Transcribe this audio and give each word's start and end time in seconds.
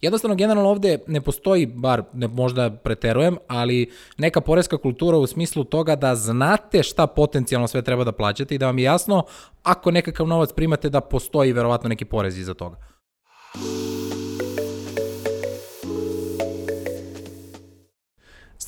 Jednostavno, 0.00 0.34
generalno 0.34 0.70
ovde 0.70 0.98
ne 1.06 1.20
postoji, 1.20 1.66
bar 1.66 2.02
ne, 2.12 2.28
možda 2.28 2.70
preterujem, 2.70 3.36
ali 3.48 3.90
neka 4.18 4.40
poreska 4.40 4.78
kultura 4.78 5.18
u 5.18 5.26
smislu 5.26 5.64
toga 5.64 5.96
da 5.96 6.14
znate 6.14 6.82
šta 6.82 7.06
potencijalno 7.06 7.68
sve 7.68 7.82
treba 7.82 8.04
da 8.04 8.12
plaćate 8.12 8.54
i 8.54 8.58
da 8.58 8.66
vam 8.66 8.78
je 8.78 8.84
jasno 8.84 9.22
ako 9.62 9.90
nekakav 9.90 10.26
novac 10.26 10.52
primate 10.52 10.90
da 10.90 11.00
postoji 11.00 11.52
verovatno 11.52 11.88
neki 11.88 12.04
porez 12.04 12.38
iza 12.38 12.54
toga. 12.54 12.76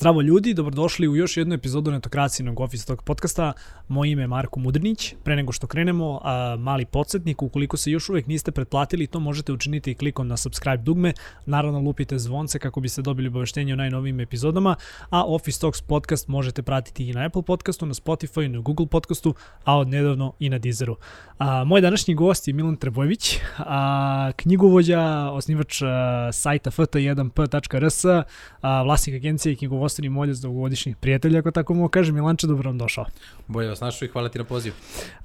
Zdravo 0.01 0.21
ljudi, 0.21 0.53
dobrodošli 0.53 1.07
u 1.07 1.15
još 1.15 1.37
jednu 1.37 1.55
epizodu 1.55 1.91
Netokracijenog 1.91 2.59
Office 2.59 2.85
Talk 2.85 3.01
podcasta. 3.01 3.53
Moje 3.87 4.11
ime 4.11 4.23
je 4.23 4.27
Marko 4.27 4.59
Mudrnić. 4.59 5.15
Pre 5.23 5.35
nego 5.35 5.51
što 5.51 5.67
krenemo, 5.67 6.19
a, 6.23 6.55
mali 6.59 6.85
podsjetnik, 6.85 7.41
ukoliko 7.41 7.77
se 7.77 7.91
još 7.91 8.09
uvek 8.09 8.27
niste 8.27 8.51
pretplatili, 8.51 9.07
to 9.07 9.19
možete 9.19 9.53
učiniti 9.53 9.95
klikom 9.95 10.27
na 10.27 10.37
subscribe 10.37 10.83
dugme. 10.83 11.13
Naravno, 11.45 11.79
lupite 11.79 12.19
zvonce 12.19 12.59
kako 12.59 12.79
biste 12.79 13.01
dobili 13.01 13.27
obaveštenje 13.27 13.73
o 13.73 13.75
najnovijim 13.75 14.19
epizodama, 14.19 14.75
a 15.09 15.25
Office 15.25 15.61
Talks 15.61 15.81
podcast 15.81 16.27
možete 16.27 16.61
pratiti 16.61 17.09
i 17.09 17.13
na 17.13 17.25
Apple 17.25 17.43
podcastu, 17.43 17.85
na 17.85 17.93
Spotify, 17.93 18.47
na 18.47 18.59
Google 18.59 18.87
podcastu, 18.87 19.35
a 19.63 19.77
od 19.77 19.87
nedavno 19.87 20.33
i 20.39 20.49
na 20.49 20.57
Deezeru. 20.57 20.95
A, 21.37 21.63
moj 21.63 21.81
današnji 21.81 22.13
gost 22.13 22.47
je 22.47 22.53
Milan 22.53 22.75
Trebojević, 22.75 23.37
a, 23.57 24.31
knjigovođa, 24.35 25.31
osnivač 25.31 25.81
a, 25.81 26.29
sajta 26.31 26.71
ft1p.rs, 26.71 28.05
a, 28.61 28.83
vlasnik 28.83 29.15
agencije 29.15 29.53
i 29.53 29.55
knjigovođa 29.55 29.90
knjigovodstveni 29.91 30.09
moljac 30.09 30.37
dugogodišnjih 30.37 30.95
prijatelja, 30.95 31.39
ako 31.39 31.51
tako 31.51 31.73
mogu 31.73 31.89
kažem. 31.89 32.15
Milanče, 32.15 32.47
dobro 32.47 32.69
vam 32.69 32.77
došao. 32.77 33.05
Bolje 33.47 33.69
vas 33.69 33.81
našao 33.81 34.05
i 34.05 34.09
hvala 34.09 34.29
ti 34.29 34.37
na 34.37 34.43
poziv. 34.43 34.73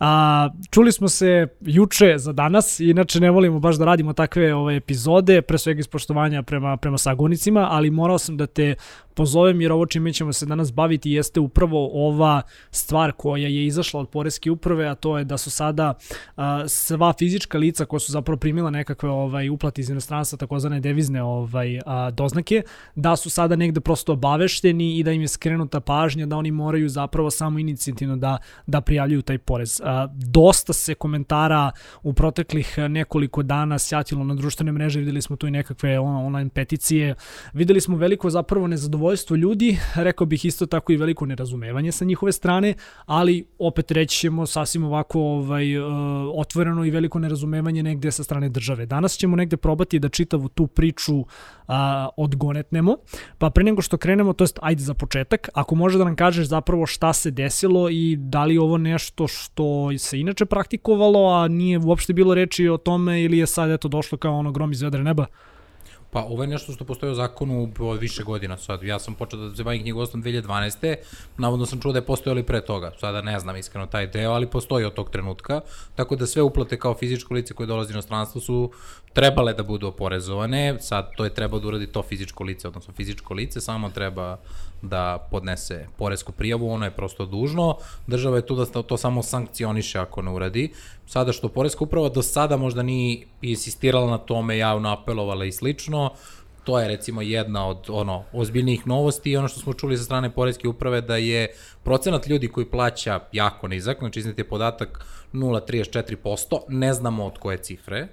A, 0.00 0.48
čuli 0.70 0.92
smo 0.92 1.08
se 1.08 1.46
juče 1.60 2.14
za 2.18 2.32
danas, 2.32 2.80
inače 2.80 3.20
ne 3.20 3.30
volimo 3.30 3.60
baš 3.60 3.76
da 3.76 3.84
radimo 3.84 4.12
takve 4.12 4.54
ove 4.54 4.76
epizode, 4.76 5.42
pre 5.42 5.58
svega 5.58 5.80
iz 5.80 5.88
poštovanja 5.88 6.42
prema, 6.42 6.76
prema 6.76 6.98
sagonicima, 6.98 7.68
ali 7.70 7.90
morao 7.90 8.18
sam 8.18 8.36
da 8.36 8.46
te 8.46 8.74
pozovem 9.16 9.60
jer 9.60 9.72
ovo 9.72 9.86
čime 9.86 10.12
ćemo 10.12 10.32
se 10.32 10.46
danas 10.46 10.72
baviti 10.72 11.10
jeste 11.10 11.40
upravo 11.40 11.90
ova 11.92 12.42
stvar 12.70 13.12
koja 13.12 13.48
je 13.48 13.66
izašla 13.66 14.00
od 14.00 14.08
Poreske 14.08 14.50
uprave, 14.50 14.86
a 14.88 14.94
to 14.94 15.18
je 15.18 15.24
da 15.24 15.38
su 15.38 15.50
sada 15.50 15.94
a, 16.36 16.68
sva 16.68 17.12
fizička 17.18 17.58
lica 17.58 17.84
koja 17.84 18.00
su 18.00 18.12
zapravo 18.12 18.36
primila 18.36 18.70
nekakve 18.70 19.10
ovaj 19.10 19.48
uplate 19.48 19.80
iz 19.80 19.90
inostranstva, 19.90 20.38
takozvane 20.38 20.80
devizne 20.80 21.22
ovaj 21.22 21.80
a, 21.86 22.10
doznake, 22.10 22.62
da 22.94 23.16
su 23.16 23.30
sada 23.30 23.56
negde 23.56 23.80
prosto 23.80 24.12
obavešteni 24.12 24.98
i 24.98 25.02
da 25.02 25.12
im 25.12 25.20
je 25.20 25.28
skrenuta 25.28 25.80
pažnja 25.80 26.26
da 26.26 26.36
oni 26.36 26.50
moraju 26.50 26.88
zapravo 26.88 27.30
samo 27.30 27.58
inicijativno 27.58 28.16
da, 28.16 28.38
da 28.66 28.80
prijavljuju 28.80 29.22
taj 29.22 29.38
porez. 29.38 29.80
A, 29.84 30.08
dosta 30.14 30.72
se 30.72 30.94
komentara 30.94 31.70
u 32.02 32.12
proteklih 32.12 32.78
nekoliko 32.78 33.42
dana 33.42 33.78
sjatilo 33.78 34.24
na 34.24 34.34
društvene 34.34 34.72
mreže, 34.72 35.00
videli 35.00 35.22
smo 35.22 35.36
tu 35.36 35.46
i 35.46 35.50
nekakve 35.50 35.98
online 35.98 36.50
peticije, 36.50 37.14
videli 37.52 37.80
smo 37.80 37.96
veliko 37.96 38.30
zapravo 38.30 38.66
nezadovoljstvo 38.66 39.05
nezadovoljstvo 39.06 39.36
ljudi, 39.36 39.78
rekao 39.94 40.26
bih 40.26 40.44
isto 40.44 40.66
tako 40.66 40.92
i 40.92 40.96
veliko 40.96 41.26
nerazumevanje 41.26 41.92
sa 41.92 42.04
njihove 42.04 42.32
strane, 42.32 42.74
ali 43.06 43.46
opet 43.58 43.90
reći 43.90 44.18
ćemo 44.18 44.46
sasvim 44.46 44.84
ovako 44.84 45.20
ovaj, 45.20 45.78
uh, 45.78 45.86
otvoreno 46.34 46.84
i 46.84 46.90
veliko 46.90 47.18
nerazumevanje 47.18 47.82
negde 47.82 48.10
sa 48.10 48.24
strane 48.24 48.48
države. 48.48 48.86
Danas 48.86 49.16
ćemo 49.16 49.36
negde 49.36 49.56
probati 49.56 49.98
da 49.98 50.08
čitavu 50.08 50.48
tu 50.48 50.66
priču 50.66 51.16
uh, 51.16 51.26
odgonetnemo, 52.16 52.96
pa 53.38 53.50
pre 53.50 53.64
nego 53.64 53.82
što 53.82 53.96
krenemo, 53.96 54.32
to 54.32 54.44
jest 54.44 54.58
ajde 54.62 54.82
za 54.82 54.94
početak, 54.94 55.48
ako 55.54 55.74
može 55.74 55.98
da 55.98 56.04
nam 56.04 56.16
kažeš 56.16 56.46
zapravo 56.46 56.86
šta 56.86 57.12
se 57.12 57.30
desilo 57.30 57.88
i 57.90 58.16
da 58.18 58.44
li 58.44 58.58
ovo 58.58 58.78
nešto 58.78 59.28
što 59.28 59.98
se 59.98 60.20
inače 60.20 60.46
praktikovalo, 60.46 61.30
a 61.34 61.48
nije 61.48 61.78
uopšte 61.78 62.12
bilo 62.12 62.34
reči 62.34 62.68
o 62.68 62.76
tome 62.76 63.22
ili 63.22 63.38
je 63.38 63.46
sad 63.46 63.70
eto 63.70 63.88
došlo 63.88 64.18
kao 64.18 64.38
ono 64.38 64.52
grom 64.52 64.72
iz 64.72 64.82
vedre 64.82 65.02
neba? 65.04 65.26
Pa 66.16 66.24
ovo 66.24 66.42
je 66.42 66.46
nešto 66.46 66.72
što 66.72 66.84
postoji 66.84 67.12
u 67.12 67.14
zakonu 67.14 67.72
od 67.78 67.98
više 68.00 68.22
godina 68.22 68.56
sad. 68.56 68.82
Ja 68.82 68.98
sam 68.98 69.14
počeo 69.14 69.38
da 69.38 69.56
se 69.56 69.64
bavim 69.64 69.82
knjigovodstvom 69.82 70.22
2012. 70.22 70.94
Navodno 71.38 71.66
sam 71.66 71.80
čuo 71.80 71.92
da 71.92 71.98
je 71.98 72.06
postojali 72.06 72.42
pre 72.42 72.60
toga. 72.60 72.92
Sada 73.00 73.22
ne 73.22 73.40
znam 73.40 73.56
iskreno 73.56 73.86
taj 73.86 74.06
deo, 74.06 74.32
ali 74.32 74.46
postoji 74.46 74.84
od 74.84 74.94
tog 74.94 75.10
trenutka. 75.10 75.60
Tako 75.94 76.16
da 76.16 76.26
sve 76.26 76.42
uplate 76.42 76.78
kao 76.78 76.94
fizičko 76.94 77.34
lice 77.34 77.54
koje 77.54 77.66
dolazi 77.66 77.94
na 77.94 78.02
stranstvo 78.02 78.40
su 78.40 78.70
trebale 79.12 79.52
da 79.54 79.62
budu 79.62 79.86
oporezovane. 79.86 80.76
Sad 80.80 81.10
to 81.16 81.24
je 81.24 81.34
trebao 81.34 81.60
da 81.60 81.68
uradi 81.68 81.86
to 81.86 82.02
fizičko 82.02 82.44
lice, 82.44 82.68
odnosno 82.68 82.94
fizičko 82.94 83.34
lice 83.34 83.60
samo 83.60 83.90
treba 83.90 84.38
da 84.82 85.28
podnese 85.30 85.86
poresku 85.98 86.32
prijavu, 86.32 86.70
ono 86.70 86.84
je 86.84 86.90
prosto 86.90 87.26
dužno. 87.26 87.76
Država 88.06 88.36
je 88.36 88.46
tu 88.46 88.54
da 88.54 88.82
to 88.82 88.96
samo 88.96 89.22
sankcioniše 89.22 89.98
ako 89.98 90.22
ne 90.22 90.30
uradi. 90.30 90.72
Sada 91.06 91.32
što 91.32 91.48
poreska 91.48 91.84
uprava 91.84 92.08
do 92.08 92.22
sada 92.22 92.56
možda 92.56 92.82
nije 92.82 93.26
insistirala 93.42 94.10
na 94.10 94.18
tome, 94.18 94.58
javno 94.58 94.92
apelovala 94.92 95.44
i 95.44 95.52
slično, 95.52 96.10
to 96.66 96.80
je 96.80 96.88
recimo 96.88 97.22
jedna 97.22 97.68
od 97.68 97.86
ono 97.88 98.24
ozbiljnijih 98.32 98.86
novosti 98.86 99.30
i 99.30 99.36
ono 99.36 99.48
što 99.48 99.60
smo 99.60 99.72
čuli 99.72 99.96
sa 99.96 100.04
strane 100.04 100.30
poreske 100.30 100.68
uprave 100.68 101.00
da 101.00 101.16
je 101.16 101.48
procenat 101.82 102.26
ljudi 102.26 102.48
koji 102.48 102.66
plaća 102.66 103.20
jako 103.32 103.68
nizak, 103.68 103.98
znači 103.98 104.18
izneti 104.18 104.40
je 104.40 104.48
podatak 104.48 105.04
0,34%, 105.32 106.60
ne 106.68 106.92
znamo 106.92 107.26
od 107.26 107.38
koje 107.38 107.58
cifre, 107.58 108.08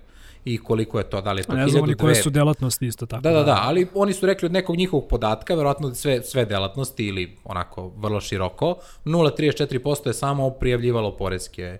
i 0.45 0.57
koliko 0.57 0.97
je 0.97 1.09
to, 1.09 1.21
da 1.21 1.31
li 1.33 1.39
je 1.39 1.43
to 1.43 1.53
1000, 1.53 1.55
Ne 1.55 1.67
znam 1.67 1.83
oni 1.83 1.95
koje 1.95 2.15
su 2.15 2.29
delatnosti 2.29 2.87
isto 2.87 3.05
tako. 3.05 3.21
Da, 3.21 3.31
da, 3.31 3.43
da, 3.43 3.59
ali 3.61 3.87
oni 3.93 4.13
su 4.13 4.25
rekli 4.25 4.45
od 4.45 4.51
nekog 4.51 4.75
njihovog 4.75 5.07
podatka, 5.07 5.55
verovatno 5.55 5.95
sve, 5.95 6.23
sve 6.23 6.45
delatnosti 6.45 7.05
ili 7.05 7.37
onako 7.43 7.91
vrlo 7.97 8.21
široko, 8.21 8.75
0,34% 9.05 10.07
je 10.07 10.13
samo 10.13 10.49
prijavljivalo 10.49 11.17
poreske 11.17 11.77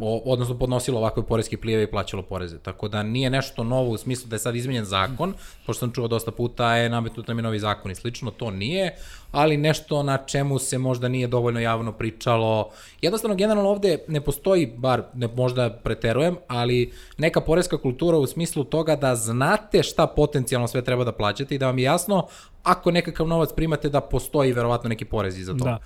odnosno 0.00 0.58
podnosilo 0.58 0.98
ovakve 0.98 1.22
poreske 1.22 1.56
plijeve 1.56 1.82
i 1.82 1.90
plaćalo 1.90 2.22
poreze. 2.22 2.58
Tako 2.58 2.88
da 2.88 3.02
nije 3.02 3.30
nešto 3.30 3.64
novo 3.64 3.90
u 3.90 3.96
smislu 3.96 4.28
da 4.28 4.36
je 4.36 4.40
sad 4.40 4.56
izmenjen 4.56 4.84
zakon, 4.84 5.34
pošto 5.66 5.80
sam 5.80 5.92
čuo 5.92 6.08
dosta 6.08 6.30
puta 6.30 6.76
je 6.76 6.88
nametnut 6.88 7.28
nam 7.28 7.38
je 7.38 7.42
novi 7.42 7.58
zakon 7.58 7.90
i 7.90 7.94
slično, 7.94 8.30
to 8.30 8.50
nije, 8.50 8.96
ali 9.32 9.56
nešto 9.56 10.02
na 10.02 10.18
čemu 10.18 10.58
se 10.58 10.78
možda 10.78 11.08
nije 11.08 11.26
dovoljno 11.26 11.60
javno 11.60 11.92
pričalo. 11.92 12.70
Jednostavno, 13.02 13.36
generalno 13.36 13.70
ovde 13.70 13.98
ne 14.08 14.20
postoji, 14.20 14.72
bar 14.76 15.02
ne, 15.14 15.28
možda 15.36 15.70
preterujem, 15.84 16.36
ali 16.48 16.92
neka 17.18 17.40
poreska 17.40 17.78
kultura 17.78 18.18
u 18.18 18.26
smislu 18.26 18.64
toga 18.64 18.96
da 18.96 19.14
znate 19.14 19.82
šta 19.82 20.06
potencijalno 20.06 20.68
sve 20.68 20.82
treba 20.82 21.04
da 21.04 21.12
plaćate 21.12 21.54
i 21.54 21.58
da 21.58 21.66
vam 21.66 21.78
je 21.78 21.84
jasno 21.84 22.26
ako 22.62 22.90
nekakav 22.90 23.26
novac 23.26 23.50
primate 23.56 23.88
da 23.88 24.00
postoji 24.00 24.52
verovatno 24.52 24.88
neki 24.88 25.04
porez 25.04 25.38
iza 25.38 25.52
toga. 25.52 25.70
Da. 25.70 25.78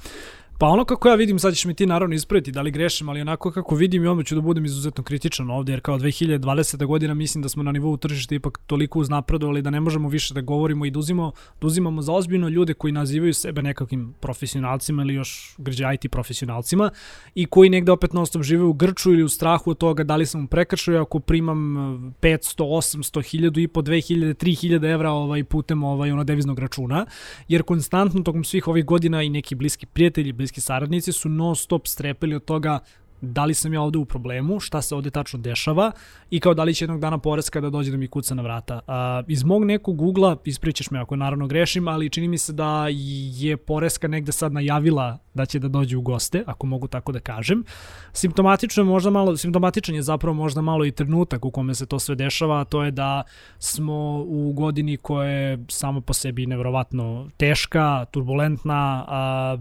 Pa 0.59 0.67
ono 0.67 0.85
kako 0.85 1.09
ja 1.09 1.15
vidim, 1.15 1.39
sad 1.39 1.55
ćeš 1.55 1.65
mi 1.65 1.75
ti 1.75 1.87
naravno 1.87 2.15
ispraviti 2.15 2.53
da 2.53 2.63
li 2.63 2.71
grešim, 2.71 3.09
ali 3.09 3.21
onako 3.21 3.51
kako 3.51 3.75
vidim 3.75 4.05
i 4.05 4.07
odmah 4.07 4.27
ću 4.27 4.35
da 4.35 4.41
budem 4.41 4.65
izuzetno 4.65 5.05
kritičan 5.05 5.51
ovde, 5.51 5.73
jer 5.73 5.81
kao 5.81 5.99
2020. 5.99 6.87
godina 6.87 7.15
mislim 7.15 7.43
da 7.43 7.49
smo 7.49 7.63
na 7.63 7.73
nivou 7.73 7.97
tržišta 7.97 8.35
ipak 8.35 8.59
toliko 8.67 8.99
uznapredovali 8.99 9.63
da 9.63 9.71
ne 9.71 9.81
možemo 9.81 10.09
više 10.09 10.35
da 10.35 10.41
govorimo 10.41 10.87
i 10.87 10.91
da, 10.91 10.99
uzimo, 10.99 11.33
da 11.61 11.67
uzimamo 11.67 12.03
za 12.03 12.13
ozbiljno 12.13 12.49
ljude 12.49 12.75
koji 12.75 12.93
nazivaju 12.93 13.35
sebe 13.35 13.63
nekakvim 13.63 14.15
profesionalcima 14.21 15.03
ili 15.03 15.15
još 15.15 15.55
grđe 15.59 15.85
IT 15.95 16.11
profesionalcima 16.11 16.91
i 17.35 17.47
koji 17.47 17.71
negde 17.71 17.93
opet 17.93 18.13
na 18.13 18.21
osnovu 18.21 18.43
žive 18.43 18.65
u 18.65 18.73
grču 18.73 19.13
ili 19.13 19.23
u 19.23 19.29
strahu 19.29 19.71
od 19.71 19.79
toga 19.79 20.05
da 20.05 20.17
li 20.17 20.27
sam 20.27 20.47
prekršao 20.47 21.03
ako 21.03 21.21
primam 21.21 21.59
500, 22.21 22.63
800, 22.63 23.51
1000 23.51 23.63
i 23.63 23.69
po 23.69 23.83
2000, 23.83 24.35
3000 24.35 24.93
evra 24.93 25.11
ovaj, 25.11 25.45
putem 25.45 25.85
ovaj, 25.85 26.13
ono 26.13 26.25
deviznog 26.25 26.59
računa, 26.59 27.07
jer 27.49 27.63
konstantno 27.63 28.23
tokom 28.23 28.45
svih 28.45 28.69
ovih 28.69 28.85
godina 28.85 29.23
i 29.23 29.29
neki 29.29 29.55
bliski 29.55 29.87
prijatelji, 29.87 30.33
bliski 30.45 30.61
saradnici 30.61 31.13
su 31.13 31.29
non 31.29 31.57
stop 31.57 31.87
strepeli 31.87 32.35
od 32.35 32.45
toga 32.45 32.81
da 33.25 33.45
li 33.45 33.55
sam 33.55 33.75
ja 33.75 33.81
ovde 33.81 33.99
u 33.99 34.05
problemu, 34.05 34.61
šta 34.61 34.83
se 34.83 34.95
ovde 34.95 35.11
tačno 35.11 35.39
dešava 35.39 35.93
i 36.31 36.41
kao 36.41 36.55
da 36.55 36.65
li 36.65 36.75
će 36.75 36.85
jednog 36.85 37.01
dana 37.01 37.19
poreska 37.19 37.61
da 37.61 37.71
dođe 37.71 37.91
da 37.91 37.97
mi 37.97 38.09
kuca 38.09 38.35
na 38.35 38.43
vrata. 38.43 38.81
A, 38.87 39.23
iz 39.29 39.45
mog 39.45 39.65
nekog 39.65 40.03
ugla, 40.03 40.37
ispričaš 40.45 40.91
me 40.91 40.99
ako 41.01 41.17
naravno 41.17 41.47
grešim, 41.47 41.89
ali 41.89 42.11
čini 42.11 42.29
mi 42.29 42.39
se 42.39 42.53
da 42.53 42.87
je 42.91 43.57
poreska 43.57 44.09
negde 44.09 44.33
sad 44.33 44.53
najavila 44.53 45.19
da 45.35 45.47
će 45.47 45.59
da 45.59 45.69
dođe 45.69 45.97
u 45.97 46.03
goste, 46.03 46.43
ako 46.47 46.67
mogu 46.67 46.89
tako 46.89 47.13
da 47.13 47.21
kažem. 47.21 47.65
Simptomatično 48.13 48.81
je 48.81 48.85
možda 48.85 49.11
malo, 49.11 49.37
simptomatičan 49.37 49.95
je 49.95 50.03
zapravo 50.03 50.35
možda 50.35 50.61
malo 50.61 50.85
i 50.85 50.93
trenutak 50.93 51.45
u 51.45 51.51
kome 51.51 51.75
se 51.75 51.87
to 51.87 51.99
sve 51.99 52.15
dešava, 52.15 52.61
a 52.61 52.65
to 52.65 52.85
je 52.85 52.91
da 52.91 53.23
smo 53.59 54.25
u 54.27 54.53
godini 54.53 54.97
koja 54.97 55.29
je 55.29 55.59
samo 55.69 56.01
po 56.01 56.13
sebi 56.13 56.47
nevrovatno 56.47 57.29
teška, 57.37 58.05
turbulentna, 58.11 59.05
a, 59.09 59.57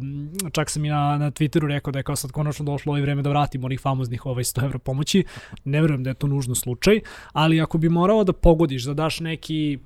čak 0.52 0.70
sam 0.70 0.86
i 0.86 0.90
na, 0.90 1.18
na 1.18 1.32
Twitteru 1.32 1.68
rekao 1.68 1.92
da 1.92 2.00
je 2.00 2.04
kao 2.04 2.16
sad 2.16 2.32
konačno 2.32 2.66
došlo 2.66 2.94
ovo 2.94 3.02
vreme 3.02 3.22
da 3.22 3.30
vratimo 3.30 3.53
onih 3.64 3.80
famoznih 3.80 4.26
ovaj 4.26 4.44
100 4.44 4.66
evra 4.66 4.80
pomoći. 4.80 5.24
Ne 5.64 5.82
verujem 5.82 6.04
da 6.04 6.10
je 6.10 6.14
to 6.14 6.28
nužno 6.28 6.56
slučaj, 6.56 7.00
ali 7.34 7.62
ako 7.62 7.78
bi 7.78 7.90
morao 7.90 8.24
da 8.24 8.34
pogodiš, 8.34 8.84
da 8.84 8.94
daš 8.94 9.20
neki 9.20 9.80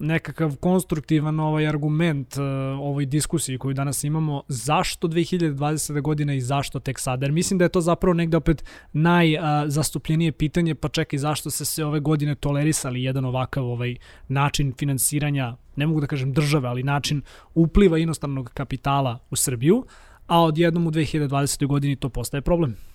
nekakav 0.00 0.56
konstruktivan 0.56 1.40
ovaj 1.40 1.68
argument 1.68 2.36
uh, 2.36 2.42
ovoj 2.80 3.06
diskusiji 3.06 3.58
koju 3.58 3.74
danas 3.74 4.04
imamo, 4.04 4.42
zašto 4.48 5.08
2020. 5.08 6.00
godina 6.00 6.34
i 6.34 6.40
zašto 6.40 6.80
tek 6.80 6.98
sada? 6.98 7.26
Jer 7.26 7.32
mislim 7.32 7.58
da 7.58 7.64
je 7.64 7.68
to 7.68 7.80
zapravo 7.80 8.14
negde 8.14 8.36
opet 8.36 8.64
najzastupljenije 8.92 10.30
uh, 10.30 10.36
pitanje, 10.36 10.74
pa 10.74 10.88
čekaj 10.88 11.18
zašto 11.18 11.50
se 11.50 11.64
se 11.64 11.84
ove 11.84 12.00
godine 12.00 12.34
tolerisali 12.34 13.02
jedan 13.02 13.24
ovakav 13.24 13.64
ovaj 13.64 13.96
način 14.28 14.72
finansiranja, 14.78 15.56
ne 15.76 15.86
mogu 15.86 16.00
da 16.00 16.06
kažem 16.06 16.32
države, 16.32 16.68
ali 16.68 16.82
način 16.82 17.22
upliva 17.54 17.98
inostranog 17.98 18.50
kapitala 18.54 19.18
u 19.30 19.36
Srbiju, 19.36 19.84
a 20.26 20.42
odjednom 20.42 20.86
u 20.86 20.90
2020. 20.90 21.66
godini 21.66 21.96
to 21.96 22.08
postaje 22.08 22.40
problem. 22.40 22.89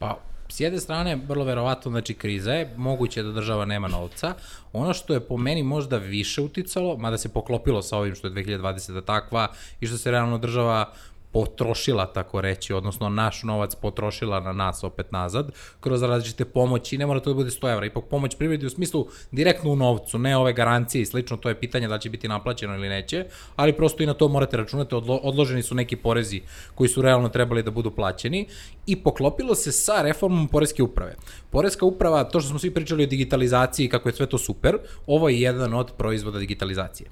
Pa 0.00 0.18
s 0.48 0.60
jedne 0.60 0.80
strane, 0.80 1.16
vrlo 1.28 1.44
verovatno, 1.44 1.90
znači 1.90 2.14
kriza 2.14 2.52
je, 2.52 2.74
moguće 2.76 3.22
da 3.22 3.32
država 3.32 3.64
nema 3.64 3.88
novca. 3.88 4.34
Ono 4.72 4.94
što 4.94 5.14
je 5.14 5.20
po 5.20 5.36
meni 5.36 5.62
možda 5.62 5.96
više 5.96 6.40
uticalo, 6.40 6.96
mada 6.96 7.18
se 7.18 7.28
poklopilo 7.28 7.82
sa 7.82 7.98
ovim 7.98 8.14
što 8.14 8.26
je 8.26 8.32
2020. 8.32 9.04
takva 9.04 9.48
i 9.80 9.86
što 9.86 9.98
se 9.98 10.10
realno 10.10 10.38
država 10.38 10.92
potrošila, 11.32 12.12
tako 12.12 12.40
reći, 12.40 12.72
odnosno 12.72 13.08
naš 13.08 13.42
novac 13.42 13.74
potrošila 13.74 14.40
na 14.40 14.52
nas 14.52 14.84
opet 14.84 15.12
nazad, 15.12 15.52
kroz 15.80 16.02
različite 16.02 16.44
pomoći, 16.44 16.98
ne 16.98 17.06
mora 17.06 17.20
to 17.20 17.30
da 17.30 17.34
bude 17.34 17.50
100 17.50 17.72
evra, 17.72 17.86
ipak 17.86 18.04
pomoć 18.10 18.36
privredi 18.36 18.66
u 18.66 18.70
smislu 18.70 19.06
direktno 19.30 19.70
u 19.70 19.76
novcu, 19.76 20.18
ne 20.18 20.36
ove 20.36 20.52
garancije 20.52 21.02
i 21.02 21.06
slično, 21.06 21.36
to 21.36 21.48
je 21.48 21.60
pitanje 21.60 21.88
da 21.88 21.98
će 21.98 22.10
biti 22.10 22.28
naplaćeno 22.28 22.74
ili 22.74 22.88
neće, 22.88 23.26
ali 23.56 23.72
prosto 23.72 24.02
i 24.02 24.06
na 24.06 24.14
to 24.14 24.28
morate 24.28 24.56
računati, 24.56 24.94
odlo, 24.94 25.16
odloženi 25.16 25.62
su 25.62 25.74
neki 25.74 25.96
porezi 25.96 26.40
koji 26.74 26.88
su 26.88 27.02
realno 27.02 27.28
trebali 27.28 27.62
da 27.62 27.70
budu 27.70 27.90
plaćeni 27.90 28.46
i 28.86 28.96
poklopilo 28.96 29.54
se 29.54 29.72
sa 29.72 30.02
reformom 30.02 30.48
Poreske 30.48 30.82
uprave. 30.82 31.14
Poreska 31.50 31.86
uprava, 31.86 32.24
to 32.24 32.40
što 32.40 32.48
smo 32.48 32.58
svi 32.58 32.70
pričali 32.70 33.04
o 33.04 33.06
digitalizaciji, 33.06 33.88
kako 33.88 34.08
je 34.08 34.14
sve 34.14 34.26
to 34.26 34.38
super, 34.38 34.78
ovo 35.06 35.28
je 35.28 35.40
jedan 35.40 35.74
od 35.74 35.92
proizvoda 35.92 36.38
digitalizacije. 36.38 37.10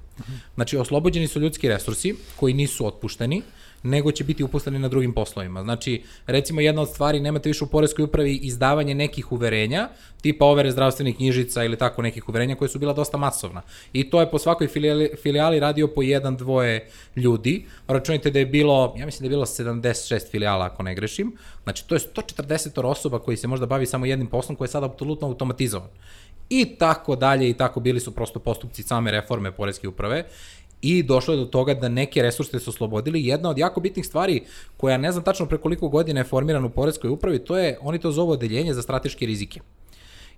Znači, 0.55 0.77
oslobođeni 0.77 1.27
su 1.27 1.39
ljudski 1.39 1.69
resursi 1.69 2.15
koji 2.35 2.53
nisu 2.53 2.87
otpušteni, 2.87 3.41
nego 3.83 4.11
će 4.11 4.23
biti 4.23 4.43
uposleni 4.43 4.79
na 4.79 4.87
drugim 4.87 5.13
poslovima. 5.13 5.63
Znači, 5.63 6.03
recimo 6.27 6.61
jedna 6.61 6.81
od 6.81 6.89
stvari, 6.89 7.19
nemate 7.19 7.49
više 7.49 7.63
u 7.63 7.67
Poreskoj 7.67 8.03
upravi 8.03 8.35
izdavanje 8.35 8.95
nekih 8.95 9.31
uverenja, 9.31 9.89
tipa 10.21 10.45
overe 10.45 10.71
zdravstvenih 10.71 11.15
knjižica 11.15 11.63
ili 11.63 11.77
tako 11.77 12.01
nekih 12.01 12.29
uverenja 12.29 12.55
koje 12.55 12.69
su 12.69 12.79
bila 12.79 12.93
dosta 12.93 13.17
masovna. 13.17 13.61
I 13.93 14.09
to 14.09 14.19
je 14.19 14.31
po 14.31 14.39
svakoj 14.39 14.67
filijali, 14.67 15.09
filijali 15.23 15.59
radio 15.59 15.87
po 15.87 16.01
jedan, 16.01 16.37
dvoje 16.37 16.89
ljudi. 17.15 17.65
Računajte 17.87 18.31
da 18.31 18.39
je 18.39 18.45
bilo, 18.45 18.95
ja 18.97 19.05
mislim 19.05 19.19
da 19.19 19.25
je 19.25 19.37
bilo 19.37 19.45
76 19.45 20.31
filijala 20.31 20.65
ako 20.65 20.83
ne 20.83 20.95
grešim. 20.95 21.37
Znači, 21.63 21.87
to 21.87 21.95
je 21.95 21.99
140 21.99 22.85
osoba 22.85 23.19
koji 23.19 23.37
se 23.37 23.47
možda 23.47 23.65
bavi 23.65 23.85
samo 23.85 24.05
jednim 24.05 24.27
poslom 24.27 24.55
koji 24.55 24.65
je 24.65 24.71
sada 24.71 24.85
apsolutno 24.85 25.27
automatizovan. 25.27 25.89
I 26.49 26.65
tako 26.65 27.15
dalje 27.15 27.49
i 27.49 27.53
tako 27.53 27.79
bili 27.79 27.99
su 27.99 28.11
prosto 28.11 28.39
postupci 28.39 28.83
same 28.83 29.11
reforme 29.11 29.51
Poreske 29.51 29.87
uprave 29.87 30.23
i 30.81 31.03
došlo 31.03 31.33
je 31.33 31.37
do 31.37 31.45
toga 31.45 31.73
da 31.73 31.89
neke 31.89 32.21
resurse 32.21 32.59
su 32.59 32.69
oslobodili. 32.69 33.25
Jedna 33.25 33.49
od 33.49 33.57
jako 33.57 33.79
bitnih 33.79 34.05
stvari 34.05 34.43
koja 34.77 34.97
ne 34.97 35.11
znam 35.11 35.23
tačno 35.23 35.45
pre 35.45 35.57
koliko 35.57 35.89
godina 35.89 36.19
je 36.19 36.23
formirana 36.23 36.65
u 36.65 36.69
Poreskoj 36.69 37.09
upravi, 37.09 37.39
to 37.39 37.57
je, 37.57 37.77
oni 37.81 37.99
to 37.99 38.11
zovu 38.11 38.31
odeljenje 38.31 38.73
za 38.73 38.81
strateške 38.81 39.25
rizike. 39.25 39.59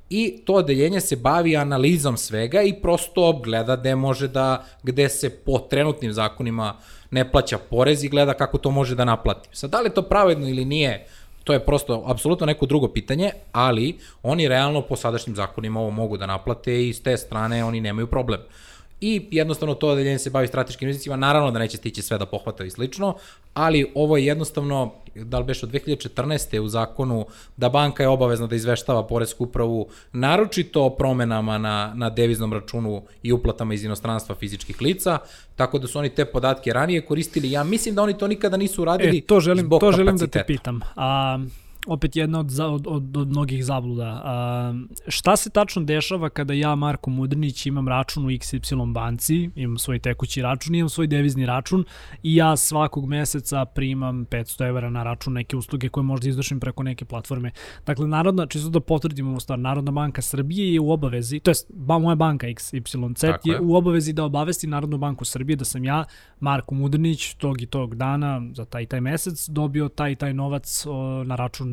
I 0.09 0.41
to 0.45 0.53
odeljenje 0.53 1.01
se 1.01 1.15
bavi 1.15 1.57
analizom 1.57 2.17
svega 2.17 2.61
i 2.61 2.73
prosto 2.81 3.33
gleda 3.43 3.75
gde 3.75 3.95
može 3.95 4.27
da, 4.27 4.65
gde 4.83 5.09
se 5.09 5.29
po 5.29 5.59
trenutnim 5.59 6.13
zakonima 6.13 6.77
ne 7.11 7.31
plaća 7.31 7.57
porez 7.57 8.03
i 8.03 8.09
gleda 8.09 8.33
kako 8.33 8.57
to 8.57 8.71
može 8.71 8.95
da 8.95 9.05
naplati. 9.05 9.49
Sad, 9.51 9.69
da 9.69 9.81
li 9.81 9.89
to 9.89 10.01
pravedno 10.01 10.49
ili 10.49 10.65
nije, 10.65 11.07
to 11.43 11.53
je 11.53 11.65
prosto 11.65 12.03
apsolutno 12.07 12.45
neko 12.45 12.65
drugo 12.65 12.88
pitanje, 12.88 13.31
ali 13.51 13.97
oni 14.23 14.47
realno 14.47 14.81
po 14.81 14.95
sadašnjim 14.95 15.35
zakonima 15.35 15.79
ovo 15.79 15.89
mogu 15.89 16.17
da 16.17 16.25
naplate 16.25 16.88
i 16.88 16.93
s 16.93 17.01
te 17.03 17.17
strane 17.17 17.63
oni 17.63 17.81
nemaju 17.81 18.07
problem. 18.07 18.39
Uh, 18.39 18.70
i 19.01 19.27
jednostavno 19.31 19.75
to 19.75 19.88
odeljenje 19.88 20.19
se 20.19 20.30
bavi 20.30 20.48
strateškim 20.48 20.88
rizicima, 20.88 21.15
naravno 21.15 21.51
da 21.51 21.59
neće 21.59 21.77
stići 21.77 22.01
sve 22.01 22.18
da 22.18 22.25
pohvata 22.25 22.63
i 22.63 22.69
slično, 22.69 23.15
ali 23.53 23.92
ovo 23.95 24.18
je 24.18 24.25
jednostavno, 24.25 24.94
da 25.15 25.39
li 25.39 25.45
beš 25.45 25.63
od 25.63 25.71
2014. 25.71 26.59
u 26.59 26.68
zakonu 26.68 27.25
da 27.57 27.69
banka 27.69 28.03
je 28.03 28.09
obavezna 28.09 28.48
da 28.48 28.56
izveštava 28.56 29.07
Poresku 29.07 29.44
upravu 29.44 29.88
naročito 30.13 30.86
o 30.86 30.89
promenama 30.89 31.57
na, 31.57 31.92
na 31.95 32.09
deviznom 32.09 32.53
računu 32.53 33.01
i 33.24 33.31
uplatama 33.31 33.74
iz 33.74 33.83
inostranstva 33.83 34.36
fizičkih 34.36 34.81
lica, 34.81 35.18
tako 35.56 35.80
da 35.80 35.88
su 35.88 36.00
oni 36.00 36.09
te 36.09 36.25
podatke 36.25 36.74
ranije 36.74 37.06
koristili. 37.06 37.51
Ja 37.51 37.63
mislim 37.63 37.95
da 37.95 38.03
oni 38.03 38.18
to 38.18 38.27
nikada 38.27 38.57
nisu 38.57 38.81
uradili 38.81 39.18
e, 39.18 39.21
to 39.21 39.39
želim, 39.39 39.65
zbog 39.65 39.80
to 39.80 39.92
želim 39.92 40.07
kapaciteta. 40.07 40.39
da 40.39 40.44
te 40.44 40.48
pitam. 40.48 40.80
A, 40.95 41.39
opet 41.88 42.16
jedna 42.16 42.39
od, 42.39 42.60
od, 42.60 42.88
od, 42.88 43.18
od 43.18 43.30
mnogih 43.30 43.66
zabluda. 43.66 44.22
A, 44.24 44.74
šta 45.07 45.36
se 45.36 45.50
tačno 45.50 45.83
dešava 45.83 46.30
kada 46.30 46.54
ja, 46.54 46.75
Marko 46.75 47.10
Mudrnić, 47.10 47.66
imam 47.66 47.88
račun 47.88 48.25
u 48.25 48.30
XY 48.30 48.94
banci, 48.94 49.50
imam 49.56 49.78
svoj 49.78 50.00
tekući 50.00 50.42
račun, 50.42 50.75
imam 50.75 50.89
svoj 50.89 51.07
devizni 51.07 51.45
račun 51.45 51.86
i 52.24 52.36
ja 52.36 52.57
svakog 52.57 53.06
meseca 53.06 53.66
primam 53.66 54.25
500 54.25 54.68
evra 54.68 54.89
na 54.89 55.04
račun 55.04 55.33
neke 55.33 55.57
usluge 55.57 55.89
koje 55.89 56.04
možda 56.04 56.30
izvršim 56.30 56.60
preko 56.60 56.83
neke 56.83 57.06
platforme. 57.06 57.51
Dakle, 57.86 58.07
Narodna, 58.07 58.45
čisto 58.45 58.69
da 58.69 58.80
potvrdimo 58.80 59.30
ovu 59.30 59.39
stvar, 59.39 59.60
Narodna 59.60 59.92
banka 59.92 60.22
Srbije 60.22 60.74
je 60.74 60.80
u 60.80 60.92
obavezi, 60.92 61.39
to 61.39 61.51
je 61.51 61.56
ba, 61.69 62.00
moja 62.00 62.16
banka 62.16 62.48
XYZ 62.48 63.25
je, 63.25 63.54
je 63.54 63.60
u 63.60 63.75
obavezi 63.75 64.13
da 64.13 64.24
obavesti 64.24 64.68
Narodnu 64.68 64.98
banku 64.98 65.25
Srbije 65.25 65.56
da 65.56 65.66
sam 65.66 65.86
ja, 65.86 66.04
Marko 66.39 66.75
Mudrnić, 66.75 67.34
tog 67.34 67.62
i 67.62 67.66
tog 67.66 67.95
dana, 67.95 68.42
za 68.54 68.66
taj 68.66 68.84
i 68.84 68.86
taj 68.86 69.01
mesec, 69.01 69.50
dobio 69.50 69.89
taj 69.89 70.12
i 70.12 70.16
taj 70.16 70.34
novac 70.34 70.86
o, 70.86 71.24
na 71.24 71.36
račun 71.36 71.70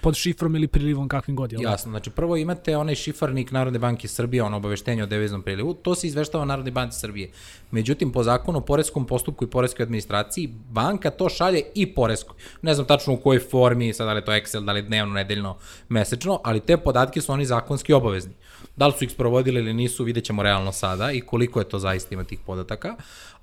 pod 0.00 0.14
šifrom 0.14 0.56
ili 0.56 0.68
prilivom 0.68 1.08
kakvim 1.08 1.36
god. 1.36 1.52
Jel? 1.52 1.62
da? 1.62 1.70
Jasno, 1.70 1.90
znači 1.90 2.10
prvo 2.10 2.36
imate 2.36 2.76
onaj 2.76 2.94
šifarnik 2.94 3.50
Narodne 3.50 3.78
banke 3.78 4.08
Srbije, 4.08 4.42
ono 4.42 4.56
obaveštenje 4.56 5.02
o 5.02 5.06
deviznom 5.06 5.42
prilivu, 5.42 5.74
to 5.74 5.94
se 5.94 6.06
izveštava 6.06 6.44
Narodne 6.44 6.70
banke 6.70 6.94
Srbije. 6.94 7.30
Međutim, 7.70 8.12
po 8.12 8.22
zakonu 8.22 8.58
o 8.58 8.60
poreskom 8.60 9.06
postupku 9.06 9.44
i 9.44 9.50
poreskoj 9.50 9.84
administraciji, 9.84 10.50
banka 10.70 11.10
to 11.10 11.28
šalje 11.28 11.62
i 11.74 11.86
poreskoj. 11.94 12.36
Ne 12.62 12.74
znam 12.74 12.86
tačno 12.86 13.12
u 13.14 13.16
kojoj 13.16 13.40
formi, 13.40 13.92
sad 13.92 14.06
da 14.06 14.12
li 14.12 14.18
je 14.18 14.24
to 14.24 14.32
Excel, 14.32 14.64
da 14.64 14.72
li 14.72 14.78
je 14.78 14.82
dnevno, 14.82 15.14
nedeljno, 15.14 15.56
mesečno, 15.88 16.40
ali 16.44 16.60
te 16.60 16.76
podatke 16.76 17.20
su 17.20 17.32
oni 17.32 17.46
zakonski 17.46 17.92
obavezni. 17.92 18.32
Da 18.76 18.86
li 18.86 18.92
su 18.98 19.04
ih 19.04 19.10
sprovodili 19.10 19.60
ili 19.60 19.74
nisu, 19.74 20.04
vidjet 20.04 20.24
ćemo 20.24 20.42
realno 20.42 20.72
sada 20.72 21.12
i 21.12 21.20
koliko 21.20 21.60
je 21.60 21.68
to 21.68 21.78
zaista 21.78 22.14
ima 22.14 22.24
tih 22.24 22.38
podataka, 22.46 22.96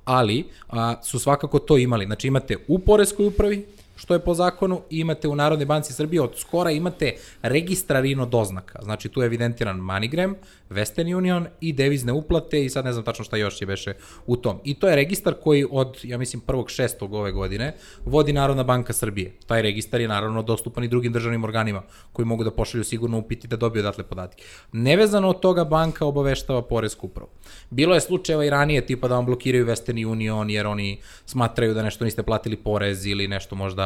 ali 0.05 0.45
a, 0.69 0.95
su 1.03 1.19
svakako 1.19 1.59
to 1.59 1.77
imali. 1.77 2.05
Znači 2.05 2.27
imate 2.27 2.57
u 2.67 2.79
poreskoj 2.79 3.25
upravi, 3.25 3.65
što 3.95 4.13
je 4.13 4.19
po 4.19 4.33
zakonu, 4.33 4.81
i 4.89 4.99
imate 4.99 5.27
u 5.27 5.35
Narodnoj 5.35 5.65
banci 5.65 5.93
Srbije 5.93 6.21
od 6.21 6.33
skora 6.37 6.71
imate 6.71 7.15
registra 7.41 7.99
rino 7.99 8.25
doznaka. 8.25 8.79
Znači 8.83 9.09
tu 9.09 9.21
je 9.21 9.25
evidentiran 9.25 9.79
MoneyGram, 9.79 10.33
Western 10.69 11.17
Union 11.17 11.47
i 11.61 11.73
devizne 11.73 12.13
uplate 12.13 12.65
i 12.65 12.69
sad 12.69 12.85
ne 12.85 12.93
znam 12.93 13.05
tačno 13.05 13.25
šta 13.25 13.37
još 13.37 13.61
je 13.61 13.67
beše 13.67 13.93
u 14.25 14.35
tom. 14.35 14.59
I 14.63 14.73
to 14.73 14.87
je 14.87 14.95
registar 14.95 15.33
koji 15.43 15.65
od, 15.71 15.99
ja 16.03 16.17
mislim, 16.17 16.41
1.6. 16.47 17.15
ove 17.15 17.31
godine 17.31 17.75
vodi 18.05 18.33
Narodna 18.33 18.63
banka 18.63 18.93
Srbije. 18.93 19.33
Taj 19.47 19.61
registar 19.61 20.01
je 20.01 20.07
naravno 20.07 20.43
dostupan 20.43 20.83
i 20.83 20.87
drugim 20.87 21.13
državnim 21.13 21.43
organima 21.43 21.81
koji 22.13 22.25
mogu 22.25 22.43
da 22.43 22.51
pošalju 22.51 22.83
sigurno 22.83 23.17
upiti 23.17 23.47
da 23.47 23.55
dobiju 23.55 23.81
odatle 23.81 24.03
podatke. 24.03 24.43
Nevezano 24.71 25.29
od 25.29 25.39
toga 25.39 25.63
banka 25.63 26.05
obaveštava 26.05 26.61
Poresku 26.61 27.07
upravu. 27.07 27.29
Bilo 27.69 27.95
je 27.95 28.01
slučajeva 28.01 28.45
i 28.45 28.49
ranije 28.49 28.85
tipa 28.85 29.07
da 29.07 29.15
vam 29.15 29.25
blokiraju 29.25 29.65
Western 29.65 30.11
Union 30.11 30.49
jer 30.49 30.67
oni 30.67 30.99
smatraju 31.25 31.73
da 31.73 31.83
nešto 31.83 32.05
niste 32.05 32.23
platili 32.23 32.57
porez 32.57 33.05
ili 33.05 33.27
nešto 33.27 33.55
možda 33.55 33.80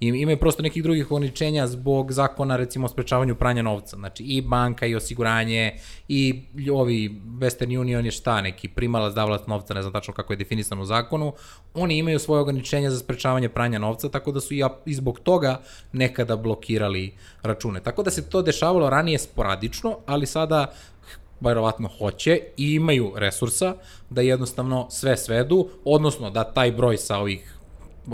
im, 0.00 0.14
imaju 0.14 0.38
prosto 0.38 0.62
nekih 0.62 0.82
drugih 0.82 1.10
ograničenja 1.10 1.66
zbog 1.66 2.12
zakona 2.12 2.56
recimo 2.56 2.86
o 2.86 2.88
sprečavanju 2.88 3.34
pranja 3.34 3.62
novca. 3.62 3.96
Znači 3.96 4.22
i 4.22 4.42
banka 4.42 4.86
i 4.86 4.94
osiguranje 4.94 5.78
i 6.08 6.42
ovi 6.72 7.20
Western 7.38 7.80
Union 7.80 8.04
je 8.04 8.10
šta 8.10 8.40
neki 8.40 8.68
primalac, 8.68 9.14
davalac 9.14 9.46
novca, 9.46 9.74
ne 9.74 9.82
znam 9.82 9.92
tačno 9.92 10.14
kako 10.14 10.32
je 10.32 10.36
definisano 10.36 10.82
u 10.82 10.84
zakonu, 10.84 11.32
oni 11.74 11.98
imaju 11.98 12.18
svoje 12.18 12.40
ograničenja 12.40 12.90
za 12.90 12.98
sprečavanje 12.98 13.48
pranja 13.48 13.78
novca, 13.78 14.08
tako 14.08 14.32
da 14.32 14.40
su 14.40 14.54
i, 14.54 14.62
i 14.86 14.94
zbog 14.94 15.20
toga 15.20 15.60
nekada 15.92 16.36
blokirali 16.36 17.14
račune. 17.42 17.80
Tako 17.80 18.02
da 18.02 18.10
se 18.10 18.30
to 18.30 18.42
dešavalo 18.42 18.90
ranije 18.90 19.18
sporadično, 19.18 19.98
ali 20.06 20.26
sada 20.26 20.72
verovatno 21.40 21.88
hoće 21.98 22.40
i 22.56 22.74
imaju 22.74 23.12
resursa 23.16 23.74
da 24.10 24.20
jednostavno 24.20 24.86
sve 24.90 25.16
svedu, 25.16 25.68
odnosno 25.84 26.30
da 26.30 26.44
taj 26.44 26.72
broj 26.72 26.96
sa 26.96 27.18
ovih 27.18 27.55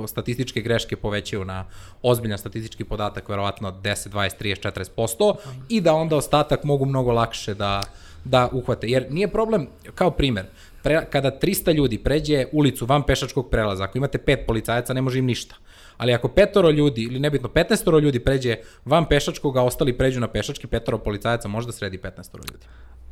statističke 0.06 0.60
greške 0.60 0.96
povećaju 0.96 1.44
na 1.44 1.64
ozbiljan 2.02 2.38
statistički 2.38 2.84
podatak, 2.84 3.28
verovatno 3.28 3.72
10, 3.82 4.08
20, 4.08 4.30
30, 4.40 4.94
40% 4.96 5.34
i 5.68 5.80
da 5.80 5.94
onda 5.94 6.16
ostatak 6.16 6.64
mogu 6.64 6.86
mnogo 6.86 7.12
lakše 7.12 7.54
da, 7.54 7.82
da 8.24 8.48
uhvate. 8.52 8.88
Jer 8.88 9.06
nije 9.10 9.28
problem, 9.28 9.66
kao 9.94 10.10
primer, 10.10 10.46
pre, 10.82 11.06
kada 11.10 11.38
300 11.42 11.74
ljudi 11.74 11.98
pređe 11.98 12.46
ulicu 12.52 12.86
van 12.86 13.02
pešačkog 13.02 13.50
prelaza, 13.50 13.84
ako 13.84 13.98
imate 13.98 14.18
pet 14.18 14.40
policajaca, 14.46 14.92
ne 14.92 15.02
može 15.02 15.18
im 15.18 15.26
ništa. 15.26 15.54
Ali 15.96 16.12
ako 16.12 16.28
petoro 16.28 16.70
ljudi, 16.70 17.02
ili 17.02 17.20
nebitno 17.20 17.48
15 17.48 18.00
ljudi 18.00 18.20
pređe 18.20 18.56
van 18.84 19.04
pešačkog, 19.08 19.56
a 19.56 19.62
ostali 19.62 19.98
pređu 19.98 20.20
na 20.20 20.28
pešački, 20.28 20.66
petoro 20.66 20.98
policajaca 20.98 21.48
može 21.48 21.66
da 21.66 21.72
sredi 21.72 21.98
15 21.98 22.36
ljudi. 22.36 22.66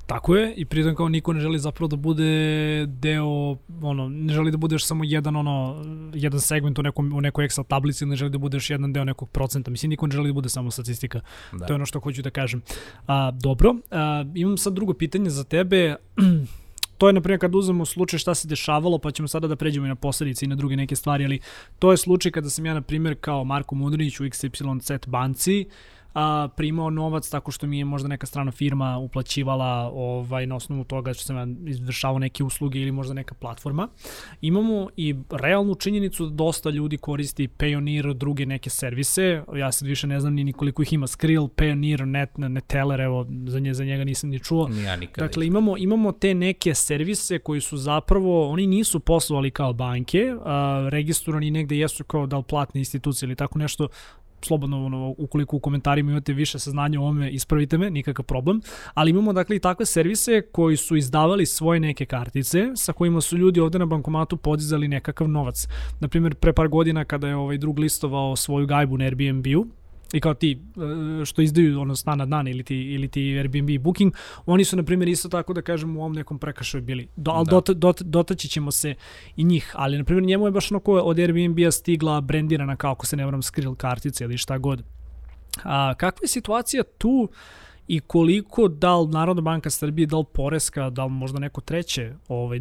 Tako 0.06 0.36
je, 0.36 0.54
i 0.54 0.64
pritom 0.64 0.94
kao 0.94 1.08
niko 1.08 1.32
ne 1.32 1.40
želi 1.40 1.58
zapravo 1.58 1.88
da 1.88 1.96
bude 1.96 2.86
deo, 2.86 3.56
ono, 3.82 4.08
ne 4.08 4.32
želi 4.32 4.50
da 4.50 4.56
budeš 4.56 4.84
samo 4.84 5.04
jedan, 5.04 5.36
ono, 5.36 5.84
jedan 6.14 6.40
segment 6.40 6.78
u, 6.78 6.82
nekom, 6.82 7.12
u 7.12 7.20
nekoj 7.20 7.48
Excel 7.48 7.66
tablici, 7.66 8.06
ne 8.06 8.16
želi 8.16 8.30
da 8.30 8.38
budeš 8.38 8.70
jedan 8.70 8.92
deo 8.92 9.04
nekog 9.04 9.30
procenta. 9.30 9.70
Mislim, 9.70 9.90
niko 9.90 10.06
ne 10.06 10.12
želi 10.12 10.28
da 10.28 10.32
bude 10.32 10.48
samo 10.48 10.70
statistika. 10.70 11.20
Da. 11.52 11.66
To 11.66 11.72
je 11.72 11.74
ono 11.74 11.86
što 11.86 12.00
hoću 12.00 12.22
da 12.22 12.30
kažem. 12.30 12.62
A, 13.06 13.30
dobro, 13.30 13.74
a, 13.90 14.24
imam 14.34 14.58
sad 14.58 14.72
drugo 14.72 14.94
pitanje 14.94 15.30
za 15.30 15.44
tebe. 15.44 15.96
to 16.98 17.08
je, 17.08 17.12
na 17.12 17.20
primjer, 17.20 17.40
kad 17.40 17.54
uzmemo 17.54 17.84
slučaj 17.84 18.18
šta 18.18 18.34
se 18.34 18.48
dešavalo, 18.48 18.98
pa 18.98 19.10
ćemo 19.10 19.28
sada 19.28 19.48
da 19.48 19.56
pređemo 19.56 19.86
i 19.86 19.88
na 19.88 19.94
posledice 19.94 20.44
i 20.44 20.48
na 20.48 20.54
druge 20.54 20.76
neke 20.76 20.96
stvari, 20.96 21.24
ali 21.24 21.40
to 21.78 21.90
je 21.90 21.96
slučaj 21.96 22.32
kada 22.32 22.50
sam 22.50 22.66
ja, 22.66 22.74
na 22.74 22.82
primjer, 22.82 23.16
kao 23.20 23.44
Marko 23.44 23.74
Mudrinić 23.74 24.20
u 24.20 24.24
XYZ 24.24 25.08
banci, 25.08 25.66
a, 26.14 26.48
primao 26.56 26.90
novac 26.90 27.30
tako 27.30 27.50
što 27.50 27.66
mi 27.66 27.78
je 27.78 27.84
možda 27.84 28.08
neka 28.08 28.26
strana 28.26 28.50
firma 28.50 28.98
uplaćivala 28.98 29.90
ovaj, 29.94 30.46
na 30.46 30.56
osnovu 30.56 30.84
toga 30.84 31.14
što 31.14 31.24
sam 31.24 31.68
izvršavao 31.68 32.18
neke 32.18 32.44
usluge 32.44 32.80
ili 32.80 32.92
možda 32.92 33.14
neka 33.14 33.34
platforma. 33.34 33.88
Imamo 34.40 34.88
i 34.96 35.14
realnu 35.30 35.74
činjenicu 35.74 36.26
da 36.26 36.34
dosta 36.34 36.70
ljudi 36.70 36.96
koristi 36.96 37.48
Payoneer, 37.48 38.14
druge 38.14 38.46
neke 38.46 38.70
servise. 38.70 39.42
Ja 39.56 39.72
sad 39.72 39.88
više 39.88 40.06
ne 40.06 40.20
znam 40.20 40.34
ni 40.34 40.52
koliko 40.52 40.82
ih 40.82 40.92
ima. 40.92 41.06
Skrill, 41.06 41.48
Payoneer, 41.48 42.04
Net, 42.04 42.38
Neteller, 42.38 43.00
evo, 43.00 43.26
za, 43.46 43.58
nje, 43.58 43.74
za 43.74 43.84
njega 43.84 44.04
nisam 44.04 44.30
ni 44.30 44.38
čuo. 44.38 44.70
Ja 44.84 44.96
nikada. 44.96 45.26
Dakle, 45.26 45.46
imamo, 45.46 45.76
imamo 45.76 46.12
te 46.12 46.34
neke 46.34 46.74
servise 46.74 47.38
koji 47.38 47.60
su 47.60 47.76
zapravo, 47.76 48.50
oni 48.50 48.66
nisu 48.66 49.00
poslovali 49.00 49.50
kao 49.50 49.72
banke, 49.72 50.34
a, 50.44 50.88
registrovani 50.90 51.50
negde 51.50 51.76
jesu 51.76 52.04
kao 52.04 52.26
da 52.26 52.36
li 52.36 52.44
platne 52.48 52.80
institucije 52.80 53.26
ili 53.26 53.36
tako 53.36 53.58
nešto, 53.58 53.88
slobodno 54.42 54.86
ono, 54.86 55.14
ukoliko 55.18 55.56
u 55.56 55.60
komentarima 55.60 56.10
imate 56.10 56.32
više 56.32 56.58
saznanja 56.58 57.00
o 57.00 57.04
ome, 57.04 57.30
ispravite 57.30 57.78
me, 57.78 57.90
nikakav 57.90 58.24
problem. 58.24 58.60
Ali 58.94 59.10
imamo 59.10 59.32
dakle 59.32 59.56
i 59.56 59.60
takve 59.60 59.86
servise 59.86 60.42
koji 60.52 60.76
su 60.76 60.96
izdavali 60.96 61.46
svoje 61.46 61.80
neke 61.80 62.06
kartice 62.06 62.66
sa 62.76 62.92
kojima 62.92 63.20
su 63.20 63.36
ljudi 63.36 63.60
ovde 63.60 63.78
na 63.78 63.86
bankomatu 63.86 64.36
podizali 64.36 64.88
nekakav 64.88 65.28
novac. 65.28 65.68
Naprimjer, 66.00 66.34
pre 66.34 66.52
par 66.52 66.68
godina 66.68 67.04
kada 67.04 67.28
je 67.28 67.36
ovaj 67.36 67.58
drug 67.58 67.78
listovao 67.78 68.36
svoju 68.36 68.66
gajbu 68.66 68.98
na 68.98 69.04
Airbnb-u, 69.04 69.66
i 70.12 70.20
kao 70.20 70.34
ti 70.34 70.52
e, 71.20 71.24
što 71.24 71.42
izdaju 71.42 71.80
ono 71.80 71.96
stan 71.96 72.18
na 72.18 72.26
dan 72.26 72.48
ili 72.48 72.62
ti, 72.62 72.76
ili 72.76 73.08
ti 73.08 73.38
Airbnb 73.38 73.70
booking, 73.80 74.14
oni 74.46 74.64
su 74.64 74.76
na 74.76 74.82
primjer 74.82 75.08
isto 75.08 75.28
tako 75.28 75.52
da 75.52 75.62
kažem 75.62 75.96
u 75.96 76.00
ovom 76.00 76.12
nekom 76.12 76.38
prekašaju 76.38 76.82
bili. 76.82 77.08
Do, 77.16 77.30
ali 77.30 77.44
da. 77.46 77.50
dot, 77.50 77.70
dot, 77.70 78.02
dotaći 78.02 78.48
ćemo 78.48 78.70
se 78.70 78.94
i 79.36 79.44
njih, 79.44 79.72
ali 79.74 79.98
na 79.98 80.04
primjer 80.04 80.24
njemu 80.24 80.46
je 80.46 80.50
baš 80.50 80.72
onako 80.72 80.92
od 80.92 81.18
Airbnb-a 81.18 81.70
stigla 81.70 82.20
brendirana 82.20 82.76
kao 82.76 82.92
ako 82.92 83.06
se 83.06 83.16
ne 83.16 83.24
varam 83.24 83.42
skrill 83.42 83.74
kartice 83.74 84.24
ili 84.24 84.38
šta 84.38 84.58
god. 84.58 84.82
A, 85.62 85.94
kakva 85.94 86.24
je 86.24 86.28
situacija 86.28 86.82
tu 86.98 87.28
i 87.88 88.00
koliko 88.00 88.68
da 88.68 88.96
li 88.96 89.08
Narodna 89.08 89.42
banka 89.42 89.70
Srbije, 89.70 90.06
da 90.06 90.18
li 90.18 90.24
Poreska, 90.32 90.90
da 90.90 91.04
li 91.04 91.10
možda 91.10 91.38
neko 91.38 91.60
treće, 91.60 92.12
ovaj, 92.28 92.60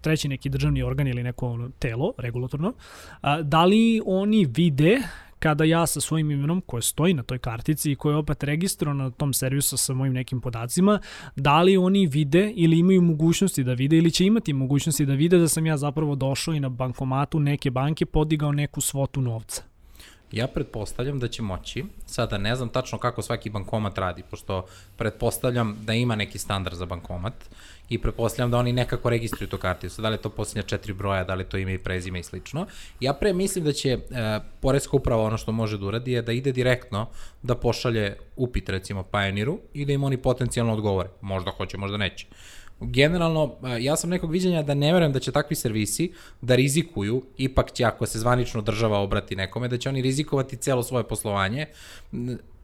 treći 0.00 0.28
neki 0.28 0.48
državni 0.48 0.82
organ 0.82 1.08
ili 1.08 1.22
neko 1.22 1.48
ono, 1.48 1.70
telo 1.78 2.12
regulatorno, 2.18 2.72
a, 3.20 3.42
da 3.42 3.64
li 3.64 4.00
oni 4.06 4.44
vide 4.44 4.98
kada 5.38 5.64
ja 5.64 5.86
sa 5.86 6.00
svojim 6.00 6.30
imenom 6.30 6.60
koje 6.60 6.82
stoji 6.82 7.14
na 7.14 7.22
toj 7.22 7.38
kartici 7.38 7.92
i 7.92 7.96
koje 7.96 8.12
je 8.12 8.16
opet 8.16 8.42
registrovano 8.44 9.04
na 9.04 9.10
tom 9.10 9.32
servisu 9.32 9.76
sa 9.76 9.94
mojim 9.94 10.12
nekim 10.12 10.40
podacima, 10.40 11.00
da 11.36 11.62
li 11.62 11.76
oni 11.76 12.06
vide 12.06 12.52
ili 12.56 12.78
imaju 12.78 13.02
mogućnosti 13.02 13.64
da 13.64 13.72
vide 13.72 13.96
ili 13.96 14.10
će 14.10 14.24
imati 14.24 14.52
mogućnosti 14.52 15.06
da 15.06 15.14
vide 15.14 15.38
da 15.38 15.48
sam 15.48 15.66
ja 15.66 15.76
zapravo 15.76 16.14
došao 16.14 16.54
i 16.54 16.60
na 16.60 16.68
bankomatu 16.68 17.40
neke 17.40 17.70
banke 17.70 18.06
podigao 18.06 18.52
neku 18.52 18.80
svotu 18.80 19.20
novca. 19.20 19.77
Ja 20.32 20.46
pretpostavljam 20.46 21.18
da 21.18 21.28
će 21.28 21.42
moći, 21.42 21.84
sada 22.06 22.38
ne 22.38 22.56
znam 22.56 22.68
tačno 22.68 22.98
kako 22.98 23.22
svaki 23.22 23.50
bankomat 23.50 23.98
radi, 23.98 24.22
pošto 24.30 24.66
pretpostavljam 24.96 25.76
da 25.82 25.94
ima 25.94 26.16
neki 26.16 26.38
standard 26.38 26.76
za 26.76 26.86
bankomat 26.86 27.34
i 27.88 27.98
pretpostavljam 27.98 28.50
da 28.50 28.58
oni 28.58 28.72
nekako 28.72 29.10
registruju 29.10 29.48
to 29.48 29.58
karticu, 29.58 30.02
da 30.02 30.08
li 30.08 30.14
je 30.14 30.22
to 30.22 30.28
posljednja 30.30 30.62
četiri 30.62 30.92
broja, 30.92 31.24
da 31.24 31.34
li 31.34 31.44
to 31.44 31.56
ime 31.56 31.74
i 31.74 31.78
prezime 31.78 32.20
i 32.20 32.22
slično. 32.22 32.66
Ja 33.00 33.12
pre 33.12 33.32
mislim 33.32 33.64
da 33.64 33.72
će 33.72 33.90
e, 33.90 33.98
Poreska 34.60 34.96
uprava 34.96 35.22
ono 35.22 35.38
što 35.38 35.52
može 35.52 35.78
da 35.78 35.86
uradi 35.86 36.12
je 36.12 36.22
da 36.22 36.32
ide 36.32 36.52
direktno 36.52 37.08
da 37.42 37.54
pošalje 37.54 38.16
upit 38.36 38.68
recimo 38.68 39.02
Pioneeru 39.02 39.58
i 39.74 39.84
da 39.84 39.92
im 39.92 40.04
oni 40.04 40.16
potencijalno 40.16 40.72
odgovore. 40.72 41.08
Možda 41.20 41.50
hoće, 41.50 41.76
možda 41.76 41.96
neće 41.96 42.26
generalno, 42.80 43.54
ja 43.80 43.96
sam 43.96 44.10
nekog 44.10 44.30
viđenja 44.30 44.62
da 44.62 44.74
ne 44.74 44.92
verujem 44.92 45.12
da 45.12 45.20
će 45.20 45.32
takvi 45.32 45.56
servisi 45.56 46.12
da 46.40 46.54
rizikuju, 46.54 47.22
ipak 47.36 47.72
će 47.72 47.84
ako 47.84 48.06
se 48.06 48.18
zvanično 48.18 48.62
država 48.62 48.98
obrati 48.98 49.36
nekome, 49.36 49.68
da 49.68 49.78
će 49.78 49.88
oni 49.88 50.02
rizikovati 50.02 50.56
celo 50.56 50.82
svoje 50.82 51.04
poslovanje, 51.04 51.66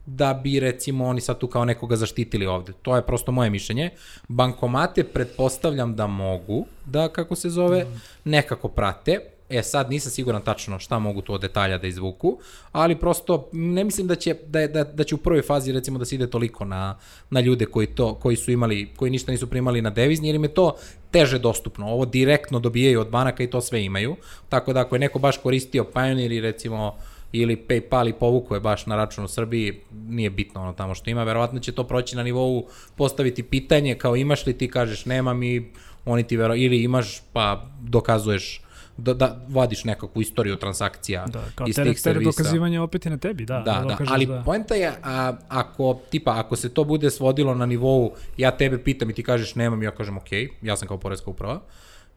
da 0.07 0.35
bi 0.35 0.61
recimo 0.61 1.07
oni 1.07 1.21
sad 1.21 1.39
tu 1.39 1.47
kao 1.47 1.65
nekoga 1.65 1.97
zaštitili 1.97 2.47
ovde. 2.47 2.73
To 2.83 2.97
je 2.97 3.03
prosto 3.03 3.33
moje 3.33 3.51
mišljenje. 3.51 3.91
Bankomate 4.29 5.05
pretpostavljam 5.05 5.97
da 5.97 6.07
mogu 6.07 6.67
da, 6.85 7.09
kako 7.09 7.35
se 7.35 7.51
zove, 7.51 7.87
nekako 8.25 8.69
prate, 8.69 9.21
E 9.49 9.63
sad 9.63 9.91
nisam 9.91 10.11
siguran 10.11 10.43
tačno 10.43 10.79
šta 10.79 10.99
mogu 10.99 11.23
to 11.23 11.39
detalja 11.39 11.79
da 11.79 11.87
izvuku, 11.87 12.39
ali 12.73 12.97
prosto 12.97 13.49
ne 13.53 13.85
mislim 13.85 14.07
da 14.07 14.15
će 14.15 14.35
da 14.47 14.67
da 14.67 14.85
da 14.85 15.05
će 15.05 15.15
u 15.15 15.19
prvoj 15.19 15.43
fazi 15.43 15.73
recimo 15.73 15.99
da 15.99 16.05
se 16.05 16.15
ide 16.15 16.31
toliko 16.31 16.65
na 16.65 16.99
na 17.31 17.41
ljude 17.41 17.67
koji 17.67 17.87
to 17.87 18.15
koji 18.15 18.37
su 18.37 18.51
imali 18.51 18.91
koji 18.97 19.11
ništa 19.11 19.33
nisu 19.33 19.47
primali 19.47 19.83
na 19.83 19.91
devizni 19.91 20.29
jer 20.29 20.35
im 20.35 20.45
je 20.45 20.55
to 20.55 20.77
teže 21.11 21.39
dostupno. 21.39 21.87
Ovo 21.87 22.05
direktno 22.05 22.61
dobijaju 22.61 23.01
od 23.01 23.09
banaka 23.09 23.43
i 23.43 23.51
to 23.51 23.61
sve 23.61 23.85
imaju. 23.85 24.17
Tako 24.49 24.73
da 24.73 24.81
ako 24.81 24.95
je 24.95 25.01
neko 25.01 25.19
baš 25.19 25.39
koristio 25.39 25.85
Pioneer 25.85 26.33
i 26.33 26.41
recimo 26.41 26.97
ili 27.33 27.57
PayPal 27.69 28.09
i 28.09 28.13
povukuje 28.13 28.61
baš 28.61 28.87
na 28.87 28.97
račun 28.97 29.25
u 29.25 29.29
Srbiji, 29.29 29.81
nije 30.09 30.31
bitno 30.31 30.63
ono 30.63 30.73
tamo 30.73 30.95
što 30.95 31.11
ima, 31.11 31.25
verovatno 31.25 31.61
će 31.61 31.73
to 31.73 31.85
proći 31.85 32.17
na 32.17 32.23
nivou 32.23 32.67
postaviti 32.97 33.43
pitanje 33.43 33.95
kao 33.95 34.17
imaš 34.17 34.47
li 34.47 34.59
ti, 34.59 34.71
kažeš 34.71 35.07
nemam 35.07 35.43
i 35.43 35.71
oni 36.05 36.23
ti 36.23 36.37
vero, 36.37 36.55
ili 36.55 36.83
imaš 36.83 37.23
pa 37.33 37.67
dokazuješ 37.81 38.61
da, 38.97 39.15
da 39.15 39.47
vadiš 39.49 39.85
nekakvu 39.85 40.23
istoriju 40.23 40.57
transakcija 40.57 41.27
da, 41.27 41.45
kao 41.55 41.67
iz 41.67 41.77
tih 41.77 42.01
servisa. 42.01 42.31
dokazivanje 42.31 42.81
opet 42.81 43.07
je 43.07 43.11
na 43.11 43.19
tebi, 43.19 43.45
da. 43.45 43.55
Da, 43.59 43.85
da, 43.89 43.95
da 43.95 44.13
ali 44.13 44.27
da... 44.27 44.43
poenta 44.45 44.75
je, 44.75 44.93
a, 45.03 45.33
ako, 45.49 46.01
tipa, 46.11 46.39
ako 46.39 46.57
se 46.57 46.75
to 46.75 46.85
bude 46.85 47.11
svodilo 47.11 47.55
na 47.55 47.67
nivou, 47.67 48.13
ja 48.37 48.51
tebe 48.51 48.79
pitam 48.85 49.11
i 49.11 49.15
ti 49.15 49.23
kažeš 49.23 49.55
nemam, 49.55 49.83
ja 49.83 49.91
kažem 49.91 50.17
ok, 50.17 50.33
ja 50.63 50.77
sam 50.77 50.89
kao 50.89 50.99
poredska 50.99 51.31
uprava, 51.31 51.61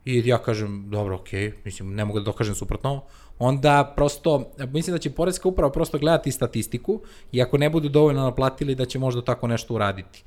i 0.06 0.28
ja 0.28 0.38
kažem, 0.38 0.90
dobro, 0.90 1.16
ok, 1.16 1.30
mislim, 1.66 1.96
ne 1.96 2.06
mogu 2.06 2.20
da 2.20 2.26
dokažem 2.26 2.56
suprotno, 2.56 3.02
onda 3.40 3.94
prosto, 3.96 4.52
mislim 4.72 4.94
da 4.94 5.00
će 5.00 5.10
Poreska 5.10 5.50
uprava 5.50 5.72
prosto 5.72 5.98
gledati 5.98 6.32
statistiku 6.32 7.02
i 7.32 7.42
ako 7.42 7.58
ne 7.58 7.70
budu 7.70 7.90
dovoljno 7.90 8.22
naplatili 8.22 8.76
da 8.76 8.86
će 8.86 9.00
možda 9.00 9.22
tako 9.22 9.48
nešto 9.48 9.74
uraditi. 9.74 10.24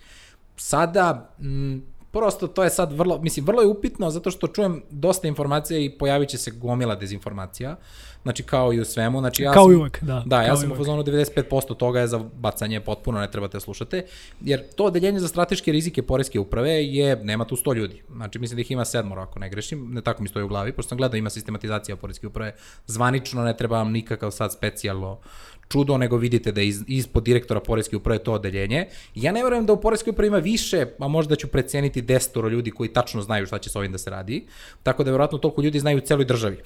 Sada, 0.57 1.35
m, 1.41 1.83
prosto 2.11 2.47
to 2.47 2.65
je 2.65 2.71
sad 2.71 2.93
vrlo, 2.93 3.19
mislim, 3.23 3.47
vrlo 3.47 3.63
je 3.63 3.69
upitno 3.69 4.11
zato 4.11 4.31
što 4.31 4.47
čujem 4.47 4.83
dosta 4.91 5.29
informacija 5.29 5.79
i 5.79 5.91
pojavit 5.91 6.29
će 6.29 6.39
se 6.39 6.51
gomila 6.51 6.95
dezinformacija, 6.95 7.77
znači 8.23 8.43
kao 8.43 8.73
i 8.73 8.81
u 8.81 8.85
svemu. 8.85 9.19
Znači, 9.19 9.43
ja 9.43 9.53
kao 9.53 9.65
sam, 9.65 9.73
i 9.73 9.77
uvek, 9.77 10.03
da. 10.03 10.23
Da, 10.27 10.43
ja 10.43 10.57
sam 10.57 10.73
u 10.73 10.77
fazonu 10.77 11.03
95% 11.03 11.77
toga 11.77 12.01
je 12.01 12.07
za 12.07 12.19
bacanje 12.19 12.81
potpuno, 12.81 13.21
ne 13.21 13.31
trebate 13.31 13.57
da 13.57 13.61
slušate, 13.61 14.07
jer 14.41 14.69
to 14.77 14.85
odeljenje 14.85 15.21
za 15.21 15.29
strateške 15.29 15.73
rizike 15.73 16.03
Poreske 16.03 16.41
uprave 16.41 16.71
je, 16.71 17.17
nema 17.17 17.45
tu 17.45 17.57
100 17.57 17.75
ljudi, 17.75 18.03
znači 18.13 18.39
mislim 18.39 18.57
da 18.57 18.61
ih 18.61 18.71
ima 18.71 18.85
sedmoro 18.85 19.23
ako 19.23 19.39
ne 19.39 19.51
grešim, 19.51 19.89
ne 19.93 20.03
tako 20.03 20.23
mi 20.23 20.29
stoji 20.29 20.45
u 20.45 20.49
glavi, 20.49 20.73
pošto 20.73 20.89
sam 20.89 20.99
gledao 20.99 21.17
ima 21.17 21.31
sistematizacija 21.31 21.97
Poreske 21.97 22.27
uprave, 22.27 22.55
zvanično 22.87 23.45
ne 23.45 23.57
treba 23.57 23.77
vam 23.77 23.93
nikakav 23.93 24.31
sad 24.31 24.53
specijalno 24.53 25.19
čudo, 25.71 25.99
nego 25.99 26.17
vidite 26.17 26.53
da 26.53 26.61
je 26.61 26.69
iz, 26.69 26.83
ispod 26.87 27.25
direktora 27.25 27.61
Poreske 27.61 27.97
uprave 27.97 28.19
to 28.19 28.33
odeljenje. 28.33 28.87
Ja 29.15 29.33
ne 29.33 29.45
verujem 29.45 29.67
da 29.67 29.73
u 29.73 29.81
Poreskoj 29.81 30.11
upravi 30.11 30.29
ima 30.29 30.39
više, 30.39 30.87
a 30.99 31.09
možda 31.09 31.37
ću 31.37 31.49
preceniti 31.49 32.03
desetoro 32.03 32.49
ljudi 32.49 32.71
koji 32.71 32.93
tačno 32.93 33.23
znaju 33.23 33.47
šta 33.47 33.59
će 33.59 33.71
s 33.71 33.77
ovim 33.77 33.93
da 33.93 33.99
se 33.99 34.11
radi, 34.11 34.47
tako 34.83 35.05
da 35.05 35.11
verovatno 35.11 35.39
toliko 35.39 35.63
ljudi 35.63 35.81
znaju 35.81 35.99
u 35.99 36.07
celoj 36.07 36.25
državi. 36.25 36.59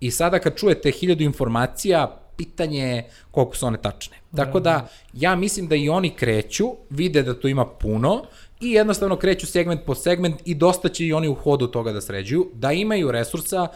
I 0.00 0.10
sada 0.10 0.38
kad 0.38 0.56
čujete 0.56 0.90
hiljadu 0.90 1.24
informacija, 1.24 2.20
pitanje 2.36 2.80
je 2.80 3.10
koliko 3.30 3.56
su 3.56 3.66
one 3.66 3.78
tačne. 3.82 4.16
Tako 4.36 4.60
da, 4.60 4.88
ja 5.12 5.36
mislim 5.36 5.68
da 5.68 5.76
i 5.76 5.88
oni 5.88 6.10
kreću, 6.10 6.70
vide 6.90 7.22
da 7.22 7.40
tu 7.40 7.48
ima 7.48 7.66
puno 7.66 8.22
i 8.60 8.70
jednostavno 8.70 9.16
kreću 9.16 9.46
segment 9.46 9.80
po 9.86 9.94
segment 9.94 10.40
i 10.44 10.54
dosta 10.54 10.88
će 10.88 11.06
i 11.06 11.12
oni 11.12 11.28
u 11.28 11.34
hodu 11.34 11.66
toga 11.66 11.92
da 11.92 12.00
sređuju, 12.00 12.50
da 12.54 12.72
imaju 12.72 13.10
resursa, 13.10 13.68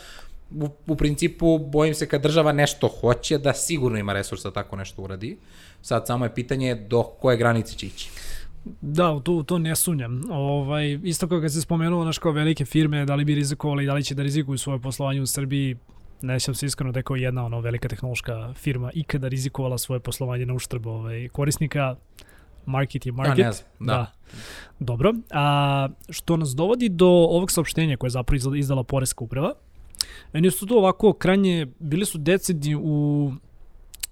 u, 0.50 0.68
u 0.86 0.96
principu 0.96 1.58
bojim 1.58 1.94
se 1.94 2.08
kad 2.08 2.22
država 2.22 2.52
nešto 2.52 2.88
hoće 2.88 3.38
da 3.38 3.52
sigurno 3.52 3.98
ima 3.98 4.12
resursa 4.12 4.48
da 4.48 4.54
tako 4.54 4.76
nešto 4.76 5.02
uradi. 5.02 5.38
Sad 5.82 6.06
samo 6.06 6.24
je 6.24 6.34
pitanje 6.34 6.74
do 6.74 7.02
koje 7.02 7.36
granice 7.36 7.74
će 7.74 7.86
ići. 7.86 8.10
Da, 8.80 9.20
to, 9.20 9.42
to 9.42 9.58
ne 9.58 9.76
sunjam. 9.76 10.22
Ovaj, 10.30 10.98
isto 11.02 11.28
kao 11.28 11.40
kad 11.40 11.52
se 11.52 11.60
spomenuo 11.60 12.04
naš 12.04 12.18
kao 12.18 12.32
velike 12.32 12.64
firme, 12.64 13.04
da 13.04 13.14
li 13.14 13.24
bi 13.24 13.34
rizikovali, 13.34 13.86
da 13.86 13.94
li 13.94 14.04
će 14.04 14.14
da 14.14 14.22
rizikuju 14.22 14.58
svoje 14.58 14.78
poslovanje 14.78 15.20
u 15.20 15.26
Srbiji, 15.26 15.76
ne 16.22 16.40
sjećam 16.40 16.54
se 16.54 16.66
iskreno 16.66 16.92
da 16.92 16.98
je 16.98 17.02
kao 17.02 17.16
jedna 17.16 17.44
ono 17.44 17.60
velika 17.60 17.88
tehnološka 17.88 18.52
firma 18.54 18.90
ikada 18.94 19.28
rizikovala 19.28 19.78
svoje 19.78 20.00
poslovanje 20.00 20.46
na 20.46 20.54
uštrb 20.54 20.86
ovaj, 20.86 21.28
korisnika. 21.28 21.96
Market 22.66 23.06
je 23.06 23.12
market. 23.12 23.38
Ja, 23.38 23.46
ne 23.46 23.52
znam, 23.52 23.66
da. 23.78 23.92
da. 23.92 24.12
Dobro. 24.78 25.14
A, 25.30 25.88
što 26.10 26.36
nas 26.36 26.48
dovodi 26.48 26.88
do 26.88 27.06
ovog 27.06 27.50
saopštenja 27.50 27.96
koje 27.96 28.08
je 28.08 28.10
zapravo 28.10 28.54
izdala 28.54 28.84
Poreska 28.84 29.24
uprava, 29.24 29.52
Meni 30.32 30.50
su 30.50 30.66
to 30.66 30.78
ovako 30.78 31.12
krajnje, 31.12 31.66
bili 31.78 32.06
su 32.06 32.18
decidni 32.18 32.76
u 32.76 33.32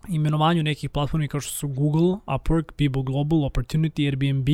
imenovanju 0.09 0.63
nekih 0.63 0.91
platformi 0.91 1.29
kao 1.29 1.41
što 1.41 1.53
su 1.53 1.69
Google, 1.69 2.17
Upwork, 2.27 2.73
People 2.77 3.03
Global, 3.03 3.39
Opportunity, 3.39 4.07
Airbnb. 4.07 4.49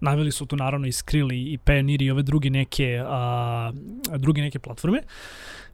Naveli 0.00 0.32
su 0.32 0.46
tu 0.46 0.56
naravno 0.56 0.86
i 0.86 0.92
Skrill 0.92 1.32
i 1.32 1.58
Payoneer 1.64 2.02
i 2.02 2.10
ove 2.10 2.22
druge 2.22 2.50
neke, 2.50 3.02
a, 3.06 3.72
druge 4.16 4.42
neke 4.42 4.58
platforme. 4.58 5.02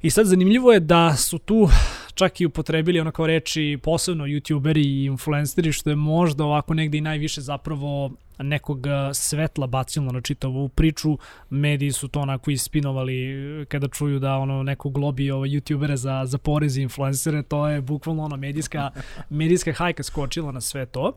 I 0.03 0.11
sad 0.11 0.27
zanimljivo 0.27 0.73
je 0.73 0.81
da 0.81 1.17
su 1.17 1.39
tu 1.39 1.69
čak 2.15 2.41
i 2.41 2.47
upotrebili 2.47 3.01
ono 3.01 3.13
kao 3.13 3.27
reči 3.27 3.79
posebno 3.83 4.25
youtuberi 4.27 4.85
i 4.87 5.05
influenceri 5.05 5.73
što 5.73 5.91
je 5.91 5.97
možda 5.97 6.45
ovako 6.45 6.75
negde 6.75 6.99
i 6.99 7.01
najviše 7.01 7.41
zapravo 7.41 8.11
nekog 8.43 8.87
svetla 9.15 9.67
bacilo 9.67 10.13
na 10.13 10.21
čitavu 10.21 10.69
priču. 10.69 11.19
Mediji 11.51 11.93
su 11.93 12.09
to 12.09 12.21
onako 12.21 12.51
ispinovali 12.51 13.67
kada 13.69 13.89
čuju 13.89 14.19
da 14.19 14.37
ono 14.37 14.63
nekog 14.63 14.99
lobi 14.99 15.31
ovo 15.31 15.47
youtubere 15.47 15.95
za, 15.95 16.23
za 16.27 16.39
porez 16.39 16.77
i 16.77 16.83
influencere, 16.83 17.43
to 17.43 17.69
je 17.69 17.81
bukvalno 17.81 18.25
ono 18.25 18.37
medijska, 18.37 18.91
medijska 19.31 19.73
hajka 19.73 20.03
skočila 20.03 20.53
na 20.53 20.61
sve 20.61 20.87
to. 20.87 21.17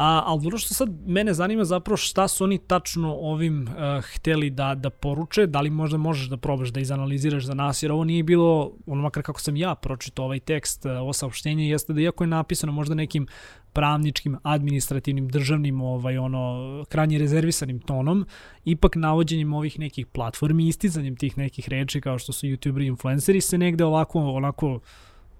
A, 0.00 0.22
ali 0.26 0.46
ono 0.46 0.58
što 0.58 0.74
sad 0.74 0.88
mene 1.06 1.34
zanima 1.34 1.64
zapravo 1.64 1.96
šta 1.96 2.28
su 2.28 2.44
oni 2.44 2.58
tačno 2.58 3.14
ovim 3.14 3.62
uh, 3.62 4.04
hteli 4.04 4.50
da, 4.50 4.74
da 4.74 4.90
poruče, 4.90 5.46
da 5.46 5.60
li 5.60 5.70
možda 5.70 5.98
možeš 5.98 6.28
da 6.28 6.36
probaš 6.36 6.68
da 6.68 6.80
izanaliziraš 6.80 7.44
za 7.44 7.54
nas, 7.54 7.82
jer 7.82 7.92
ovo 7.92 8.04
nije 8.04 8.22
bilo, 8.22 8.72
ono 8.86 9.02
makar 9.02 9.22
kako 9.22 9.40
sam 9.40 9.56
ja 9.56 9.74
pročitao 9.74 10.24
ovaj 10.24 10.40
tekst, 10.40 10.84
uh, 10.84 10.92
ovo 10.92 11.12
saopštenje, 11.12 11.68
jeste 11.68 11.92
da 11.92 12.00
iako 12.00 12.24
je 12.24 12.28
napisano 12.28 12.72
možda 12.72 12.94
nekim 12.94 13.26
pravničkim, 13.72 14.36
administrativnim, 14.42 15.28
državnim, 15.28 15.80
ovaj, 15.80 16.18
ono, 16.18 16.84
krajnje 16.88 17.18
rezervisanim 17.18 17.80
tonom, 17.80 18.26
ipak 18.64 18.96
navođenjem 18.96 19.52
ovih 19.52 19.78
nekih 19.78 20.06
platformi, 20.06 20.68
isticanjem 20.68 21.16
tih 21.16 21.38
nekih 21.38 21.68
reči 21.68 22.00
kao 22.00 22.18
što 22.18 22.32
su 22.32 22.46
youtuberi 22.46 22.82
i 22.82 22.86
influenceri 22.86 23.40
se 23.40 23.58
negde 23.58 23.84
ovako, 23.84 24.20
onako, 24.20 24.80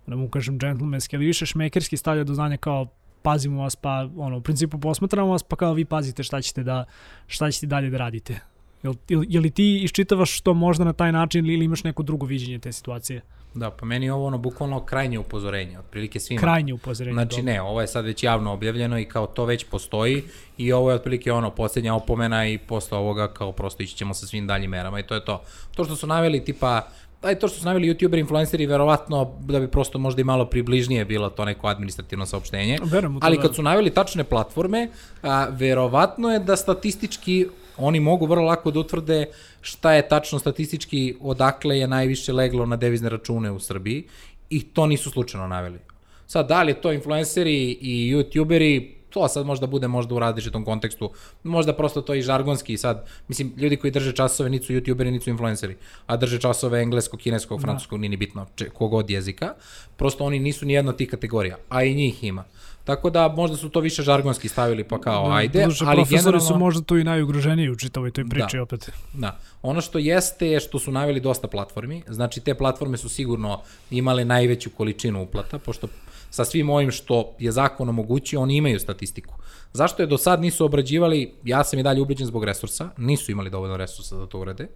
da 0.06 0.16
mu 0.16 0.28
kažem 0.28 0.58
džentlmenski, 0.58 1.16
ali 1.16 1.26
više 1.26 1.46
šmekerski 1.46 1.96
stavlja 1.96 2.24
do 2.24 2.34
znanja 2.34 2.56
kao 2.56 2.86
pazimo 3.22 3.62
vas, 3.62 3.76
pa 3.76 4.08
ono, 4.16 4.36
u 4.36 4.40
principu 4.40 4.78
posmatramo 4.78 5.30
vas, 5.30 5.42
pa 5.42 5.56
kao 5.56 5.72
vi 5.72 5.84
pazite 5.84 6.22
šta 6.22 6.42
ćete 6.42 6.62
da, 6.62 6.84
šta 7.26 7.50
ćete 7.50 7.66
dalje 7.66 7.90
da 7.90 7.98
radite. 7.98 8.40
Jel, 8.82 8.94
jel, 9.08 9.24
jel 9.28 9.42
li 9.42 9.50
ti 9.50 9.80
iščitavaš 9.84 10.40
to 10.40 10.54
možda 10.54 10.84
na 10.84 10.92
taj 10.92 11.12
način 11.12 11.46
ili 11.46 11.64
imaš 11.64 11.84
neko 11.84 12.02
drugo 12.02 12.26
viđenje 12.26 12.58
te 12.58 12.72
situacije? 12.72 13.20
Da, 13.54 13.70
pa 13.70 13.86
meni 13.86 14.06
je 14.06 14.12
ovo 14.12 14.26
ono 14.26 14.38
bukvalno 14.38 14.80
krajnje 14.84 15.18
upozorenje, 15.18 15.78
otprilike 15.78 16.20
svima. 16.20 16.40
Krajnje 16.40 16.72
upozorenje. 16.74 17.14
Znači 17.14 17.36
dobro. 17.36 17.52
ne, 17.52 17.62
ovo 17.62 17.80
je 17.80 17.86
sad 17.86 18.04
već 18.04 18.22
javno 18.22 18.52
objavljeno 18.52 18.98
i 18.98 19.04
kao 19.04 19.26
to 19.26 19.44
već 19.44 19.64
postoji 19.64 20.22
i 20.58 20.72
ovo 20.72 20.90
je 20.90 20.96
otprilike 20.96 21.32
ono 21.32 21.50
posljednja 21.50 21.94
opomena 21.94 22.48
i 22.48 22.58
posle 22.58 22.98
ovoga 22.98 23.32
kao 23.32 23.52
prosto 23.52 23.82
ići 23.82 23.96
ćemo 23.96 24.14
sa 24.14 24.26
svim 24.26 24.46
daljim 24.46 24.70
merama 24.70 25.00
i 25.00 25.02
to 25.02 25.14
je 25.14 25.24
to. 25.24 25.42
To 25.76 25.84
što 25.84 25.96
su 25.96 26.06
naveli 26.06 26.44
tipa 26.44 26.88
aj 27.22 27.38
to 27.38 27.48
što 27.48 27.58
su 27.58 27.64
naveli 27.64 27.94
youtuber 27.94 28.18
influenceri 28.18 28.66
verovatno 28.66 29.32
da 29.40 29.60
bi 29.60 29.68
prosto 29.68 29.98
možda 29.98 30.20
i 30.20 30.24
malo 30.24 30.44
približnije 30.44 31.04
bilo 31.04 31.30
to 31.30 31.44
neko 31.44 31.66
administrativno 31.66 32.26
saopštenje. 32.26 32.78
Verujemo 32.84 33.18
ali 33.22 33.36
da. 33.36 33.42
kad 33.42 33.54
su 33.54 33.62
naveli 33.62 33.90
tačne 33.90 34.24
platforme, 34.24 34.88
a, 35.22 35.46
verovatno 35.50 36.32
je 36.32 36.38
da 36.38 36.56
statistički 36.56 37.46
oni 37.76 38.00
mogu 38.00 38.26
vrlo 38.26 38.44
lako 38.44 38.70
da 38.70 38.80
utvrde 38.80 39.26
šta 39.60 39.92
je 39.92 40.08
tačno 40.08 40.38
statistički 40.38 41.16
odakle 41.20 41.78
je 41.78 41.88
najviše 41.88 42.32
leglo 42.32 42.66
na 42.66 42.76
devizne 42.76 43.08
račune 43.08 43.50
u 43.50 43.60
Srbiji 43.60 44.04
i 44.50 44.62
to 44.62 44.86
nisu 44.86 45.10
slučajno 45.10 45.46
naveli. 45.48 45.78
Sad, 46.26 46.48
da 46.48 46.62
li 46.62 46.70
je 46.70 46.80
to 46.80 46.92
influenceri 46.92 47.78
i 47.80 48.14
youtuberi, 48.14 48.99
to 49.10 49.28
sad 49.28 49.46
možda 49.46 49.66
bude 49.66 49.88
možda 49.88 50.14
u 50.14 50.18
različitom 50.18 50.64
kontekstu, 50.64 51.10
možda 51.42 51.72
prosto 51.72 52.00
to 52.00 52.14
i 52.14 52.22
žargonski 52.22 52.76
sad, 52.76 53.06
mislim, 53.28 53.52
ljudi 53.56 53.76
koji 53.76 53.90
drže 53.90 54.12
časove 54.12 54.50
nisu 54.50 54.72
youtuberi, 54.72 55.10
nisu 55.10 55.30
influenceri, 55.30 55.76
a 56.06 56.16
drže 56.16 56.38
časove 56.40 56.82
engleskog, 56.82 57.20
kineskog, 57.20 57.60
francuskog, 57.60 57.98
da. 57.98 58.00
nije 58.00 58.10
ni 58.10 58.16
bitno, 58.16 58.46
če, 58.54 58.70
kogod 58.70 59.10
jezika, 59.10 59.54
prosto 59.96 60.24
oni 60.24 60.38
nisu 60.38 60.66
ni 60.66 60.72
jedno 60.72 60.90
od 60.90 60.96
tih 60.96 61.10
kategorija, 61.10 61.56
a 61.68 61.84
i 61.84 61.94
njih 61.94 62.24
ima. 62.24 62.44
Tako 62.84 63.10
da 63.10 63.28
možda 63.28 63.56
su 63.56 63.68
to 63.68 63.80
više 63.80 64.02
žargonski 64.02 64.48
stavili 64.48 64.84
pa 64.84 65.00
kao 65.00 65.28
da, 65.28 65.34
ajde, 65.34 65.64
Duže, 65.64 65.84
ali 65.88 66.04
generalno... 66.08 66.40
su 66.40 66.56
možda 66.58 66.82
tu 66.82 66.98
i 66.98 67.04
najugroženiji 67.04 67.70
u 67.70 67.76
čitavoj 67.76 68.10
toj 68.10 68.28
priči 68.28 68.56
da, 68.56 68.62
opet. 68.62 68.90
Da. 69.14 69.38
Ono 69.62 69.80
što 69.80 69.98
jeste 69.98 70.46
je 70.46 70.60
što 70.60 70.78
su 70.78 70.92
naveli 70.92 71.20
dosta 71.20 71.48
platformi, 71.48 72.02
znači 72.08 72.40
te 72.40 72.54
platforme 72.54 72.96
su 72.96 73.08
sigurno 73.08 73.60
imale 73.90 74.24
najveću 74.24 74.70
količinu 74.70 75.22
uplata, 75.22 75.58
pošto 75.58 75.88
sa 76.30 76.44
svim 76.44 76.70
ovim 76.70 76.90
što 76.90 77.34
je 77.38 77.52
zakon 77.52 77.88
omogućio, 77.88 78.40
oni 78.40 78.56
imaju 78.56 78.80
statistiku. 78.80 79.34
Zašto 79.72 80.02
je 80.02 80.06
do 80.06 80.18
sad 80.18 80.40
nisu 80.40 80.64
obrađivali, 80.64 81.34
ja 81.44 81.64
sam 81.64 81.78
i 81.78 81.82
dalje 81.82 82.00
ubeđen 82.00 82.26
zbog 82.26 82.44
resursa, 82.44 82.90
nisu 82.96 83.32
imali 83.32 83.50
dovoljno 83.50 83.76
resursa 83.76 84.16
da 84.16 84.26
to 84.26 84.40
urede, 84.40 84.68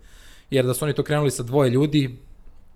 jer 0.50 0.66
da 0.66 0.75
su 0.75 0.84
oni 0.84 0.94
to 0.94 1.02
krenuli 1.02 1.30
sa 1.30 1.42
dvoje 1.42 1.70
ljudi, 1.70 2.18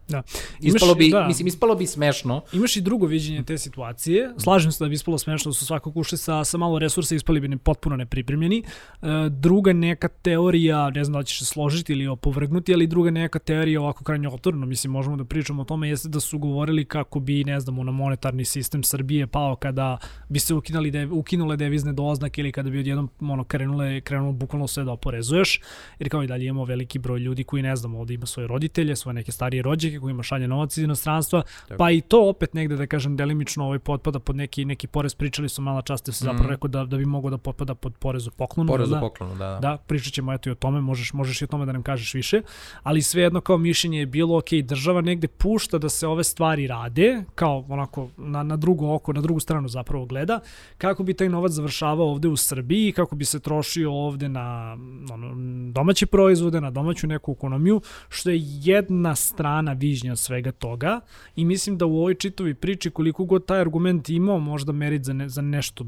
Da. 0.09 0.23
Ispalo 0.61 0.95
bi, 0.95 1.11
da. 1.11 1.27
mislim, 1.27 1.47
ispalo 1.47 1.75
bi 1.75 1.87
smešno. 1.87 2.43
Imaš 2.53 2.77
i 2.77 2.81
drugo 2.81 3.07
viđenje 3.07 3.43
te 3.43 3.59
situacije. 3.59 4.31
Slažem 4.37 4.73
se 4.73 4.85
da 4.85 4.89
bi 4.89 4.95
ispalo 4.95 5.19
smešno 5.19 5.49
da 5.49 5.55
su 5.55 5.67
svakog 5.67 5.97
ušli 5.97 6.19
sa, 6.19 6.45
sa 6.45 6.59
malo 6.59 6.79
resursa 6.79 7.15
ispali 7.15 7.41
bi 7.41 7.49
ne, 7.49 7.59
potpuno 7.59 7.97
nepripremljeni. 7.97 8.59
E, 9.03 9.07
druga 9.31 9.73
neka 9.73 10.09
teorija, 10.09 10.91
ne 10.91 11.05
znam 11.05 11.21
da 11.21 11.25
ćeš 11.25 11.39
se 11.39 11.45
složiti 11.45 11.93
ili 11.93 12.07
opovrgnuti, 12.07 12.75
ali 12.75 12.87
druga 12.87 13.11
neka 13.11 13.39
teorija 13.39 13.81
ovako 13.81 14.05
krajnje 14.05 14.29
otvorno, 14.29 14.67
mislim, 14.67 14.93
možemo 14.93 15.17
da 15.17 15.25
pričamo 15.25 15.63
o 15.63 15.65
tome, 15.65 15.89
jeste 15.89 16.09
da 16.09 16.21
su 16.21 16.39
govorili 16.39 16.85
kako 16.85 17.21
bi, 17.21 17.45
ne 17.45 17.61
znam, 17.61 17.77
na 17.77 17.93
monetarni 17.93 18.45
sistem 18.45 18.83
Srbije 18.83 19.27
pao 19.27 19.57
kada 19.57 19.99
bi 20.29 20.39
se 20.39 20.55
ukinuli 20.55 20.91
de, 20.91 21.07
ukinule 21.07 21.57
devizne 21.57 21.93
doznake 21.93 22.41
ili 22.41 22.53
kada 22.53 22.71
bi 22.71 22.79
odjednom 22.79 23.11
ono, 23.21 23.45
krenule, 23.45 24.01
krenulo 24.01 24.33
bukvalno 24.33 24.67
sve 24.67 24.85
da 24.85 24.93
oporezuješ, 24.93 25.61
jer 25.99 26.11
kao 26.11 26.23
i 26.23 26.27
dalje 26.27 26.47
imamo 26.47 26.65
veliki 26.65 26.99
broj 26.99 27.21
ljudi 27.21 27.45
koji, 27.45 27.63
ne 27.63 27.77
znam, 27.77 27.95
ovde 27.95 28.15
ima 28.15 28.27
svoje 28.27 28.47
roditelje, 28.47 28.97
svoje 28.97 29.15
neke 29.15 29.33
starije 29.33 29.63
rođake 29.63 29.98
kojima 30.01 30.23
šalje 30.23 30.49
novac 30.49 30.77
iz 30.77 30.85
inostranstva, 30.85 31.43
Tako. 31.69 31.79
pa 31.79 31.91
i 31.91 32.01
to 32.01 32.29
opet 32.29 32.55
negde 32.55 32.77
da 32.77 32.87
kažem 32.87 33.17
delimično 33.17 33.65
ovaj 33.65 33.79
potpada 33.79 34.19
pod 34.19 34.37
neki 34.37 34.65
neki 34.65 34.87
porez 34.87 35.15
pričali 35.15 35.49
su 35.49 35.63
mala 35.63 35.83
čast 35.83 36.07
da 36.07 36.13
se 36.13 36.25
zapravo 36.25 36.49
mm. 36.49 36.51
rekao 36.51 36.69
da 36.69 36.85
da 36.85 36.97
bi 36.97 37.05
moglo 37.05 37.31
da 37.31 37.39
potpada 37.39 37.75
pod 37.75 37.95
porezu 37.99 38.31
poklonu. 38.31 38.69
Porezu 38.69 38.95
da, 38.95 39.01
poklonu, 39.01 39.35
da, 39.35 39.47
da. 39.47 39.59
Da, 39.61 39.77
pričat 39.87 40.13
ćemo 40.13 40.33
eto 40.33 40.49
i 40.49 40.53
o 40.53 40.55
tome, 40.55 40.81
možeš 40.81 41.13
možeš 41.13 41.43
i 41.43 41.45
o 41.45 41.47
tome 41.47 41.67
da 41.67 41.73
nam 41.73 41.83
kažeš 41.83 42.15
više, 42.15 42.43
ali 42.83 43.03
svejedno 43.03 43.41
kao 43.41 43.59
mišljenje 43.59 43.99
je 43.99 44.07
bilo 44.07 44.39
ok, 44.39 44.53
država 44.65 45.01
negde 45.01 45.29
pušta 45.29 45.79
da 45.79 45.89
se 45.89 46.07
ove 46.07 46.25
stvari 46.25 46.67
rade, 46.67 47.25
kao 47.35 47.65
onako 47.69 48.09
na, 48.17 48.43
na 48.43 48.57
drugo 48.57 48.95
oko, 48.95 49.13
na 49.13 49.21
drugu 49.21 49.41
stranu 49.41 49.69
zapravo 49.69 50.07
gleda, 50.07 50.41
kako 50.79 51.03
bi 51.03 51.15
taj 51.15 51.29
novac 51.29 51.53
završavao 51.53 52.11
ovde 52.11 52.29
u 52.29 52.37
Srbiji, 52.37 52.93
kako 52.93 53.17
bi 53.17 53.25
se 53.25 53.41
trošio 53.41 53.93
ovde 53.93 54.29
na 54.29 54.77
ono, 55.13 55.35
domaće 55.73 56.07
proizvode, 56.07 56.61
na 56.61 56.71
domaću 56.71 57.07
neku 57.07 57.33
ekonomiju, 57.33 57.81
što 58.09 58.31
je 58.31 58.39
jedna 58.41 59.15
strana 59.15 59.75
vižnja 59.89 60.13
od 60.13 60.19
svega 60.19 60.53
toga 60.53 61.01
i 61.37 61.45
mislim 61.45 61.79
da 61.79 61.87
u 61.87 61.99
ovoj 61.99 62.15
čitovi 62.15 62.55
priči 62.55 62.91
koliko 62.91 63.25
god 63.25 63.47
taj 63.47 63.61
argument 63.61 64.09
imao 64.09 64.39
možda 64.39 64.73
merit 64.73 65.05
za, 65.05 65.13
ne, 65.13 65.29
za 65.29 65.43
nešto, 65.43 65.87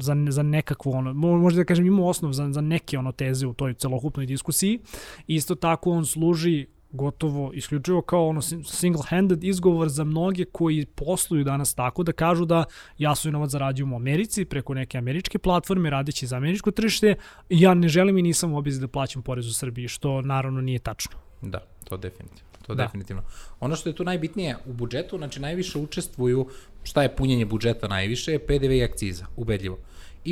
za, 0.00 0.16
za 0.28 0.42
nekakvo 0.42 0.92
ono, 0.92 1.14
možda 1.14 1.60
da 1.60 1.64
kažem 1.64 1.86
imao 1.86 2.08
osnov 2.08 2.32
za, 2.32 2.52
za 2.52 2.60
neke 2.60 2.98
ono 2.98 3.12
teze 3.12 3.46
u 3.46 3.54
toj 3.54 3.74
celokupnoj 3.74 4.26
diskusiji. 4.26 4.78
Isto 5.26 5.54
tako 5.54 5.90
on 5.90 6.06
služi 6.06 6.66
gotovo 6.90 7.50
isključivo 7.54 8.02
kao 8.02 8.28
ono 8.28 8.40
single-handed 8.42 9.44
izgovor 9.44 9.88
za 9.88 10.04
mnoge 10.04 10.44
koji 10.44 10.86
posluju 10.86 11.44
danas 11.44 11.74
tako 11.74 12.02
da 12.02 12.12
kažu 12.12 12.44
da 12.44 12.64
ja 12.98 13.14
svoj 13.14 13.32
novac 13.32 13.50
zarađujem 13.50 13.92
u 13.92 13.96
Americi 13.96 14.44
preko 14.44 14.74
neke 14.74 14.98
američke 14.98 15.38
platforme 15.38 15.90
radeći 15.90 16.26
za 16.26 16.36
američko 16.36 16.70
tržište 16.70 17.14
ja 17.48 17.74
ne 17.74 17.88
želim 17.88 18.18
i 18.18 18.22
nisam 18.22 18.52
u 18.52 18.58
obezi 18.58 18.80
da 18.80 18.88
plaćam 18.88 19.22
porez 19.22 19.46
u 19.46 19.54
Srbiji 19.54 19.88
što 19.88 20.22
naravno 20.22 20.60
nije 20.60 20.78
tačno. 20.78 21.16
Da, 21.42 21.60
to 21.84 21.96
definitivno 21.96 22.47
to 22.68 22.74
da. 22.74 22.84
definitivno. 22.84 23.22
Ono 23.60 23.76
što 23.76 23.88
je 23.88 23.94
tu 23.94 24.04
najbitnije 24.04 24.56
u 24.66 24.72
budžetu, 24.72 25.18
znači 25.18 25.40
najviše 25.40 25.78
učestvuju, 25.78 26.48
šta 26.82 27.02
je 27.02 27.16
punjenje 27.16 27.46
budžeta 27.46 27.88
najviše, 27.88 28.32
je 28.32 28.38
PDV 28.38 28.72
i 28.72 28.84
akciza, 28.84 29.26
ubedljivo. 29.36 29.78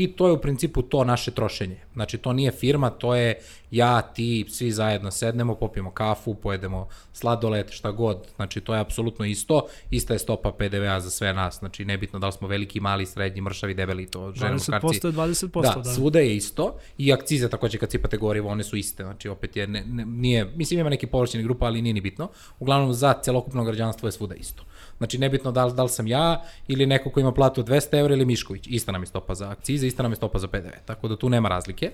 I 0.02 0.12
to 0.12 0.26
je 0.26 0.32
u 0.32 0.40
principu 0.40 0.82
to 0.82 1.04
naše 1.04 1.30
trošenje. 1.30 1.80
Znači 1.94 2.18
to 2.18 2.32
nije 2.32 2.50
firma, 2.50 2.90
to 2.90 3.14
je 3.14 3.38
ja, 3.70 4.02
ti, 4.02 4.46
svi 4.48 4.70
zajedno 4.72 5.10
sednemo, 5.10 5.54
popijemo 5.54 5.90
kafu, 5.90 6.34
pojedemo 6.34 6.88
sladoled, 7.12 7.70
šta 7.70 7.90
god. 7.90 8.26
Znači 8.36 8.60
to 8.60 8.74
je 8.74 8.80
apsolutno 8.80 9.24
isto. 9.24 9.66
Ista 9.90 10.12
je 10.12 10.18
stopa 10.18 10.52
PDV-a 10.52 11.00
za 11.00 11.10
sve 11.10 11.32
nas. 11.32 11.58
Znači 11.58 11.84
nebitno 11.84 12.18
da 12.18 12.26
li 12.26 12.32
smo 12.32 12.48
veliki, 12.48 12.80
mali, 12.80 13.06
srednji, 13.06 13.40
mršavi, 13.40 13.74
debeli, 13.74 14.06
to 14.06 14.32
žene 14.32 14.58
20% 14.58 14.70
karci. 14.70 15.00
20%, 15.00 15.62
da, 15.62 15.80
da. 15.80 15.94
svuda 15.94 16.18
je 16.18 16.36
isto. 16.36 16.78
I 16.98 17.12
akcize 17.12 17.48
takođe 17.48 17.78
kad 17.78 17.90
cipate 17.90 18.16
gorivo, 18.16 18.50
one 18.50 18.64
su 18.64 18.76
iste. 18.76 19.02
Znači 19.02 19.28
opet 19.28 19.56
je, 19.56 19.66
ne, 19.66 19.84
ne, 19.86 20.04
nije, 20.04 20.44
mislim 20.56 20.80
ima 20.80 20.90
neki 20.90 21.06
površini 21.06 21.42
grupa, 21.44 21.66
ali 21.66 21.82
nije 21.82 21.94
ni 21.94 22.00
bitno. 22.00 22.28
Uglavnom 22.58 22.92
za 22.92 23.12
celokupno 23.22 23.64
građanstvo 23.64 24.08
je 24.08 24.12
svuda 24.12 24.34
isto. 24.34 24.64
Znači, 24.98 25.18
nebitno 25.18 25.52
da 25.52 25.64
li, 25.64 25.74
da 25.74 25.82
li 25.82 25.88
sam 25.88 26.06
ja 26.06 26.44
ili 26.68 26.86
neko 26.86 27.10
ko 27.10 27.20
ima 27.20 27.32
platu 27.32 27.62
200 27.62 27.96
€ 27.96 28.12
ili 28.12 28.24
Mišković. 28.24 28.66
Ista 28.66 28.92
nam 28.92 29.02
je 29.02 29.06
stopa 29.06 29.34
za 29.34 29.50
akcize, 29.50 29.85
ista 29.86 30.02
nam 30.02 30.12
je 30.12 30.16
stopa 30.16 30.38
za 30.38 30.48
PDV. 30.48 30.76
Tako 30.84 31.08
da 31.08 31.16
tu 31.16 31.28
nema 31.28 31.48
razlike. 31.48 31.90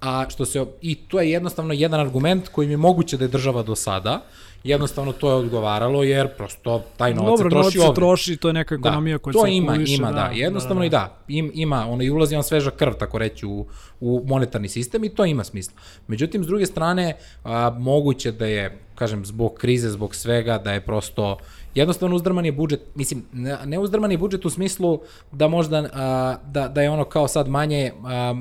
A 0.00 0.26
što 0.28 0.44
se, 0.44 0.66
i 0.80 0.94
to 0.94 1.20
je 1.20 1.30
jednostavno 1.30 1.74
jedan 1.74 2.00
argument 2.00 2.48
koji 2.48 2.66
mi 2.66 2.72
je 2.72 2.76
moguće 2.76 3.16
da 3.16 3.24
je 3.24 3.28
država 3.28 3.62
do 3.62 3.74
sada, 3.74 4.22
jednostavno 4.64 5.12
to 5.12 5.28
je 5.28 5.34
odgovaralo 5.34 6.02
jer 6.02 6.28
prosto 6.36 6.82
taj 6.96 7.14
novac 7.14 7.30
Dobro, 7.30 7.50
se 7.50 7.50
troši 7.50 7.78
novac 7.78 7.94
se 7.94 8.00
troši, 8.00 8.36
to 8.36 8.48
je 8.48 8.52
neka 8.52 8.76
da, 8.76 8.88
ekonomija 8.88 9.18
koja 9.18 9.32
se 9.32 9.38
to 9.38 9.46
ima, 9.46 9.76
ima, 9.86 10.12
da, 10.12 10.14
da, 10.14 10.30
jednostavno 10.34 10.82
da, 10.82 10.82
da. 10.82 10.86
i 10.86 10.90
da, 10.90 11.16
im, 11.28 11.50
ima, 11.54 11.86
ono 11.88 12.02
i 12.02 12.10
ulazi 12.10 12.36
on 12.36 12.42
sveža 12.42 12.70
krv, 12.70 12.92
tako 12.92 13.18
reći, 13.18 13.46
u, 13.46 13.66
u 14.00 14.22
monetarni 14.26 14.68
sistem 14.68 15.04
i 15.04 15.08
to 15.08 15.24
ima 15.24 15.44
smisla. 15.44 15.74
Međutim, 16.06 16.44
s 16.44 16.46
druge 16.46 16.66
strane, 16.66 17.16
a, 17.44 17.70
moguće 17.78 18.32
da 18.32 18.46
je, 18.46 18.78
kažem, 18.94 19.24
zbog 19.24 19.54
krize, 19.54 19.90
zbog 19.90 20.14
svega, 20.14 20.58
da 20.58 20.72
je 20.72 20.80
prosto 20.80 21.38
jednostavno 21.74 22.16
uzdrman 22.16 22.44
je 22.44 22.52
budžet, 22.52 22.80
mislim, 22.94 23.24
ne 23.64 23.78
uzdrman 23.78 24.12
je 24.12 24.18
budžet 24.18 24.44
u 24.44 24.50
smislu 24.50 25.00
da 25.32 25.48
možda, 25.48 25.88
a, 25.92 26.36
da, 26.46 26.68
da 26.68 26.82
je 26.82 26.90
ono 26.90 27.04
kao 27.04 27.28
sad 27.28 27.48
manje, 27.48 27.92
a, 28.04 28.34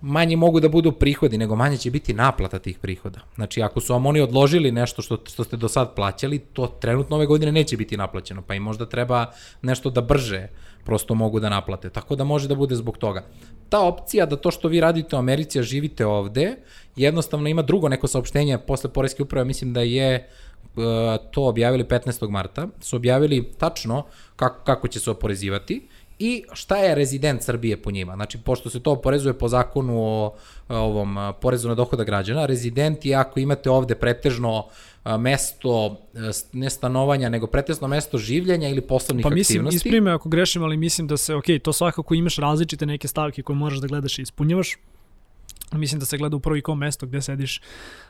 manje 0.00 0.36
mogu 0.36 0.60
da 0.60 0.68
budu 0.68 0.92
prihodi, 0.92 1.38
nego 1.38 1.56
manje 1.56 1.76
će 1.76 1.90
biti 1.90 2.14
naplata 2.14 2.58
tih 2.58 2.78
prihoda. 2.78 3.20
Znači, 3.34 3.62
ako 3.62 3.80
su 3.80 3.92
vam 3.92 4.06
oni 4.06 4.20
odložili 4.20 4.72
nešto 4.72 5.02
što, 5.02 5.18
što 5.24 5.44
ste 5.44 5.56
do 5.56 5.68
sad 5.68 5.94
plaćali, 5.94 6.38
to 6.38 6.66
trenutno 6.66 7.16
ove 7.16 7.26
godine 7.26 7.52
neće 7.52 7.76
biti 7.76 7.96
naplaćeno, 7.96 8.42
pa 8.42 8.54
im 8.54 8.62
možda 8.62 8.86
treba 8.86 9.26
nešto 9.62 9.90
da 9.90 10.00
brže 10.00 10.48
prosto 10.84 11.14
mogu 11.14 11.40
da 11.40 11.48
naplate. 11.48 11.90
Tako 11.90 12.16
da 12.16 12.24
može 12.24 12.48
da 12.48 12.54
bude 12.54 12.74
zbog 12.74 12.98
toga. 12.98 13.24
Ta 13.68 13.80
opcija 13.80 14.26
da 14.26 14.36
to 14.36 14.50
što 14.50 14.68
vi 14.68 14.80
radite 14.80 15.16
u 15.16 15.18
Americi, 15.18 15.58
a 15.58 15.62
živite 15.62 16.06
ovde, 16.06 16.56
jednostavno 16.96 17.48
ima 17.48 17.62
drugo 17.62 17.88
neko 17.88 18.06
saopštenje 18.06 18.58
posle 18.58 18.90
Poreske 18.92 19.22
uprave, 19.22 19.44
mislim 19.44 19.72
da 19.72 19.80
je 19.80 20.14
e, 20.14 20.28
to 21.30 21.42
objavili 21.42 21.84
15. 21.84 22.30
marta, 22.30 22.68
su 22.80 22.96
objavili 22.96 23.50
tačno 23.58 24.04
kako, 24.36 24.64
kako 24.64 24.88
će 24.88 25.00
se 25.00 25.10
oporezivati 25.10 25.88
i 26.18 26.44
šta 26.52 26.76
je 26.76 26.94
rezident 26.94 27.42
Srbije 27.42 27.82
po 27.82 27.90
njima. 27.90 28.14
Znači, 28.14 28.38
pošto 28.38 28.70
se 28.70 28.80
to 28.80 28.92
oporezuje 28.92 29.38
po 29.38 29.48
zakonu 29.48 29.98
o, 29.98 30.34
o 30.68 30.76
ovom 30.76 31.18
porezu 31.40 31.68
na 31.68 31.74
dohoda 31.74 32.04
građana, 32.04 32.46
rezident 32.46 33.04
je 33.04 33.14
ako 33.14 33.40
imate 33.40 33.70
ovde 33.70 33.94
pretežno 33.94 34.66
mesto 35.18 35.96
ne 36.52 36.70
stanovanja, 36.70 37.28
nego 37.28 37.46
pretesno 37.46 37.88
mesto 37.88 38.18
življenja 38.18 38.68
ili 38.68 38.80
poslovnih 38.80 39.22
pa 39.22 39.30
mislim, 39.30 39.56
aktivnosti. 39.56 39.76
isprime 39.76 40.10
ako 40.12 40.28
grešim, 40.28 40.62
ali 40.62 40.76
mislim 40.76 41.06
da 41.06 41.16
se, 41.16 41.34
ok, 41.34 41.44
to 41.62 41.72
svakako 41.72 42.14
imaš 42.14 42.36
različite 42.36 42.86
neke 42.86 43.08
stavke 43.08 43.42
koje 43.42 43.56
možeš 43.56 43.80
da 43.80 43.86
gledaš 43.86 44.18
i 44.18 44.22
ispunjavaš. 44.22 44.76
Mislim 45.72 46.00
da 46.00 46.06
se 46.06 46.18
gleda 46.18 46.36
u 46.36 46.40
prvi 46.40 46.62
kom 46.62 46.78
mesto 46.78 47.06
gde 47.06 47.22
sediš 47.22 47.60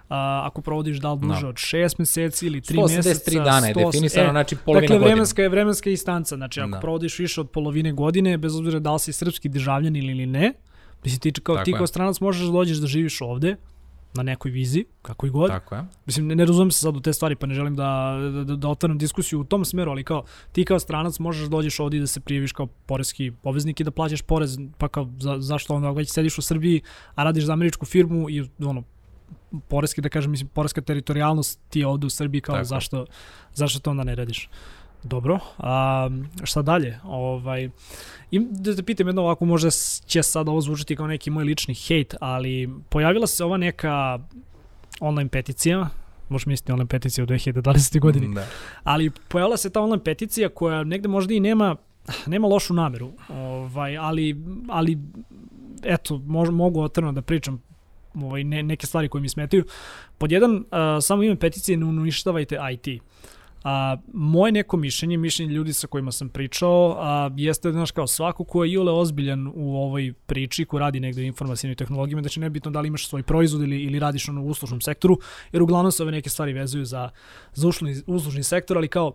a, 0.08 0.42
ako 0.44 0.62
provodiš 0.62 0.98
da 0.98 1.12
li 1.12 1.20
duže 1.20 1.42
no. 1.42 1.48
od 1.48 1.54
6 1.54 1.94
meseci 1.98 2.46
ili 2.46 2.60
3 2.60 2.82
meseca. 2.82 3.30
183 3.30 3.44
dana 3.44 3.66
je 3.66 3.74
definisano, 3.74 4.28
e, 4.28 4.30
znači 4.30 4.56
polovina 4.56 4.80
dakle, 4.80 4.96
godine. 4.96 5.10
vremenska 5.10 5.42
je 5.42 5.48
vremenska 5.48 5.90
istanca, 5.90 6.36
znači 6.36 6.60
ako 6.60 6.70
no. 6.70 6.80
provodiš 6.80 7.18
više 7.18 7.40
od 7.40 7.50
polovine 7.50 7.92
godine, 7.92 8.38
bez 8.38 8.56
obzira 8.56 8.78
da 8.78 8.92
li 8.92 9.00
si 9.00 9.12
srpski 9.12 9.48
državljan 9.48 9.96
ili 9.96 10.26
ne, 10.26 10.52
mislim 11.04 11.20
ti 11.20 11.32
kao, 11.32 11.64
ti 11.64 11.72
kao 11.72 11.86
stranac 11.86 12.20
možeš 12.20 12.46
da 12.46 12.52
dođeš 12.52 12.76
da 12.76 12.86
živiš 12.86 13.20
ovde, 13.20 13.56
na 14.14 14.22
nekoj 14.22 14.50
vizi, 14.50 14.84
kako 15.02 15.26
i 15.26 15.30
god. 15.30 15.50
Tako 15.50 15.74
je. 15.74 15.84
Mislim, 16.06 16.26
ne, 16.26 16.36
ne 16.36 16.44
razumem 16.44 16.70
se 16.70 16.80
sad 16.80 16.96
u 16.96 17.00
te 17.00 17.12
stvari, 17.12 17.36
pa 17.36 17.46
ne 17.46 17.54
želim 17.54 17.76
da, 17.76 18.18
da, 18.46 18.56
da 18.56 18.68
otvaram 18.68 18.98
diskusiju 18.98 19.40
u 19.40 19.44
tom 19.44 19.64
smeru, 19.64 19.90
ali 19.90 20.04
kao 20.04 20.24
ti 20.52 20.64
kao 20.64 20.78
stranac 20.78 21.18
možeš 21.18 21.42
da 21.42 21.48
dođeš 21.48 21.80
ovdje 21.80 22.00
da 22.00 22.06
se 22.06 22.20
prijaviš 22.20 22.52
kao 22.52 22.66
poreski 22.66 23.32
obveznik 23.42 23.80
i 23.80 23.84
da 23.84 23.90
plaćaš 23.90 24.22
porez, 24.22 24.58
pa 24.78 24.88
kao 24.88 25.08
za, 25.18 25.36
zašto 25.38 25.74
onda 25.74 25.90
već 25.90 26.10
sediš 26.10 26.38
u 26.38 26.42
Srbiji, 26.42 26.82
a 27.14 27.24
radiš 27.24 27.44
za 27.44 27.52
američku 27.52 27.86
firmu 27.86 28.30
i 28.30 28.48
ono, 28.58 28.82
poreski, 29.68 30.00
da 30.00 30.08
kažem, 30.08 30.30
mislim, 30.30 30.48
poreska 30.48 30.80
teritorijalnost 30.80 31.60
ti 31.68 31.80
je 31.80 31.86
ovde 31.86 32.06
u 32.06 32.10
Srbiji, 32.10 32.40
kao 32.40 32.64
zašto, 32.64 33.06
zašto 33.54 33.80
to 33.80 33.90
onda 33.90 34.04
ne 34.04 34.14
radiš? 34.14 34.48
Dobro, 35.02 35.38
a 35.58 36.08
šta 36.44 36.62
dalje? 36.62 36.98
Ovaj, 37.04 37.70
im, 38.30 38.48
da 38.50 38.76
te 38.76 38.82
pitam 38.82 39.06
jedno 39.06 39.22
ovako, 39.22 39.44
možda 39.44 39.70
će 40.06 40.22
sad 40.22 40.48
ovo 40.48 40.60
zvučiti 40.60 40.96
kao 40.96 41.06
neki 41.06 41.30
moj 41.30 41.44
lični 41.44 41.74
hejt, 41.74 42.14
ali 42.20 42.68
pojavila 42.88 43.26
se 43.26 43.44
ova 43.44 43.56
neka 43.56 44.18
online 45.00 45.30
peticija, 45.30 45.88
možeš 46.28 46.46
misliti 46.46 46.72
online 46.72 46.88
peticija 46.88 47.24
u 47.24 47.26
2020. 47.26 48.00
godini, 48.00 48.34
da. 48.34 48.46
ali 48.84 49.10
pojavila 49.28 49.56
se 49.56 49.70
ta 49.70 49.80
online 49.80 50.04
peticija 50.04 50.48
koja 50.48 50.84
negde 50.84 51.08
možda 51.08 51.34
i 51.34 51.40
nema 51.40 51.76
nema 52.26 52.46
lošu 52.46 52.74
nameru, 52.74 53.12
ovaj, 53.28 53.98
ali, 53.98 54.36
ali 54.68 54.98
eto, 55.82 56.18
mož, 56.18 56.48
mogu 56.48 56.82
otvoreno 56.82 57.12
da 57.12 57.22
pričam 57.22 57.62
ovaj, 58.14 58.44
ne, 58.44 58.62
neke 58.62 58.86
stvari 58.86 59.08
koje 59.08 59.22
mi 59.22 59.28
smetaju. 59.28 59.64
Pod 60.18 60.32
jedan, 60.32 60.56
uh, 60.56 60.64
samo 61.00 61.22
ime 61.22 61.36
peticije 61.36 61.76
ne 61.76 61.84
uništavajte 61.86 62.58
IT. 62.72 63.02
A, 63.64 63.96
moje 64.12 64.52
neko 64.52 64.76
mišljenje, 64.76 65.16
mišljenje 65.16 65.52
ljudi 65.52 65.72
sa 65.72 65.86
kojima 65.86 66.12
sam 66.12 66.28
pričao, 66.28 66.96
a, 66.98 67.30
jeste, 67.36 67.72
znaš, 67.72 67.90
kao 67.90 68.06
svako 68.06 68.44
ko 68.44 68.64
je 68.64 68.72
iole 68.72 68.92
ozbiljan 68.92 69.46
u 69.54 69.76
ovoj 69.76 70.12
priči, 70.26 70.64
ko 70.64 70.78
radi 70.78 71.00
negde 71.00 71.22
u 71.22 71.24
informacijnim 71.24 71.76
tehnologijama, 71.76 72.22
znači 72.22 72.40
nebitno 72.40 72.70
da 72.70 72.80
li 72.80 72.88
imaš 72.88 73.08
svoj 73.08 73.22
proizvod 73.22 73.62
ili, 73.62 73.82
ili 73.82 73.98
radiš 73.98 74.28
ono 74.28 74.42
u 74.42 74.46
uslužnom 74.46 74.80
sektoru, 74.80 75.18
jer 75.52 75.62
uglavnom 75.62 75.92
se 75.92 76.02
ove 76.02 76.12
neke 76.12 76.30
stvari 76.30 76.52
vezuju 76.52 76.84
za, 76.84 77.10
za 77.52 77.68
uslužni, 77.68 78.02
uslužni 78.06 78.42
sektor, 78.42 78.76
ali 78.76 78.88
kao, 78.88 79.12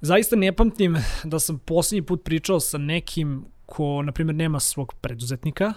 zaista 0.00 0.36
ne 0.36 0.52
pamtim 0.52 0.96
da 1.24 1.38
sam 1.38 1.58
poslednji 1.58 2.02
put 2.02 2.24
pričao 2.24 2.60
sa 2.60 2.78
nekim 2.78 3.44
ko, 3.66 4.02
na 4.02 4.12
primjer, 4.12 4.36
nema 4.36 4.60
svog 4.60 4.94
preduzetnika, 5.00 5.72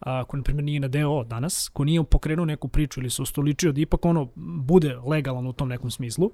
a, 0.00 0.24
ko 0.24 0.36
na 0.36 0.42
primjer 0.42 0.64
nije 0.64 0.80
na 0.80 0.88
DO 0.88 1.24
danas, 1.24 1.68
ko 1.68 1.84
nije 1.84 2.04
pokrenuo 2.04 2.44
neku 2.44 2.68
priču 2.68 3.00
ili 3.00 3.10
se 3.10 3.22
ustoličio 3.22 3.72
da 3.72 3.80
ipak 3.80 4.04
ono 4.04 4.28
bude 4.36 4.96
legalan 5.06 5.46
u 5.46 5.52
tom 5.52 5.68
nekom 5.68 5.90
smislu, 5.90 6.30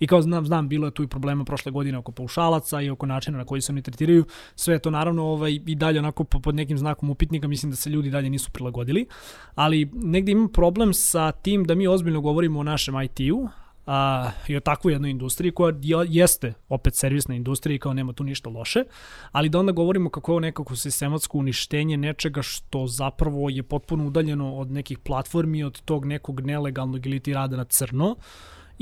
I 0.00 0.06
kao 0.06 0.22
znam, 0.22 0.46
znam, 0.46 0.68
bilo 0.68 0.86
je 0.86 0.90
tu 0.90 1.02
i 1.02 1.08
problema 1.08 1.44
prošle 1.44 1.72
godine 1.72 1.98
oko 1.98 2.12
paušalaca 2.12 2.80
i 2.80 2.90
oko 2.90 3.06
načina 3.06 3.38
na 3.38 3.44
koji 3.44 3.60
se 3.60 3.72
oni 3.72 3.82
tretiraju. 3.82 4.24
Sve 4.54 4.78
to 4.78 4.90
naravno 4.90 5.24
ovaj, 5.24 5.60
i 5.66 5.74
dalje 5.74 5.98
onako 5.98 6.24
pod 6.24 6.54
nekim 6.54 6.78
znakom 6.78 7.10
upitnika, 7.10 7.48
mislim 7.48 7.70
da 7.70 7.76
se 7.76 7.90
ljudi 7.90 8.10
dalje 8.10 8.30
nisu 8.30 8.50
prilagodili. 8.50 9.06
Ali 9.54 9.90
negde 9.94 10.32
imam 10.32 10.48
problem 10.48 10.94
sa 10.94 11.32
tim 11.32 11.64
da 11.64 11.74
mi 11.74 11.86
ozbiljno 11.86 12.20
govorimo 12.20 12.60
o 12.60 12.62
našem 12.62 12.94
IT-u, 13.02 13.48
a, 13.86 14.30
i 14.48 14.56
o 14.56 14.60
takvoj 14.60 14.92
jednoj 14.92 15.10
industriji 15.10 15.52
koja 15.52 15.74
jeste 16.08 16.52
opet 16.68 16.94
servisna 16.94 17.34
industrija 17.34 17.74
i 17.74 17.78
kao 17.78 17.94
nema 17.94 18.12
tu 18.12 18.24
ništa 18.24 18.50
loše, 18.50 18.84
ali 19.32 19.48
da 19.48 19.58
onda 19.58 19.72
govorimo 19.72 20.10
kako 20.10 20.30
je 20.30 20.32
ovo 20.32 20.40
nekako 20.40 20.76
sistematsko 20.76 21.38
uništenje 21.38 21.96
nečega 21.96 22.42
što 22.42 22.86
zapravo 22.86 23.48
je 23.48 23.62
potpuno 23.62 24.06
udaljeno 24.06 24.54
od 24.56 24.70
nekih 24.70 24.98
platformi, 24.98 25.64
od 25.64 25.80
tog 25.80 26.04
nekog 26.04 26.40
nelegalnog 26.40 27.06
ili 27.06 27.20
ti 27.20 27.34
rada 27.34 27.56
na 27.56 27.64
crno, 27.64 28.16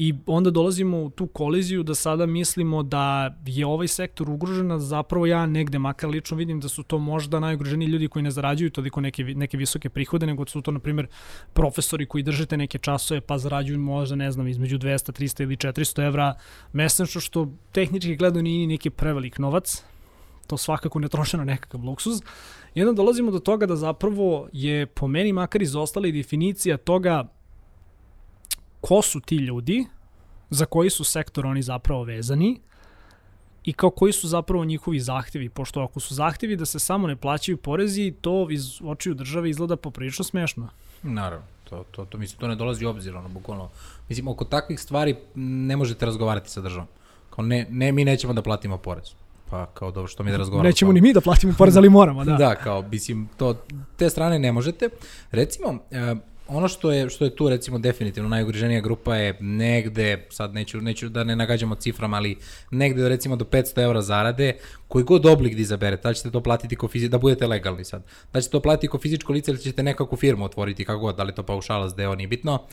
I 0.00 0.14
onda 0.26 0.50
dolazimo 0.50 1.02
u 1.02 1.10
tu 1.10 1.26
koliziju 1.26 1.82
da 1.82 1.94
sada 1.94 2.26
mislimo 2.26 2.82
da 2.82 3.34
je 3.46 3.66
ovaj 3.66 3.88
sektor 3.88 4.30
ugrožen, 4.30 4.72
a 4.72 4.78
zapravo 4.78 5.26
ja 5.26 5.46
negde, 5.46 5.78
makar 5.78 6.10
lično 6.10 6.36
vidim 6.36 6.60
da 6.60 6.68
su 6.68 6.82
to 6.82 6.98
možda 6.98 7.40
najugroženiji 7.40 7.88
ljudi 7.88 8.08
koji 8.08 8.22
ne 8.22 8.30
zarađuju 8.30 8.70
toliko 8.70 9.00
neke, 9.00 9.24
neke 9.24 9.56
visoke 9.56 9.88
prihode, 9.88 10.26
nego 10.26 10.46
su 10.46 10.62
to, 10.62 10.70
na 10.70 10.78
primjer, 10.78 11.06
profesori 11.52 12.06
koji 12.06 12.22
držite 12.22 12.56
neke 12.56 12.78
časove 12.78 13.20
pa 13.20 13.38
zarađuju 13.38 13.78
možda, 13.78 14.16
ne 14.16 14.30
znam, 14.32 14.48
između 14.48 14.78
200, 14.78 15.22
300 15.22 15.42
ili 15.42 15.56
400 15.56 16.06
evra 16.06 16.34
mesečno, 16.72 17.20
što 17.20 17.48
tehnički 17.72 18.16
gledano 18.16 18.42
nije 18.42 18.66
neki 18.66 18.90
prevelik 18.90 19.38
novac, 19.38 19.82
to 20.46 20.56
svakako 20.56 20.98
ne 20.98 21.08
troše 21.08 21.36
na 21.36 21.44
nekakav 21.44 21.84
luksuz. 21.84 22.22
I 22.74 22.82
onda 22.82 22.92
dolazimo 22.92 23.30
do 23.30 23.38
toga 23.38 23.66
da 23.66 23.76
zapravo 23.76 24.48
je 24.52 24.86
po 24.86 25.08
meni 25.08 25.32
makar 25.32 25.62
izostala 25.62 26.06
i 26.06 26.12
definicija 26.12 26.76
toga 26.76 27.37
ko 28.80 29.02
su 29.02 29.20
ti 29.20 29.36
ljudi, 29.36 29.86
za 30.50 30.64
koji 30.64 30.90
su 30.90 31.04
sektor 31.04 31.46
oni 31.46 31.62
zapravo 31.62 32.02
vezani 32.02 32.60
i 33.64 33.72
kao 33.72 33.90
koji 33.90 34.12
su 34.12 34.28
zapravo 34.28 34.64
njihovi 34.64 35.00
zahtevi, 35.00 35.48
pošto 35.48 35.82
ako 35.82 36.00
su 36.00 36.14
zahtevi 36.14 36.56
da 36.56 36.66
se 36.66 36.78
samo 36.78 37.06
ne 37.06 37.16
plaćaju 37.16 37.56
porezi, 37.56 38.14
to 38.20 38.46
iz 38.50 38.80
očiju 38.84 39.14
države 39.14 39.50
izgleda 39.50 39.76
poprilično 39.76 40.24
smešno. 40.24 40.68
Naravno, 41.02 41.46
to, 41.64 41.84
to, 41.90 42.04
to, 42.04 42.18
mislim, 42.18 42.40
to 42.40 42.48
ne 42.48 42.56
dolazi 42.56 42.86
u 42.86 42.88
obzir, 42.88 43.16
ono, 43.16 43.28
bukvalno. 43.28 43.68
Mislim, 44.08 44.28
oko 44.28 44.44
takvih 44.44 44.80
stvari 44.80 45.16
ne 45.34 45.76
možete 45.76 46.06
razgovarati 46.06 46.50
sa 46.50 46.60
državom. 46.60 46.88
Kao 47.30 47.44
ne, 47.44 47.66
ne, 47.70 47.92
mi 47.92 48.04
nećemo 48.04 48.32
da 48.32 48.42
platimo 48.42 48.78
porez. 48.78 49.10
Pa 49.50 49.66
kao 49.66 49.90
dobro 49.90 50.08
što 50.08 50.22
mi 50.22 50.30
da 50.30 50.36
razgovaramo. 50.36 50.68
Nećemo 50.68 50.92
ni 50.92 51.00
mi 51.00 51.12
da 51.12 51.20
platimo 51.20 51.54
porez, 51.58 51.76
ali 51.76 51.88
moramo, 51.88 52.24
da. 52.24 52.36
da, 52.36 52.54
kao, 52.54 52.82
mislim, 52.82 53.28
to, 53.36 53.54
te 53.96 54.10
strane 54.10 54.38
ne 54.38 54.52
možete. 54.52 54.88
Recimo, 55.30 55.78
ono 56.48 56.68
što 56.68 56.92
je 56.92 57.10
što 57.10 57.24
je 57.24 57.36
tu 57.36 57.48
recimo 57.48 57.78
definitivno 57.78 58.28
najugroženija 58.28 58.80
grupa 58.80 59.16
je 59.16 59.36
negde, 59.40 60.26
sad 60.30 60.54
neću, 60.54 60.80
neću 60.80 61.08
da 61.08 61.24
ne 61.24 61.36
nagađamo 61.36 61.74
ciframa, 61.74 62.16
ali 62.16 62.36
negde 62.70 63.08
recimo 63.08 63.36
do 63.36 63.44
500 63.44 63.84
evra 63.84 64.02
zarade, 64.02 64.52
koji 64.88 65.04
god 65.04 65.26
oblik 65.26 65.54
da 65.54 65.60
izaberete, 65.60 66.08
da 66.08 66.14
ćete 66.14 66.30
to 66.30 66.42
platiti 66.42 66.76
ko 66.76 66.88
fizi, 66.88 67.08
da 67.08 67.18
budete 67.18 67.46
legalni 67.46 67.84
sad, 67.84 68.02
da 68.32 68.40
ćete 68.40 68.52
to 68.52 68.60
platiti 68.60 68.88
ko 68.88 68.98
fizičko 68.98 69.32
lice 69.32 69.50
ili 69.50 69.60
ćete 69.60 69.82
nekakvu 69.82 70.16
firmu 70.16 70.44
otvoriti, 70.44 70.84
kako 70.84 70.98
god, 70.98 71.16
da 71.16 71.22
li 71.22 71.34
to 71.34 71.42
paušalac, 71.42 71.94
deo, 71.94 72.14
nije 72.14 72.28
bitno, 72.28 72.66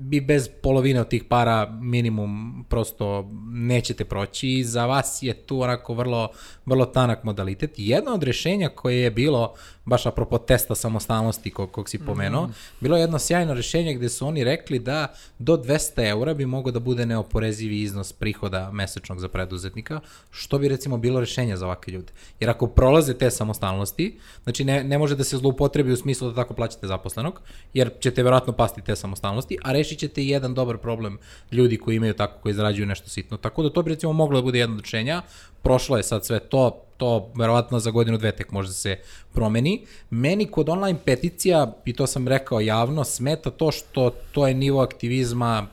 bi 0.00 0.20
bez 0.20 0.48
polovine 0.62 1.00
od 1.00 1.08
tih 1.08 1.24
para 1.24 1.70
minimum 1.80 2.64
prosto 2.68 3.28
nećete 3.52 4.04
proći 4.04 4.48
i 4.48 4.64
za 4.64 4.86
vas 4.86 5.18
je 5.22 5.34
tu 5.34 5.60
onako 5.60 5.94
vrlo, 5.94 6.28
vrlo 6.66 6.86
tanak 6.86 7.24
modalitet. 7.24 7.70
Jedno 7.76 8.14
od 8.14 8.22
rešenja 8.22 8.68
koje 8.68 8.96
je 8.96 9.10
bilo 9.10 9.54
baš 9.84 10.06
apropo 10.06 10.38
testa 10.38 10.74
samostalnosti 10.74 11.50
kog, 11.50 11.70
kog 11.70 11.88
si 11.88 11.98
pomenuo, 11.98 12.46
mm. 12.46 12.52
bilo 12.80 12.96
je 12.96 13.00
jedno 13.00 13.18
sjajno 13.18 13.54
rešenje 13.54 13.94
gde 13.94 14.08
su 14.08 14.26
oni 14.26 14.44
rekli 14.44 14.78
da 14.78 15.14
do 15.38 15.56
200 15.56 16.08
eura 16.08 16.34
bi 16.34 16.46
mogo 16.46 16.70
da 16.70 16.78
bude 16.78 17.06
neoporezivi 17.06 17.82
iznos 17.82 18.12
prihoda 18.12 18.70
mesečnog 18.72 19.20
za 19.20 19.28
preduzetnika, 19.28 20.00
što 20.30 20.58
bi 20.58 20.68
recimo 20.68 20.98
bilo 20.98 21.20
rešenje 21.20 21.56
za 21.56 21.66
ovakve 21.66 21.92
ljude. 21.92 22.12
Jer 22.40 22.50
ako 22.50 22.66
prolaze 22.66 23.14
te 23.14 23.30
samostalnosti, 23.30 24.18
znači 24.42 24.64
ne, 24.64 24.84
ne 24.84 24.98
može 24.98 25.16
da 25.16 25.24
se 25.24 25.36
zloupotrebi 25.36 25.92
u 25.92 25.96
smislu 25.96 26.28
da 26.28 26.34
tako 26.34 26.54
plaćate 26.54 26.86
zaposlenog, 26.86 27.40
jer 27.74 27.90
ćete 28.00 28.22
verovatno 28.22 28.52
pasti 28.52 28.82
te 28.82 28.96
samostalnosti, 28.96 29.58
a 29.62 29.72
rešit 29.90 29.98
ćete 29.98 30.24
jedan 30.24 30.54
dobar 30.54 30.78
problem 30.78 31.18
ljudi 31.52 31.76
koji 31.76 31.96
imaju 31.96 32.14
tako, 32.14 32.40
koji 32.42 32.54
zarađuju 32.54 32.86
nešto 32.86 33.08
sitno. 33.08 33.36
Tako 33.36 33.62
da 33.62 33.70
to 33.70 33.82
bi 33.82 33.90
recimo 33.90 34.12
moglo 34.12 34.38
da 34.40 34.42
bude 34.42 34.58
jedno 34.58 34.80
rešenja, 34.80 35.22
prošlo 35.62 35.96
je 35.96 36.02
sad 36.02 36.26
sve 36.26 36.38
to, 36.38 36.82
to 36.96 37.32
verovatno 37.34 37.78
za 37.78 37.90
godinu 37.90 38.18
dve 38.18 38.32
tek 38.32 38.52
može 38.52 38.72
se 38.72 38.98
promeni. 39.32 39.86
Meni 40.10 40.46
kod 40.46 40.68
online 40.68 40.98
peticija, 41.04 41.72
i 41.84 41.92
to 41.92 42.06
sam 42.06 42.28
rekao 42.28 42.60
javno, 42.60 43.04
smeta 43.04 43.50
to 43.50 43.72
što 43.72 44.10
to 44.32 44.46
je 44.46 44.54
nivo 44.54 44.80
aktivizma 44.80 45.66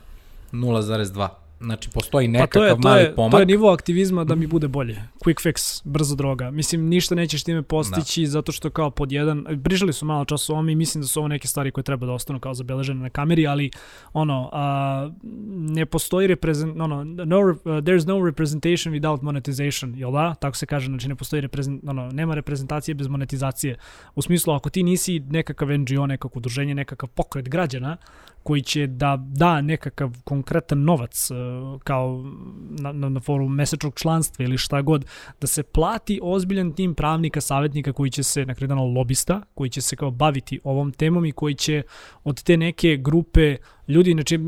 0,2. 0.52 1.47
Znači, 1.60 1.90
postoji 1.90 2.28
nekakav 2.28 2.62
pa 2.62 2.66
to 2.66 2.66
je, 2.66 2.82
to 2.82 2.88
mali 2.90 3.02
je, 3.02 3.16
pomak. 3.16 3.32
To 3.32 3.40
je 3.40 3.46
nivo 3.46 3.70
aktivizma 3.70 4.24
da 4.24 4.36
mi 4.36 4.48
bude 4.48 4.68
bolje. 4.68 5.02
quick 5.26 5.50
fix, 5.50 5.82
brza 5.86 6.16
droga. 6.16 6.52
Mislim, 6.52 6.88
ništa 6.88 7.16
nećeš 7.16 7.44
time 7.44 7.62
postići 7.62 8.22
da. 8.22 8.30
zato 8.30 8.52
što 8.52 8.70
kao 8.70 8.92
pod 8.92 9.12
jedan, 9.12 9.46
prižali 9.64 9.94
su 9.94 10.06
malo 10.06 10.26
čas 10.26 10.50
o 10.50 10.54
ovome 10.54 10.72
i 10.72 10.76
mislim 10.76 11.02
da 11.02 11.08
su 11.08 11.20
ovo 11.20 11.28
neke 11.28 11.48
stvari 11.48 11.72
koje 11.72 11.84
treba 11.84 12.06
da 12.06 12.12
ostanu 12.12 12.40
kao 12.40 12.54
zabeležene 12.54 13.02
na 13.02 13.10
kameri, 13.10 13.48
ali 13.48 13.72
ono, 14.14 14.50
a, 14.54 15.10
ne 15.54 15.86
postoji 15.86 16.28
reprezent, 16.28 16.82
ono, 16.82 17.04
no, 17.04 17.40
uh, 17.40 17.56
there's 17.64 18.08
no 18.08 18.26
representation 18.26 18.94
without 18.94 19.22
monetization, 19.22 19.96
jel 19.96 20.12
da? 20.12 20.36
Tako 20.36 20.58
se 20.58 20.66
kaže, 20.66 20.86
znači 20.88 21.08
ne 21.08 21.16
postoji 21.16 21.42
reprezent, 21.42 21.84
ono, 21.88 22.12
nema 22.12 22.36
reprezentacije 22.36 22.96
bez 22.96 23.08
monetizacije. 23.08 23.78
U 24.16 24.22
smislu, 24.22 24.54
ako 24.54 24.70
ti 24.70 24.84
nisi 24.84 25.20
nekakav 25.20 25.70
NGO, 25.80 26.08
nekako 26.08 26.40
udruženje, 26.40 26.76
nekakav 26.76 27.10
pokret 27.10 27.50
građana, 27.50 27.98
koji 28.44 28.62
će 28.62 28.88
da 28.88 29.18
da 29.20 29.62
nekakav 29.62 30.16
konkretan 30.24 30.84
novac 30.84 31.32
uh, 31.32 31.38
kao 31.84 32.26
na, 32.70 32.92
na, 32.92 33.10
na 33.10 33.20
foru 33.20 33.50
mesečnog 33.50 33.94
članstva 33.96 34.46
ili 34.46 34.58
šta 34.58 34.82
god, 34.82 35.06
da 35.42 35.48
se 35.48 35.64
plati 35.64 36.20
ozbiljan 36.24 36.74
tim 36.74 36.96
pravnika, 36.96 37.42
savjetnika 37.42 37.94
koji 37.94 38.12
će 38.12 38.24
se, 38.24 38.46
na 38.46 38.56
kraju 38.56 38.76
lobista, 38.76 39.42
koji 39.54 39.70
će 39.70 39.82
se 39.82 39.96
kao 39.96 40.12
baviti 40.12 40.60
ovom 40.64 40.92
temom 40.92 41.26
i 41.26 41.32
koji 41.32 41.56
će 41.56 41.84
od 42.24 42.44
te 42.44 42.58
neke 42.58 42.98
grupe 42.98 43.58
ljudi, 43.88 44.12
znači, 44.12 44.40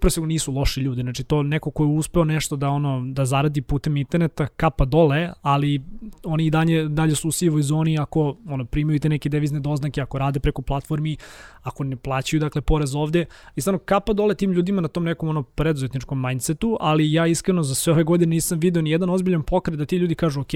pre 0.00 0.10
svega 0.10 0.26
nisu 0.26 0.52
loši 0.52 0.80
ljudi, 0.80 1.02
znači 1.02 1.24
to 1.24 1.42
neko 1.42 1.70
ko 1.70 1.84
je 1.84 1.88
uspeo 1.88 2.24
nešto 2.24 2.56
da 2.56 2.68
ono 2.68 3.04
da 3.12 3.24
zaradi 3.24 3.62
putem 3.62 3.96
interneta 3.96 4.46
kapa 4.46 4.84
dole, 4.84 5.30
ali 5.42 5.82
oni 6.24 6.46
i 6.46 6.50
dalje, 6.50 6.88
dalje 6.88 7.14
su 7.14 7.28
u 7.28 7.32
sivoj 7.32 7.62
zoni 7.62 7.98
ako 7.98 8.36
ono, 8.46 8.64
primaju 8.64 8.98
te 8.98 9.08
neke 9.08 9.28
devizne 9.28 9.60
doznake, 9.60 10.00
ako 10.00 10.18
rade 10.18 10.40
preko 10.40 10.62
platformi, 10.62 11.16
ako 11.62 11.84
ne 11.84 11.96
plaćaju 11.96 12.40
dakle 12.40 12.60
porez 12.60 12.94
ovde. 12.94 13.24
I 13.56 13.60
stvarno 13.60 13.78
kapa 13.78 14.12
dole 14.12 14.34
tim 14.34 14.52
ljudima 14.52 14.80
na 14.80 14.88
tom 14.88 15.04
nekom 15.04 15.28
ono 15.28 15.42
preduzetničkom 15.42 16.22
mindsetu, 16.22 16.76
ali 16.80 17.12
ja 17.12 17.26
iskreno 17.26 17.62
za 17.62 17.74
sve 17.74 17.92
ove 17.92 18.04
godine 18.04 18.30
nisam 18.30 18.58
video 18.58 18.82
ni 18.82 18.90
jedan 18.90 19.10
ozbiljan 19.10 19.42
pokret 19.42 19.78
da 19.78 19.86
ti 19.86 19.96
ljudi 19.96 20.14
kažu 20.14 20.40
ok, 20.40 20.52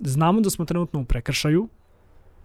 znamo 0.00 0.40
da 0.40 0.50
smo 0.50 0.64
trenutno 0.64 1.00
u 1.00 1.04
prekršaju, 1.04 1.68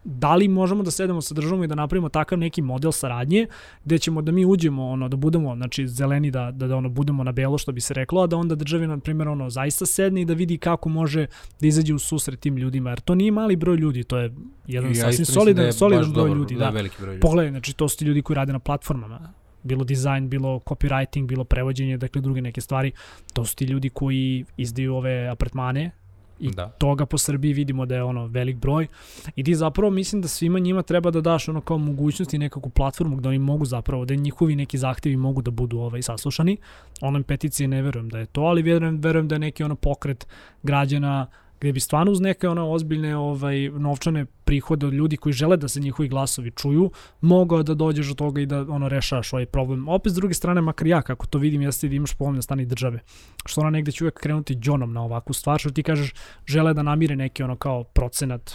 da 0.05 0.35
li 0.35 0.47
možemo 0.47 0.83
da 0.83 0.91
sedemo 0.91 1.21
sa 1.21 1.33
državom 1.33 1.63
i 1.63 1.67
da 1.67 1.75
napravimo 1.75 2.09
takav 2.09 2.37
neki 2.39 2.61
model 2.61 2.91
saradnje 2.91 3.47
gde 3.85 3.99
ćemo 3.99 4.21
da 4.21 4.31
mi 4.31 4.45
uđemo 4.45 4.89
ono 4.89 5.09
da 5.09 5.17
budemo 5.17 5.55
znači 5.55 5.87
zeleni 5.87 6.31
da 6.31 6.51
da, 6.51 6.67
da 6.67 6.75
ono 6.75 6.89
budemo 6.89 7.23
na 7.23 7.31
belo 7.31 7.57
što 7.57 7.71
bi 7.71 7.81
se 7.81 7.93
reklo 7.93 8.21
a 8.21 8.27
da 8.27 8.37
onda 8.37 8.55
državi 8.55 8.87
na 8.87 8.97
primjer 8.97 9.27
ono 9.27 9.49
zaista 9.49 9.85
sedne 9.85 10.21
i 10.21 10.25
da 10.25 10.33
vidi 10.33 10.57
kako 10.57 10.89
može 10.89 11.25
da 11.61 11.67
izađe 11.67 11.93
u 11.93 11.99
susret 11.99 12.39
tim 12.39 12.57
ljudima 12.57 12.89
jer 12.89 12.99
to 12.99 13.15
nije 13.15 13.31
mali 13.31 13.55
broj 13.55 13.77
ljudi 13.77 14.03
to 14.03 14.17
je 14.17 14.33
jedan 14.67 14.89
ja 14.89 14.95
sasvim 14.95 15.25
solidan 15.25 15.65
da 15.65 15.71
solidan 15.71 16.13
broj 16.13 16.23
dobro, 16.23 16.39
ljudi 16.39 16.55
da, 16.55 16.59
da. 16.59 16.69
veliki 16.69 16.95
broj 17.01 17.13
ljudi. 17.13 17.21
Pogledaj 17.21 17.51
znači 17.51 17.73
to 17.73 17.89
su 17.89 17.97
ti 17.97 18.05
ljudi 18.05 18.21
koji 18.21 18.35
rade 18.35 18.53
na 18.53 18.59
platformama 18.59 19.33
bilo 19.63 19.83
dizajn, 19.83 20.29
bilo 20.29 20.59
copywriting, 20.59 21.25
bilo 21.27 21.43
prevođenje, 21.43 21.97
dakle 21.97 22.21
druge 22.21 22.41
neke 22.41 22.61
stvari. 22.61 22.91
To 23.33 23.45
su 23.45 23.55
ti 23.55 23.65
ljudi 23.65 23.89
koji 23.89 24.45
izdaju 24.57 24.95
ove 24.95 25.27
apartmane, 25.27 25.91
I 26.39 26.51
da. 26.51 26.69
toga 26.69 27.05
po 27.05 27.17
Srbiji 27.17 27.53
vidimo 27.53 27.85
da 27.85 27.95
je 27.95 28.03
ono 28.03 28.27
velik 28.27 28.57
broj. 28.57 28.87
I 29.35 29.43
ti 29.43 29.55
zapravo 29.55 29.91
mislim 29.91 30.21
da 30.21 30.27
svima 30.27 30.59
njima 30.59 30.81
treba 30.81 31.11
da 31.11 31.21
daš 31.21 31.47
ono 31.49 31.61
kao 31.61 31.77
mogućnost 31.77 32.33
i 32.33 32.37
nekakvu 32.37 32.69
platformu 32.69 33.15
gde 33.15 33.29
oni 33.29 33.39
mogu 33.39 33.65
zapravo, 33.65 34.05
da 34.05 34.15
njihovi 34.15 34.55
neki 34.55 34.77
zahtevi 34.77 35.17
mogu 35.17 35.41
da 35.41 35.51
budu 35.51 35.79
ovaj 35.79 36.01
saslušani. 36.01 36.57
Onom 37.01 37.23
peticije 37.23 37.67
ne 37.67 37.81
verujem 37.81 38.09
da 38.09 38.19
je 38.19 38.25
to, 38.25 38.41
ali 38.41 38.61
verujem, 38.61 38.99
verujem 39.01 39.27
da 39.27 39.35
je 39.35 39.39
neki 39.39 39.63
ono 39.63 39.75
pokret 39.75 40.27
građana 40.63 41.27
gde 41.65 41.73
bi 41.73 41.79
stvarno 41.79 42.11
uz 42.11 42.21
neke 42.21 42.49
ono 42.49 42.71
ozbiljne 42.71 43.15
ovaj 43.17 43.69
novčane 43.69 44.25
prihode 44.25 44.87
od 44.87 44.93
ljudi 44.93 45.17
koji 45.17 45.33
žele 45.33 45.57
da 45.57 45.67
se 45.67 45.79
njihovi 45.79 46.09
glasovi 46.09 46.51
čuju, 46.51 46.91
mogao 47.21 47.63
da 47.63 47.73
dođeš 47.73 48.07
do 48.07 48.13
toga 48.13 48.41
i 48.41 48.45
da 48.45 48.61
ono 48.61 48.89
rešaš 48.89 49.33
ovaj 49.33 49.45
problem. 49.45 49.87
Opet 49.87 50.11
s 50.11 50.15
druge 50.15 50.33
strane, 50.33 50.61
makar 50.61 50.87
ja 50.87 51.01
kako 51.01 51.25
to 51.25 51.37
vidim, 51.37 51.61
jeste 51.61 51.87
da 51.87 51.95
imaš 51.95 52.13
povoljno 52.13 52.41
stani 52.41 52.65
države. 52.65 52.99
Što 53.45 53.61
ona 53.61 53.69
negde 53.69 53.91
će 53.91 54.03
uvek 54.03 54.19
krenuti 54.19 54.55
džonom 54.55 54.93
na 54.93 55.03
ovakvu 55.03 55.33
stvar, 55.33 55.59
što 55.59 55.69
ti 55.69 55.83
kažeš 55.83 56.13
žele 56.45 56.73
da 56.73 56.83
namire 56.83 57.15
neki 57.15 57.43
ono 57.43 57.55
kao 57.55 57.83
procenat 57.83 58.51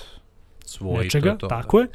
svoj 0.65 1.05
nečega, 1.05 1.31
to, 1.31 1.37
to, 1.37 1.49
tako 1.49 1.77
da. 1.77 1.83
je 1.83 1.89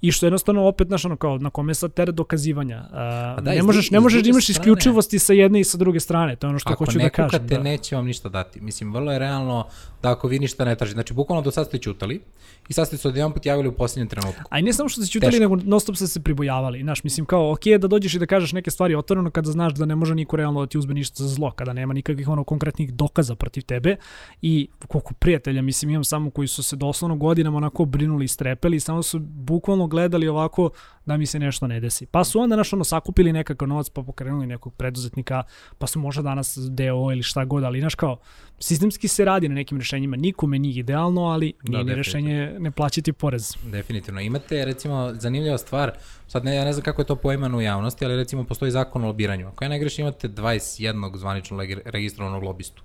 i 0.00 0.12
što 0.12 0.26
jednostavno 0.26 0.66
opet 0.66 0.88
znaš 0.88 1.04
ono 1.04 1.16
kao 1.16 1.38
na 1.38 1.50
kome 1.50 1.74
sad 1.74 1.94
teret 1.94 2.14
dokazivanja. 2.14 2.84
Uh, 2.90 3.44
da, 3.44 3.50
ne 3.52 3.62
možeš 3.62 3.90
ne 3.90 4.00
možeš 4.00 4.22
da 4.22 4.28
imaš 4.28 4.44
strane, 4.44 4.58
isključivosti 4.58 5.18
sa 5.18 5.32
jedne 5.32 5.60
i 5.60 5.64
sa 5.64 5.78
druge 5.78 6.00
strane, 6.00 6.36
to 6.36 6.46
je 6.46 6.48
ono 6.48 6.58
što 6.58 6.74
hoću 6.74 6.98
da 6.98 7.08
kažem. 7.08 7.40
Ako 7.44 7.54
ne 7.54 7.56
da. 7.56 7.62
neće 7.62 7.96
vam 7.96 8.06
ništa 8.06 8.28
dati. 8.28 8.60
Mislim 8.60 8.92
vrlo 8.92 9.12
je 9.12 9.18
realno 9.18 9.66
da 10.02 10.10
ako 10.10 10.28
vi 10.28 10.38
ništa 10.38 10.64
ne 10.64 10.76
tražite, 10.76 10.94
znači 10.94 11.14
bukvalno 11.14 11.42
do 11.42 11.50
sad 11.50 11.66
ste 11.66 11.78
ćutali 11.78 12.20
i 12.68 12.72
sad 12.72 12.86
ste 12.86 12.96
se 12.96 13.08
odjedan 13.08 13.32
put 13.32 13.46
javili 13.46 13.68
u 13.68 13.72
posljednjem 13.72 14.08
trenutku. 14.08 14.42
A 14.50 14.58
i 14.58 14.62
ne 14.62 14.72
samo 14.72 14.88
što 14.88 15.02
ste 15.02 15.12
ćutali, 15.12 15.40
nego 15.40 15.56
non 15.56 15.80
stop 15.80 15.96
ste 15.96 16.06
se 16.06 16.20
pribojavali. 16.20 16.82
Znaš, 16.82 17.04
mislim 17.04 17.26
kao, 17.26 17.52
ok 17.52 17.64
da 17.80 17.88
dođeš 17.88 18.14
i 18.14 18.18
da 18.18 18.26
kažeš 18.26 18.52
neke 18.52 18.70
stvari 18.70 18.94
otvoreno 18.94 19.30
kada 19.30 19.50
znaš 19.50 19.74
da 19.74 19.84
ne 19.84 19.96
može 19.96 20.14
niko 20.14 20.36
realno 20.36 20.60
da 20.60 20.66
ti 20.66 20.78
uzme 20.78 20.94
ništa 20.94 21.22
za 21.22 21.28
zlo, 21.28 21.50
kada 21.50 21.72
nema 21.72 21.94
nikakvih 21.94 22.28
ono 22.28 22.44
konkretnih 22.44 22.94
dokaza 22.94 23.34
protiv 23.34 23.62
tebe 23.62 23.96
i 24.42 24.68
koliko 24.88 25.14
prijatelja, 25.14 25.62
mislim, 25.62 25.90
imam 25.90 26.04
samo 26.04 26.30
koji 26.30 26.48
su 26.48 26.62
se 26.62 26.76
doslovno 26.76 27.16
godinama 27.16 27.56
onako 27.56 27.84
brinuli 27.84 28.24
i 28.24 28.28
strepeli 28.28 28.76
i 28.76 28.80
samo 28.80 29.02
su 29.02 29.18
bukvalno 29.18 29.86
gledali 29.94 30.28
ovako 30.28 30.70
da 31.06 31.16
mi 31.16 31.26
se 31.26 31.38
nešto 31.38 31.66
ne 31.66 31.80
desi. 31.80 32.06
Pa 32.06 32.24
su 32.24 32.40
onda 32.40 32.56
naš 32.56 32.72
ono 32.72 32.84
sakupili 32.84 33.32
nekakav 33.32 33.68
novac 33.68 33.88
pa 33.90 34.02
pokrenuli 34.02 34.46
nekog 34.46 34.74
preduzetnika, 34.74 35.42
pa 35.78 35.86
su 35.86 35.98
možda 35.98 36.22
danas 36.22 36.58
DO 36.70 37.12
ili 37.12 37.22
šta 37.22 37.44
god, 37.44 37.64
ali 37.64 37.80
znaš 37.80 37.94
kao, 37.94 38.18
sistemski 38.58 39.08
se 39.08 39.24
radi 39.24 39.48
na 39.48 39.54
nekim 39.54 39.78
rešenjima, 39.78 40.16
nikome 40.16 40.58
nije 40.58 40.80
idealno, 40.80 41.24
ali 41.24 41.52
da, 41.62 41.70
nije 41.70 41.84
da, 41.84 41.90
ni 41.90 41.96
rešenje 41.96 42.56
ne 42.58 42.70
plaćati 42.70 43.12
porez. 43.12 43.56
Definitivno. 43.64 44.20
Imate 44.20 44.64
recimo 44.64 45.14
zanimljiva 45.14 45.58
stvar, 45.58 45.92
sad 46.28 46.44
ne, 46.44 46.56
ja 46.56 46.64
ne 46.64 46.72
znam 46.72 46.84
kako 46.84 47.02
je 47.02 47.06
to 47.06 47.16
poimano 47.16 47.58
u 47.58 47.62
javnosti, 47.62 48.04
ali 48.04 48.16
recimo 48.16 48.44
postoji 48.44 48.70
zakon 48.70 49.04
o 49.04 49.06
lobiranju. 49.06 49.48
Ako 49.48 49.64
ja 49.64 49.68
ne 49.68 49.78
grešim 49.78 50.06
imate 50.06 50.28
21 50.28 51.16
zvanično 51.16 51.58
registrovanog 51.84 52.42
lobistu. 52.42 52.82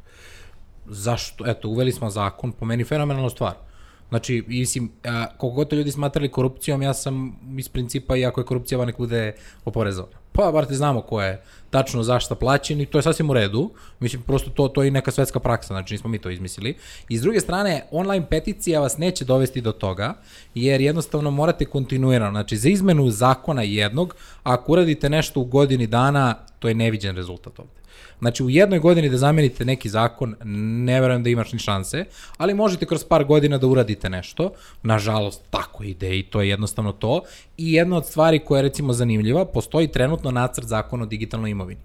Zašto? 0.86 1.48
Eto, 1.48 1.70
uveli 1.70 1.92
smo 1.92 2.10
zakon, 2.10 2.52
po 2.52 2.66
meni 2.66 2.84
fenomenalna 2.84 3.30
stvar 3.30 3.69
Znači, 4.10 4.44
mislim, 4.48 4.92
koliko 5.38 5.56
god 5.56 5.70
to 5.70 5.76
ljudi 5.76 5.92
smatrali 5.92 6.32
korupcijom, 6.32 6.82
ja 6.82 6.94
sam 6.94 7.40
iz 7.58 7.70
principa, 7.70 8.18
iako 8.18 8.42
je 8.42 8.46
korupcija, 8.46 8.86
nek 8.86 8.98
bude 8.98 9.34
oporezovana. 9.66 10.18
Pa, 10.32 10.52
bar 10.52 10.66
te 10.66 10.74
znamo 10.74 11.02
ko 11.02 11.22
je 11.22 11.42
tačno 11.70 12.04
zašta 12.04 12.36
plaćen 12.36 12.82
i 12.82 12.86
to 12.86 12.98
je 12.98 13.02
sasvim 13.02 13.30
u 13.30 13.34
redu. 13.34 13.70
Mislim, 14.00 14.22
prosto 14.22 14.50
to, 14.50 14.68
to 14.68 14.84
je 14.84 14.92
neka 14.92 15.12
svetska 15.12 15.40
praksa, 15.40 15.74
znači 15.74 15.94
nismo 15.94 16.10
mi 16.10 16.20
to 16.20 16.30
izmislili. 16.30 16.76
I 17.10 17.18
s 17.18 17.22
druge 17.22 17.40
strane, 17.40 17.86
online 17.92 18.26
peticija 18.30 18.80
vas 18.80 18.98
neće 18.98 19.26
dovesti 19.26 19.62
do 19.62 19.72
toga, 19.72 20.14
jer 20.56 20.82
jednostavno 20.82 21.32
morate 21.32 21.66
kontinuirano. 21.66 22.32
Znači, 22.32 22.58
za 22.58 22.70
izmenu 22.70 23.10
zakona 23.10 23.62
jednog, 23.62 24.16
ako 24.44 24.72
uradite 24.72 25.10
nešto 25.10 25.40
u 25.40 25.46
godini 25.46 25.88
dana, 25.88 26.36
to 26.60 26.68
je 26.68 26.74
neviđen 26.74 27.16
rezultat 27.16 27.60
ovde. 27.60 27.80
Znači 28.20 28.44
u 28.44 28.50
jednoj 28.50 28.80
godini 28.80 29.10
da 29.10 29.18
zamenite 29.18 29.66
neki 29.66 29.90
zakon, 29.90 30.36
ne 30.86 31.02
verujem 31.02 31.24
da 31.24 31.30
imaš 31.30 31.54
ni 31.54 31.60
šanse, 31.60 32.06
ali 32.38 32.54
možete 32.54 32.86
kroz 32.86 33.04
par 33.04 33.24
godina 33.24 33.58
da 33.58 33.68
uradite 33.68 34.10
nešto. 34.10 34.52
Nažalost, 34.84 35.42
tako 35.50 35.84
ide 35.84 36.20
i 36.20 36.24
to 36.24 36.42
je 36.42 36.50
jednostavno 36.50 36.92
to. 36.92 37.22
I 37.58 37.74
jedna 37.74 37.98
od 37.98 38.06
stvari 38.06 38.40
koja 38.40 38.60
je 38.60 38.64
recimo 38.64 38.94
zanimljiva, 38.94 39.46
postoji 39.46 39.88
trenutno 39.88 40.19
nacrt 40.24 40.68
zakona 40.68 41.04
o 41.04 41.08
digitalnoj 41.08 41.52
imovini. 41.52 41.82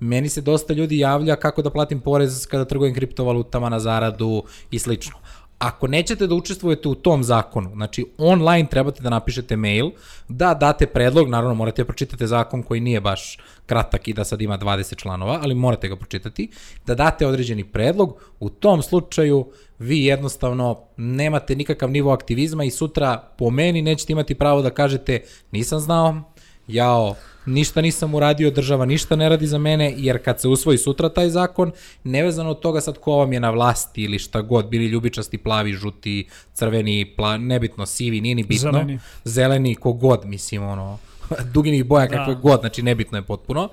Meni 0.00 0.28
se 0.28 0.40
dosta 0.40 0.72
ljudi 0.74 0.98
javlja 0.98 1.36
kako 1.36 1.62
da 1.62 1.70
platim 1.70 2.00
porez 2.00 2.46
kada 2.46 2.64
trgujem 2.64 2.94
kriptovalutama 2.94 3.68
na 3.68 3.80
zaradu 3.80 4.42
i 4.70 4.78
slično. 4.78 5.16
Ako 5.60 5.86
nećete 5.86 6.26
da 6.26 6.34
učestvujete 6.34 6.88
u 6.88 6.94
tom 6.94 7.24
zakonu, 7.24 7.70
znači 7.74 8.06
online 8.18 8.68
trebate 8.68 9.02
da 9.02 9.10
napišete 9.10 9.56
mail, 9.56 9.90
da 10.28 10.54
date 10.54 10.86
predlog, 10.86 11.28
naravno 11.28 11.54
morate 11.54 11.82
da 11.82 11.86
pročitate 11.86 12.26
zakon 12.26 12.62
koji 12.62 12.80
nije 12.80 13.00
baš 13.00 13.38
kratak 13.66 14.08
i 14.08 14.12
da 14.12 14.24
sad 14.24 14.42
ima 14.42 14.58
20 14.58 14.96
članova, 14.96 15.38
ali 15.42 15.54
morate 15.54 15.88
ga 15.88 15.96
pročitati, 15.96 16.50
da 16.86 16.94
date 16.94 17.26
određeni 17.26 17.64
predlog, 17.64 18.22
u 18.40 18.50
tom 18.50 18.82
slučaju 18.82 19.52
vi 19.78 20.04
jednostavno 20.04 20.80
nemate 20.96 21.56
nikakav 21.56 21.90
nivo 21.90 22.12
aktivizma 22.12 22.64
i 22.64 22.70
sutra 22.70 23.16
po 23.38 23.50
meni 23.50 23.82
nećete 23.82 24.12
imati 24.12 24.34
pravo 24.34 24.62
da 24.62 24.70
kažete 24.70 25.22
nisam 25.52 25.80
znao, 25.80 26.29
jao, 26.74 27.14
ništa 27.46 27.80
nisam 27.80 28.14
uradio, 28.14 28.50
država 28.50 28.84
ništa 28.84 29.16
ne 29.16 29.28
radi 29.28 29.46
za 29.46 29.58
mene, 29.58 29.94
jer 29.96 30.24
kad 30.24 30.40
se 30.40 30.48
usvoji 30.48 30.78
sutra 30.78 31.08
taj 31.08 31.28
zakon, 31.28 31.72
nevezano 32.04 32.50
od 32.50 32.60
toga 32.60 32.80
sad 32.80 32.98
ko 32.98 33.16
vam 33.16 33.32
je 33.32 33.40
na 33.40 33.50
vlasti 33.50 34.02
ili 34.02 34.18
šta 34.18 34.40
god, 34.40 34.68
bili 34.68 34.86
ljubičasti, 34.86 35.38
plavi, 35.38 35.72
žuti, 35.72 36.28
crveni, 36.54 37.12
pla, 37.16 37.38
nebitno, 37.38 37.86
sivi, 37.86 38.20
nije 38.20 38.34
ni 38.34 38.42
bitno, 38.42 38.72
zeleni, 38.72 38.98
zeleni 39.24 39.74
kogod, 39.74 40.24
mislim, 40.24 40.62
ono, 40.62 40.98
duginih 41.54 41.84
boja 41.84 42.06
da. 42.06 42.16
kakve 42.16 42.34
god, 42.34 42.60
znači 42.60 42.82
nebitno 42.82 43.18
je 43.18 43.22
potpuno. 43.22 43.68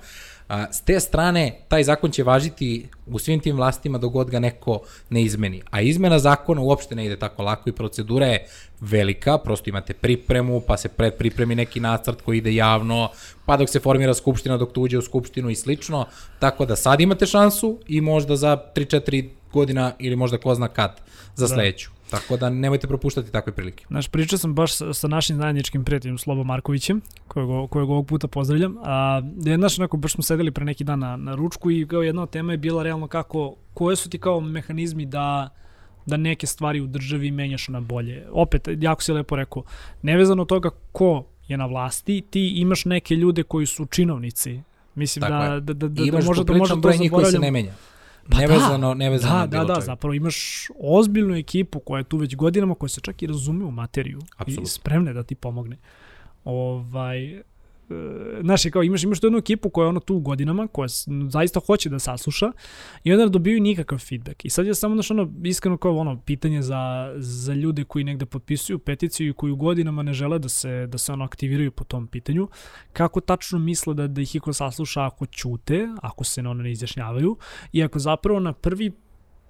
A, 0.48 0.72
s 0.72 0.80
te 0.80 1.00
strane, 1.00 1.58
taj 1.68 1.82
zakon 1.84 2.10
će 2.10 2.22
važiti 2.22 2.88
u 3.06 3.18
svim 3.18 3.40
tim 3.40 3.56
vlastima 3.56 3.98
dok 3.98 4.12
god 4.12 4.30
ga 4.30 4.40
neko 4.40 4.80
ne 5.10 5.22
izmeni. 5.22 5.62
A 5.70 5.80
izmena 5.80 6.18
zakona 6.18 6.60
uopšte 6.60 6.94
ne 6.94 7.06
ide 7.06 7.16
tako 7.16 7.42
lako 7.42 7.70
i 7.70 7.72
procedura 7.72 8.26
je 8.26 8.46
velika, 8.80 9.38
prosto 9.38 9.70
imate 9.70 9.94
pripremu, 9.94 10.60
pa 10.60 10.76
se 10.76 10.88
pred 10.88 11.14
pripremi 11.14 11.54
neki 11.54 11.80
nacrt 11.80 12.22
koji 12.22 12.38
ide 12.38 12.54
javno, 12.54 13.10
pa 13.46 13.56
dok 13.56 13.68
se 13.68 13.80
formira 13.80 14.14
skupština, 14.14 14.56
dok 14.56 14.72
to 14.72 14.80
uđe 14.80 14.98
u 14.98 15.02
skupštinu 15.02 15.50
i 15.50 15.54
slično, 15.54 16.06
tako 16.38 16.66
da 16.66 16.76
sad 16.76 17.00
imate 17.00 17.26
šansu 17.26 17.78
i 17.86 18.00
možda 18.00 18.36
za 18.36 18.58
3-4 18.74 19.28
godina 19.52 19.92
ili 19.98 20.16
možda 20.16 20.38
ko 20.38 20.54
zna 20.54 20.68
kad 20.68 21.00
za 21.34 21.44
da. 21.44 21.48
sledeću. 21.48 21.90
Tako 22.10 22.36
da 22.36 22.50
nemojte 22.50 22.86
propuštati 22.86 23.32
takve 23.32 23.52
prilike. 23.52 23.84
Znaš, 23.88 24.08
pričao 24.08 24.38
sam 24.38 24.54
baš 24.54 24.74
sa, 24.76 24.94
sa 24.94 25.08
našim 25.08 25.36
zajedničkim 25.36 25.84
prijateljom 25.84 26.18
Slobo 26.18 26.44
Markovićem, 26.44 27.00
kojeg, 27.28 27.70
kojeg 27.70 27.90
ovog 27.90 28.06
puta 28.06 28.28
pozdravljam. 28.28 28.76
A, 28.84 29.22
je, 29.44 29.56
znaš, 29.56 29.78
onako, 29.78 29.96
baš 29.96 30.12
smo 30.12 30.22
sedeli 30.22 30.50
pre 30.50 30.64
neki 30.64 30.84
dan 30.84 30.98
na, 30.98 31.16
na 31.16 31.34
ručku 31.34 31.70
i 31.70 31.86
kao 31.86 32.02
jedna 32.02 32.22
od 32.22 32.30
tema 32.30 32.52
je 32.52 32.58
bila 32.58 32.82
realno 32.82 33.08
kako, 33.08 33.54
koje 33.74 33.96
su 33.96 34.10
ti 34.10 34.18
kao 34.18 34.40
mehanizmi 34.40 35.06
da 35.06 35.48
da 36.08 36.16
neke 36.16 36.46
stvari 36.46 36.80
u 36.80 36.86
državi 36.86 37.30
menjaš 37.30 37.68
na 37.68 37.80
bolje. 37.80 38.26
Opet, 38.32 38.68
jako 38.80 39.02
si 39.02 39.12
lepo 39.12 39.36
rekao, 39.36 39.62
nevezano 40.02 40.42
od 40.42 40.48
toga 40.48 40.70
ko 40.92 41.24
je 41.48 41.56
na 41.56 41.66
vlasti, 41.66 42.20
ti 42.30 42.48
imaš 42.56 42.84
neke 42.84 43.14
ljude 43.14 43.42
koji 43.42 43.66
su 43.66 43.86
činovnici. 43.86 44.60
Mislim 44.94 45.20
Tako 45.20 45.32
da, 45.32 45.44
je. 45.44 45.60
da, 45.60 45.72
da, 45.72 45.88
da, 45.88 46.04
da 46.04 46.24
možda, 46.24 46.44
da 46.44 46.52
možda 46.52 46.80
to 46.80 46.90
njih 46.90 47.10
koji 47.12 47.24
se 47.24 47.30
zaboravljamo. 47.30 47.44
ne 47.44 47.50
menja. 47.50 47.72
Pa 48.30 48.38
nevezano, 48.38 48.88
da, 48.88 48.94
nevezano 48.94 49.34
da, 49.34 49.42
od 49.42 49.50
da, 49.50 49.56
bilo 49.58 49.64
da, 49.64 49.74
čega. 49.74 49.84
zapravo 49.84 50.14
imaš 50.14 50.68
ozbiljnu 50.80 51.36
ekipu 51.36 51.80
koja 51.80 51.98
je 51.98 52.04
tu 52.04 52.16
već 52.16 52.36
godinama, 52.36 52.74
koja 52.74 52.88
se 52.88 53.00
čak 53.00 53.22
i 53.22 53.26
razume 53.26 53.64
u 53.64 53.70
materiju 53.70 54.18
Apsolutno. 54.36 54.62
i 54.62 54.66
spremne 54.66 55.12
da 55.12 55.22
ti 55.22 55.34
pomogne. 55.34 55.76
Ovaj, 56.44 57.42
znaš, 58.42 58.64
je 58.64 58.70
kao 58.70 58.82
imaš, 58.82 59.04
imaš 59.04 59.20
tu 59.20 59.26
jednu 59.26 59.38
ekipu 59.38 59.70
koja 59.70 59.84
je 59.84 59.88
ono 59.88 60.00
tu 60.00 60.20
godinama, 60.20 60.66
koja 60.66 60.88
zaista 61.28 61.60
hoće 61.66 61.88
da 61.88 61.98
sasluša 61.98 62.52
i 63.04 63.12
onda 63.12 63.28
dobiju 63.28 63.60
nikakav 63.60 63.98
feedback. 63.98 64.44
I 64.44 64.50
sad 64.50 64.66
je 64.66 64.74
samo 64.74 64.94
znaš, 64.94 65.10
ono, 65.10 65.32
iskreno 65.44 65.76
kao 65.76 65.96
ono, 65.96 66.20
pitanje 66.20 66.62
za, 66.62 67.12
za 67.16 67.54
ljude 67.54 67.84
koji 67.84 68.04
negde 68.04 68.26
potpisuju 68.26 68.78
peticiju 68.78 69.28
i 69.28 69.32
koji 69.32 69.52
godinama 69.52 70.02
ne 70.02 70.12
žele 70.12 70.38
da 70.38 70.48
se, 70.48 70.86
da 70.86 70.98
se 70.98 71.12
ono 71.12 71.24
aktiviraju 71.24 71.70
po 71.70 71.84
tom 71.84 72.06
pitanju, 72.06 72.48
kako 72.92 73.20
tačno 73.20 73.58
misle 73.58 73.94
da, 73.94 74.06
da 74.06 74.20
ih 74.20 74.36
iko 74.36 74.52
sasluša 74.52 75.06
ako 75.06 75.26
ćute, 75.26 75.88
ako 76.02 76.24
se 76.24 76.40
ono 76.40 76.54
ne 76.54 76.72
izjašnjavaju 76.72 77.36
i 77.72 77.82
ako 77.82 77.98
zapravo 77.98 78.40
na 78.40 78.52
prvi 78.52 78.92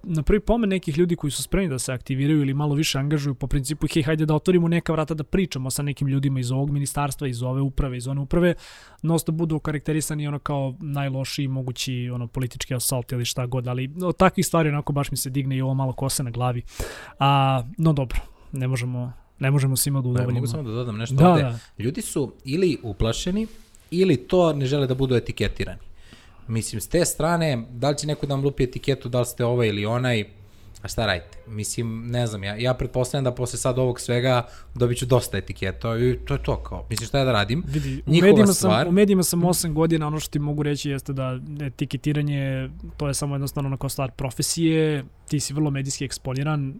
na 0.03 0.23
prvi 0.23 0.39
pomen 0.39 0.69
nekih 0.69 0.97
ljudi 0.97 1.15
koji 1.15 1.31
su 1.31 1.43
spremni 1.43 1.69
da 1.69 1.79
se 1.79 1.93
aktiviraju 1.93 2.41
ili 2.41 2.53
malo 2.53 2.75
više 2.75 2.99
angažuju 2.99 3.35
po 3.35 3.47
principu 3.47 3.87
hej, 3.93 4.03
hajde 4.03 4.25
da 4.25 4.35
otvorimo 4.35 4.67
neka 4.67 4.91
vrata 4.93 5.13
da 5.13 5.23
pričamo 5.23 5.69
sa 5.69 5.83
nekim 5.83 6.07
ljudima 6.07 6.39
iz 6.39 6.51
ovog 6.51 6.69
ministarstva, 6.71 7.27
iz 7.27 7.41
ove 7.43 7.61
uprave, 7.61 7.97
iz 7.97 8.07
one 8.07 8.21
uprave, 8.21 8.53
nosto 9.01 9.31
budu 9.31 9.55
okarakterisani 9.55 10.27
ono 10.27 10.39
kao 10.39 10.75
najlošiji 10.79 11.47
mogući 11.47 12.09
ono 12.13 12.27
politički 12.27 12.75
assault 12.75 13.11
ili 13.11 13.25
šta 13.25 13.45
god, 13.45 13.67
ali 13.67 13.91
od 14.03 14.17
takvih 14.17 14.45
stvari 14.45 14.69
onako 14.69 14.93
baš 14.93 15.11
mi 15.11 15.17
se 15.17 15.29
digne 15.29 15.57
i 15.57 15.61
ovo 15.61 15.73
malo 15.73 15.93
kose 15.93 16.23
na 16.23 16.31
glavi. 16.31 16.61
A, 17.19 17.63
no 17.77 17.93
dobro, 17.93 18.19
ne 18.51 18.67
možemo, 18.67 19.13
ne 19.39 19.51
možemo 19.51 19.75
svima 19.75 19.99
da 19.99 20.03
Pa, 20.03 20.09
udovoljimo. 20.09 20.33
mogu 20.33 20.47
samo 20.47 20.63
da 20.63 20.71
dodam 20.71 20.97
nešto 20.97 21.15
Da, 21.15 21.29
ovde. 21.29 21.43
da. 21.43 21.59
Ljudi 21.77 22.01
su 22.01 22.33
ili 22.45 22.77
uplašeni, 22.83 23.47
ili 23.91 24.17
to 24.17 24.53
ne 24.53 24.65
žele 24.65 24.87
da 24.87 24.95
budu 24.95 25.15
etiketirani. 25.15 25.79
Mislim, 26.49 26.81
s 26.81 26.87
te 26.87 27.05
strane, 27.05 27.63
da 27.71 27.89
li 27.89 27.97
će 27.97 28.07
neko 28.07 28.25
da 28.25 28.33
vam 28.33 28.43
lupi 28.43 28.63
etiketu, 28.63 29.09
da 29.09 29.19
li 29.19 29.25
ste 29.25 29.45
ovaj 29.45 29.67
ili 29.67 29.85
onaj, 29.85 30.25
a 30.81 30.87
šta 30.87 31.05
radite? 31.05 31.37
Mislim, 31.47 32.07
ne 32.07 32.27
znam, 32.27 32.43
ja, 32.43 32.55
ja 32.55 32.73
pretpostavljam 32.73 33.23
da 33.23 33.35
posle 33.35 33.59
sad 33.59 33.79
ovog 33.79 33.99
svega 33.99 34.47
dobit 34.75 34.97
ću 34.97 35.05
dosta 35.05 35.37
etiketa 35.37 35.97
i 35.97 36.17
to 36.25 36.33
je 36.33 36.43
to 36.43 36.63
kao. 36.63 36.85
Mislim, 36.89 37.07
šta 37.07 37.19
ja 37.19 37.25
da 37.25 37.31
radim? 37.31 37.63
Vidi, 37.67 38.03
u 38.05 38.11
Njihova 38.11 38.31
medijima, 38.31 38.53
stvar. 38.53 38.83
sam, 38.83 38.87
u 38.87 38.91
medijima 38.91 39.23
sam 39.23 39.41
8 39.41 39.73
godina, 39.73 40.07
ono 40.07 40.19
što 40.19 40.31
ti 40.31 40.39
mogu 40.39 40.63
reći 40.63 40.89
jeste 40.89 41.13
da 41.13 41.39
etiketiranje, 41.61 42.69
to 42.97 43.07
je 43.07 43.13
samo 43.13 43.35
jednostavno 43.35 43.67
onako 43.67 43.89
stvar 43.89 44.11
profesije, 44.11 45.05
ti 45.27 45.39
si 45.39 45.53
vrlo 45.53 45.71
medijski 45.71 46.05
eksponiran, 46.05 46.79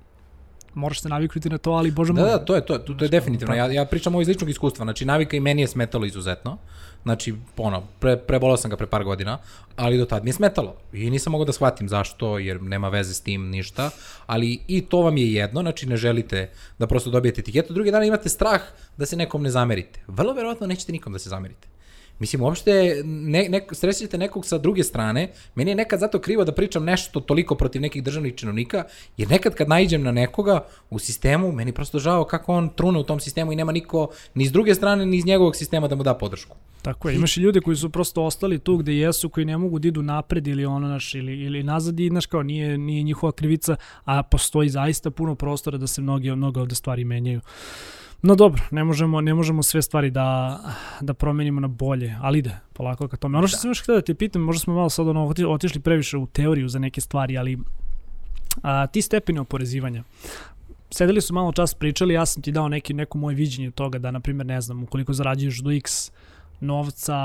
moraš 0.74 1.02
se 1.02 1.10
naviknuti 1.10 1.50
na 1.50 1.58
to, 1.58 1.72
ali 1.72 1.92
bože 1.92 2.14
Da, 2.14 2.22
moj. 2.22 2.30
da, 2.32 2.46
to 2.46 2.56
je 2.56 2.66
to, 2.66 2.78
to, 2.78 2.94
to 2.94 3.06
je 3.06 3.10
definitivno. 3.10 3.56
Ja, 3.56 3.72
ja 3.72 3.86
pričam 3.86 4.16
ovo 4.16 4.22
iz 4.22 4.28
ličnog 4.28 4.50
iskustva, 4.50 4.86
znači 4.86 5.06
navika 5.06 5.38
i 5.38 5.40
meni 5.40 5.62
je 5.62 5.68
smetalo 5.68 6.06
izuzetno. 6.06 6.58
Znači, 7.04 7.36
ono, 7.58 7.84
pre, 8.00 8.18
prebolao 8.18 8.58
sam 8.58 8.72
ga 8.72 8.78
pre 8.78 8.88
par 8.88 9.04
godina, 9.04 9.38
ali 9.76 9.98
do 9.98 10.06
tad 10.06 10.24
mi 10.24 10.30
je 10.30 10.34
smetalo. 10.34 10.76
I 10.94 11.10
nisam 11.10 11.32
mogao 11.32 11.46
da 11.46 11.52
shvatim 11.54 11.90
zašto, 11.90 12.38
jer 12.40 12.62
nema 12.62 12.90
veze 12.90 13.14
s 13.14 13.22
tim 13.22 13.50
ništa. 13.50 13.90
Ali 14.26 14.60
i 14.68 14.82
to 14.82 15.02
vam 15.02 15.18
je 15.18 15.34
jedno, 15.34 15.62
znači 15.62 15.86
ne 15.90 15.98
želite 15.98 16.50
da 16.80 16.88
prosto 16.88 17.10
dobijete 17.10 17.42
etiketu. 17.42 17.74
Drugi 17.74 17.92
dan 17.92 18.04
imate 18.04 18.30
strah 18.30 18.62
da 18.98 19.06
se 19.06 19.16
nekom 19.16 19.44
ne 19.44 19.50
zamerite. 19.50 20.00
Vrlo 20.08 20.34
verovatno 20.34 20.68
nećete 20.68 20.92
nikom 20.92 21.14
da 21.14 21.20
se 21.20 21.30
zamerite. 21.30 21.68
Mislim, 22.20 22.42
uopšte 22.42 23.02
ne, 23.06 23.50
ne, 23.50 23.68
srećete 23.72 24.18
nekog 24.18 24.46
sa 24.46 24.58
druge 24.58 24.84
strane, 24.84 25.32
meni 25.56 25.72
je 25.72 25.76
nekad 25.76 26.00
zato 26.00 26.20
krivo 26.20 26.44
da 26.44 26.52
pričam 26.52 26.84
nešto 26.84 27.20
toliko 27.20 27.56
protiv 27.56 27.82
nekih 27.82 28.04
državnih 28.04 28.36
činovnika, 28.36 28.84
jer 29.18 29.30
nekad 29.30 29.56
kad 29.56 29.70
naiđem 29.70 30.04
na 30.04 30.12
nekoga 30.12 30.66
u 30.90 31.00
sistemu, 31.00 31.52
meni 31.52 31.72
prosto 31.72 32.00
žao 32.00 32.24
kako 32.24 32.54
on 32.54 32.70
trune 32.70 33.00
u 33.00 33.04
tom 33.04 33.20
sistemu 33.20 33.52
i 33.52 33.56
nema 33.56 33.72
niko 33.72 34.10
ni 34.34 34.46
s 34.46 34.52
druge 34.52 34.76
strane, 34.76 35.06
ni 35.06 35.18
iz 35.18 35.26
njegovog 35.26 35.56
sistema 35.56 35.88
da 35.88 35.96
mu 35.96 36.04
da 36.04 36.14
podršku. 36.14 36.58
Tako 36.82 37.10
je, 37.10 37.16
imaš 37.16 37.38
i 37.38 37.42
ljude 37.42 37.62
koji 37.62 37.78
su 37.78 37.90
prosto 37.90 38.24
ostali 38.24 38.60
tu 38.60 38.78
gde 38.78 38.96
jesu, 38.96 39.30
koji 39.30 39.46
ne 39.46 39.58
mogu 39.58 39.80
da 39.80 39.88
idu 39.88 40.02
napred 40.02 40.48
ili 40.48 40.66
ono 40.66 40.88
naš, 40.88 41.16
ili, 41.16 41.40
ili 41.40 41.64
nazad 41.64 42.00
i 42.00 42.10
znaš 42.10 42.26
kao 42.26 42.44
nije, 42.44 42.78
nije 42.78 43.04
njihova 43.04 43.32
krivica, 43.32 43.76
a 44.06 44.24
postoji 44.24 44.70
zaista 44.70 45.12
puno 45.12 45.36
prostora 45.36 45.78
da 45.78 45.88
se 45.88 46.02
mnogi, 46.02 46.32
mnoge 46.32 46.60
ovde 46.60 46.76
stvari 46.76 47.06
menjaju. 47.06 47.42
No 48.22 48.36
dobro, 48.36 48.64
ne 48.72 48.84
možemo, 48.84 49.22
ne 49.22 49.34
možemo 49.34 49.64
sve 49.64 49.82
stvari 49.82 50.12
da, 50.12 50.60
da 51.02 51.14
promenimo 51.14 51.62
na 51.62 51.68
bolje, 51.68 52.16
ali 52.22 52.40
ide 52.40 52.60
polako 52.74 53.08
ka 53.08 53.18
tome. 53.18 53.38
Ono 53.38 53.48
što 53.48 53.56
da. 53.56 53.60
sam 53.60 53.70
još 53.70 53.82
htio 53.82 53.96
da 53.96 54.02
te 54.02 54.14
pitam, 54.14 54.42
možda 54.42 54.60
smo 54.60 54.74
malo 54.74 54.90
sad 54.90 55.08
ono, 55.08 55.28
oti- 55.28 55.46
otišli 55.46 55.82
previše 55.82 56.18
u 56.18 56.28
teoriju 56.28 56.70
za 56.70 56.80
neke 56.80 57.02
stvari, 57.02 57.38
ali 57.38 57.58
a, 58.62 58.88
ti 58.88 59.02
stepeni 59.02 59.40
oporezivanja, 59.40 60.04
sedeli 60.92 61.22
su 61.22 61.34
malo 61.34 61.52
čas 61.52 61.74
pričali, 61.74 62.14
ja 62.14 62.26
sam 62.26 62.44
ti 62.44 62.52
dao 62.52 62.68
neki, 62.68 62.94
neko 62.94 63.18
moje 63.18 63.36
viđenje 63.36 63.72
toga 63.72 64.00
da, 64.00 64.12
na 64.12 64.20
primjer, 64.20 64.46
ne 64.46 64.62
znam, 64.62 64.84
ukoliko 64.84 65.14
zarađuješ 65.14 65.60
do 65.60 65.72
x 65.72 66.12
novca 66.62 67.18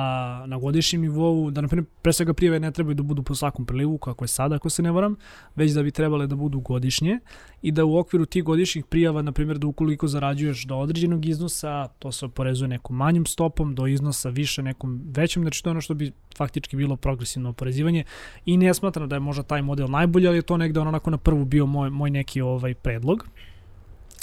na 0.47 0.59
godišnjem 0.59 1.03
nivou, 1.03 1.51
da 1.51 1.61
na 1.61 1.69
primjer 1.69 1.87
pre 2.03 2.13
svega 2.13 2.35
prijave 2.35 2.61
ne 2.61 2.71
trebaju 2.71 2.95
da 2.95 3.03
budu 3.03 3.23
po 3.23 3.35
svakom 3.35 3.67
prilivu, 3.67 3.99
kako 3.99 4.25
je 4.25 4.29
sada, 4.29 4.55
ako 4.55 4.71
se 4.71 4.83
ne 4.83 4.91
varam, 4.91 5.17
već 5.57 5.73
da 5.73 5.83
bi 5.83 5.91
trebale 5.91 6.27
da 6.27 6.37
budu 6.37 6.61
godišnje 6.61 7.19
i 7.63 7.73
da 7.73 7.85
u 7.85 7.99
okviru 7.99 8.27
tih 8.27 8.45
godišnjih 8.45 8.85
prijava, 8.85 9.23
na 9.23 9.33
primjer 9.33 9.59
da 9.59 9.67
ukoliko 9.67 10.09
zarađuješ 10.09 10.65
do 10.65 10.77
određenog 10.77 11.27
iznosa, 11.27 11.89
to 11.99 12.13
se 12.13 12.27
oporezuje 12.27 12.69
nekom 12.69 12.97
manjim 12.97 13.27
stopom, 13.27 13.75
do 13.75 13.87
iznosa 13.87 14.29
više 14.29 14.63
nekom 14.63 15.03
većem, 15.17 15.43
znači 15.43 15.63
to 15.63 15.69
je 15.69 15.71
ono 15.71 15.81
što 15.81 15.95
bi 15.95 16.13
faktički 16.37 16.77
bilo 16.77 16.97
progresivno 16.97 17.51
oporezivanje 17.51 18.05
i 18.47 18.57
ne 18.57 18.75
smatram 18.75 19.09
da 19.09 19.17
je 19.17 19.21
možda 19.21 19.43
taj 19.43 19.63
model 19.63 19.91
najbolji, 19.91 20.29
ali 20.29 20.39
je 20.39 20.43
to 20.43 20.57
negde 20.57 20.81
onako 20.81 21.11
na 21.11 21.19
prvu 21.19 21.45
bio 21.45 21.67
moj, 21.67 21.91
moj 21.91 22.11
neki 22.11 22.41
ovaj 22.41 22.75
predlog. 22.75 23.27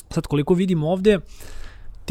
Sad 0.09 0.27
koliko 0.27 0.53
vidim 0.53 0.83
ovde, 0.83 1.19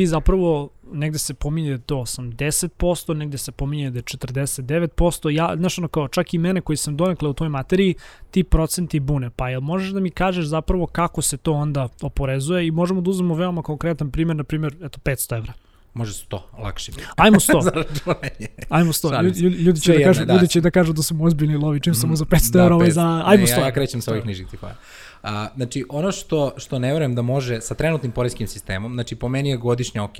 ti 0.01 0.07
zapravo 0.07 0.71
negde 0.93 1.19
se 1.19 1.35
pominje 1.35 1.69
da 1.69 1.75
je 1.75 1.79
to 1.79 1.97
80%, 1.97 3.15
negde 3.15 3.39
se 3.39 3.53
pominje 3.53 3.91
da 3.91 3.99
je 3.99 4.03
49%, 4.03 5.29
ja, 5.31 5.57
znaš 5.57 5.79
ono 5.79 5.89
kao, 5.89 6.09
čak 6.09 6.35
i 6.35 6.39
mene 6.39 6.61
koji 6.61 6.77
sam 6.77 6.97
donekle 6.97 7.29
u 7.29 7.33
toj 7.33 7.49
materiji, 7.49 7.95
ti 8.31 8.45
procenti 8.45 9.01
bune, 9.01 9.31
pa 9.37 9.49
jel 9.49 9.61
možeš 9.61 9.91
da 9.91 10.01
mi 10.01 10.11
kažeš 10.11 10.45
zapravo 10.45 10.87
kako 10.87 11.23
se 11.23 11.37
to 11.37 11.53
onda 11.53 11.89
oporezuje 12.03 12.67
i 12.67 12.71
možemo 12.71 13.01
da 13.01 13.11
uzmemo 13.11 13.35
veoma 13.35 13.63
konkretan 13.63 14.11
primjer, 14.11 14.37
na 14.37 14.45
primjer, 14.45 14.77
eto, 14.83 14.99
500 15.05 15.37
evra. 15.37 15.53
Može 15.95 16.13
100, 16.13 16.39
lakše. 16.59 16.93
Ajmo 17.17 17.41
100. 17.41 17.63
Za 17.65 17.71
računanje. 17.71 18.49
Ajmo 18.69 18.93
100. 18.93 19.11
Šalim 19.11 19.35
se. 19.35 19.41
Ljudi, 19.41 19.57
ljudi, 19.57 19.81
će 19.81 19.93
da 19.93 20.05
kažu, 20.05 20.25
da. 20.25 20.35
ljudi 20.35 20.49
će 20.49 20.61
da 20.61 20.71
kažu 20.71 20.93
da 20.93 21.03
sam 21.03 21.21
ozbiljni 21.21 21.57
lovi, 21.57 21.81
čim 21.81 21.95
sam 21.95 22.11
mu 22.11 22.17
za 22.17 22.25
500 22.25 22.53
Da, 22.53 22.63
evra, 22.63 22.75
ovaj 22.75 22.89
500. 22.89 22.93
za... 22.93 23.23
Ajmo 23.27 23.47
100. 23.47 23.57
Ne, 23.57 23.63
ja 23.63 23.73
krećem 23.73 24.01
sa 24.01 24.11
ovih 24.11 24.27
nižih 24.27 24.47
tipova. 24.49 24.75
A, 25.23 25.49
znači, 25.57 25.85
ono 25.89 26.13
što, 26.13 26.53
što 26.57 26.79
ne 26.79 26.93
verujem 26.93 27.15
da 27.15 27.23
može 27.23 27.61
sa 27.61 27.75
trenutnim 27.75 28.13
poreskim 28.13 28.47
sistemom, 28.47 28.95
znači 28.95 29.17
po 29.17 29.29
meni 29.29 29.51
je 29.51 29.57
godišnje 29.57 30.01
ok, 30.01 30.17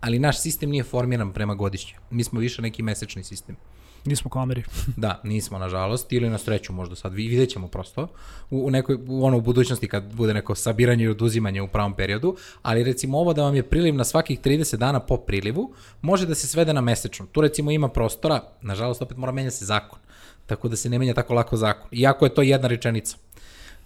ali 0.00 0.18
naš 0.18 0.40
sistem 0.40 0.70
nije 0.70 0.82
formiran 0.84 1.32
prema 1.32 1.54
godišnje. 1.54 1.94
Mi 2.10 2.24
smo 2.24 2.40
više 2.40 2.62
neki 2.62 2.82
mesečni 2.82 3.24
sistem. 3.24 3.56
Nismo 4.04 4.30
kao 4.30 4.42
Ameri. 4.42 4.62
Da, 4.96 5.20
nismo 5.24 5.58
nažalost, 5.58 6.12
ili 6.12 6.30
na 6.30 6.38
sreću 6.38 6.72
možda 6.72 6.96
sad, 6.96 7.14
Vi- 7.14 7.28
vidjet 7.28 7.50
ćemo 7.50 7.68
prosto, 7.68 8.08
u, 8.50 8.66
u 8.66 8.70
nekoj, 8.70 8.98
u, 9.08 9.24
ono, 9.24 9.36
u 9.36 9.40
budućnosti 9.40 9.88
kad 9.88 10.14
bude 10.14 10.34
neko 10.34 10.54
sabiranje 10.54 11.04
i 11.04 11.08
oduzimanje 11.08 11.62
u 11.62 11.68
pravom 11.68 11.94
periodu, 11.94 12.36
ali 12.62 12.84
recimo 12.84 13.18
ovo 13.18 13.32
da 13.32 13.42
vam 13.42 13.54
je 13.54 13.62
priliv 13.62 13.94
na 13.94 14.04
svakih 14.04 14.40
30 14.40 14.76
dana 14.76 15.00
po 15.00 15.16
prilivu, 15.16 15.72
može 16.02 16.26
da 16.26 16.34
se 16.34 16.46
svede 16.46 16.72
na 16.72 16.80
mesečno. 16.80 17.26
Tu 17.32 17.40
recimo 17.40 17.70
ima 17.70 17.88
prostora, 17.88 18.40
nažalost 18.62 19.02
opet 19.02 19.16
mora 19.16 19.32
menja 19.32 19.50
se 19.50 19.64
zakon, 19.64 19.98
tako 20.46 20.68
da 20.68 20.76
se 20.76 20.88
ne 20.90 20.98
menja 20.98 21.14
tako 21.14 21.34
lako 21.34 21.56
zakon, 21.56 21.88
iako 21.92 22.24
je 22.26 22.34
to 22.34 22.42
jedna 22.42 22.68
rečenica. 22.68 23.16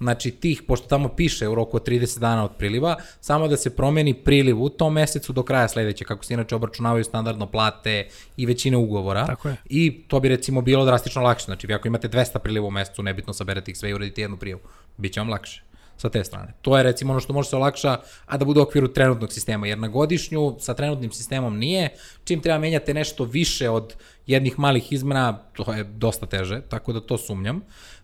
Znači 0.03 0.31
tih, 0.31 0.63
pošto 0.63 0.87
tamo 0.87 1.09
piše 1.09 1.49
u 1.49 1.55
roku 1.55 1.77
od 1.77 1.89
30 1.89 2.19
dana 2.19 2.45
od 2.45 2.51
priliva, 2.59 2.97
samo 3.21 3.49
da 3.49 3.57
se 3.57 3.77
promeni 3.77 4.15
priliv 4.15 4.63
u 4.63 4.69
tom 4.69 4.93
mesecu 4.93 5.33
do 5.33 5.43
kraja 5.43 5.69
sledeće, 5.69 6.05
kako 6.05 6.25
se 6.25 6.35
inače 6.35 6.55
obračunavaju 6.55 7.05
standardno 7.05 7.47
plate 7.47 8.09
i 8.37 8.47
većine 8.47 8.77
ugovora. 8.77 9.27
Tako 9.27 9.49
je. 9.49 9.57
I 9.69 10.03
to 10.09 10.21
bi 10.21 10.29
recimo 10.29 10.63
bilo 10.63 10.85
drastično 10.85 11.23
lakše. 11.23 11.45
Znači, 11.45 11.67
vi 11.67 11.75
ako 11.75 11.89
imate 11.89 12.09
200 12.09 12.39
priliva 12.39 12.67
u 12.67 12.71
mesecu, 12.71 13.03
nebitno 13.03 13.33
saberete 13.33 13.71
ih 13.71 13.79
sve 13.79 13.91
i 13.91 13.95
uradite 13.95 14.21
jednu 14.21 14.37
prijavu. 14.37 14.61
Biće 14.97 15.21
vam 15.21 15.29
lakše 15.29 15.63
sa 15.97 16.11
te 16.11 16.25
strane. 16.25 16.55
To 16.63 16.77
je 16.77 16.83
recimo 16.83 17.13
ono 17.13 17.21
što 17.21 17.33
može 17.33 17.49
se 17.49 17.57
olakša, 17.57 17.97
a 18.27 18.37
da 18.37 18.45
bude 18.45 18.61
u 18.61 18.63
okviru 18.63 18.89
trenutnog 18.89 19.33
sistema, 19.33 19.67
jer 19.67 19.79
na 19.79 19.89
godišnju 19.89 20.57
sa 20.61 20.75
trenutnim 20.75 21.13
sistemom 21.13 21.59
nije. 21.59 21.89
Čim 22.25 22.41
treba 22.41 22.59
menjate 22.59 22.95
nešto 22.95 23.25
više 23.25 23.71
od 23.71 23.95
jednih 24.27 24.59
malih 24.59 24.93
izmena, 24.93 25.39
to 25.53 25.73
je 25.73 25.85
dosta 25.85 26.27
teže, 26.27 26.61
tako 26.69 26.93
da 26.93 27.01
to 27.01 27.19
sumnjam. 27.19 27.63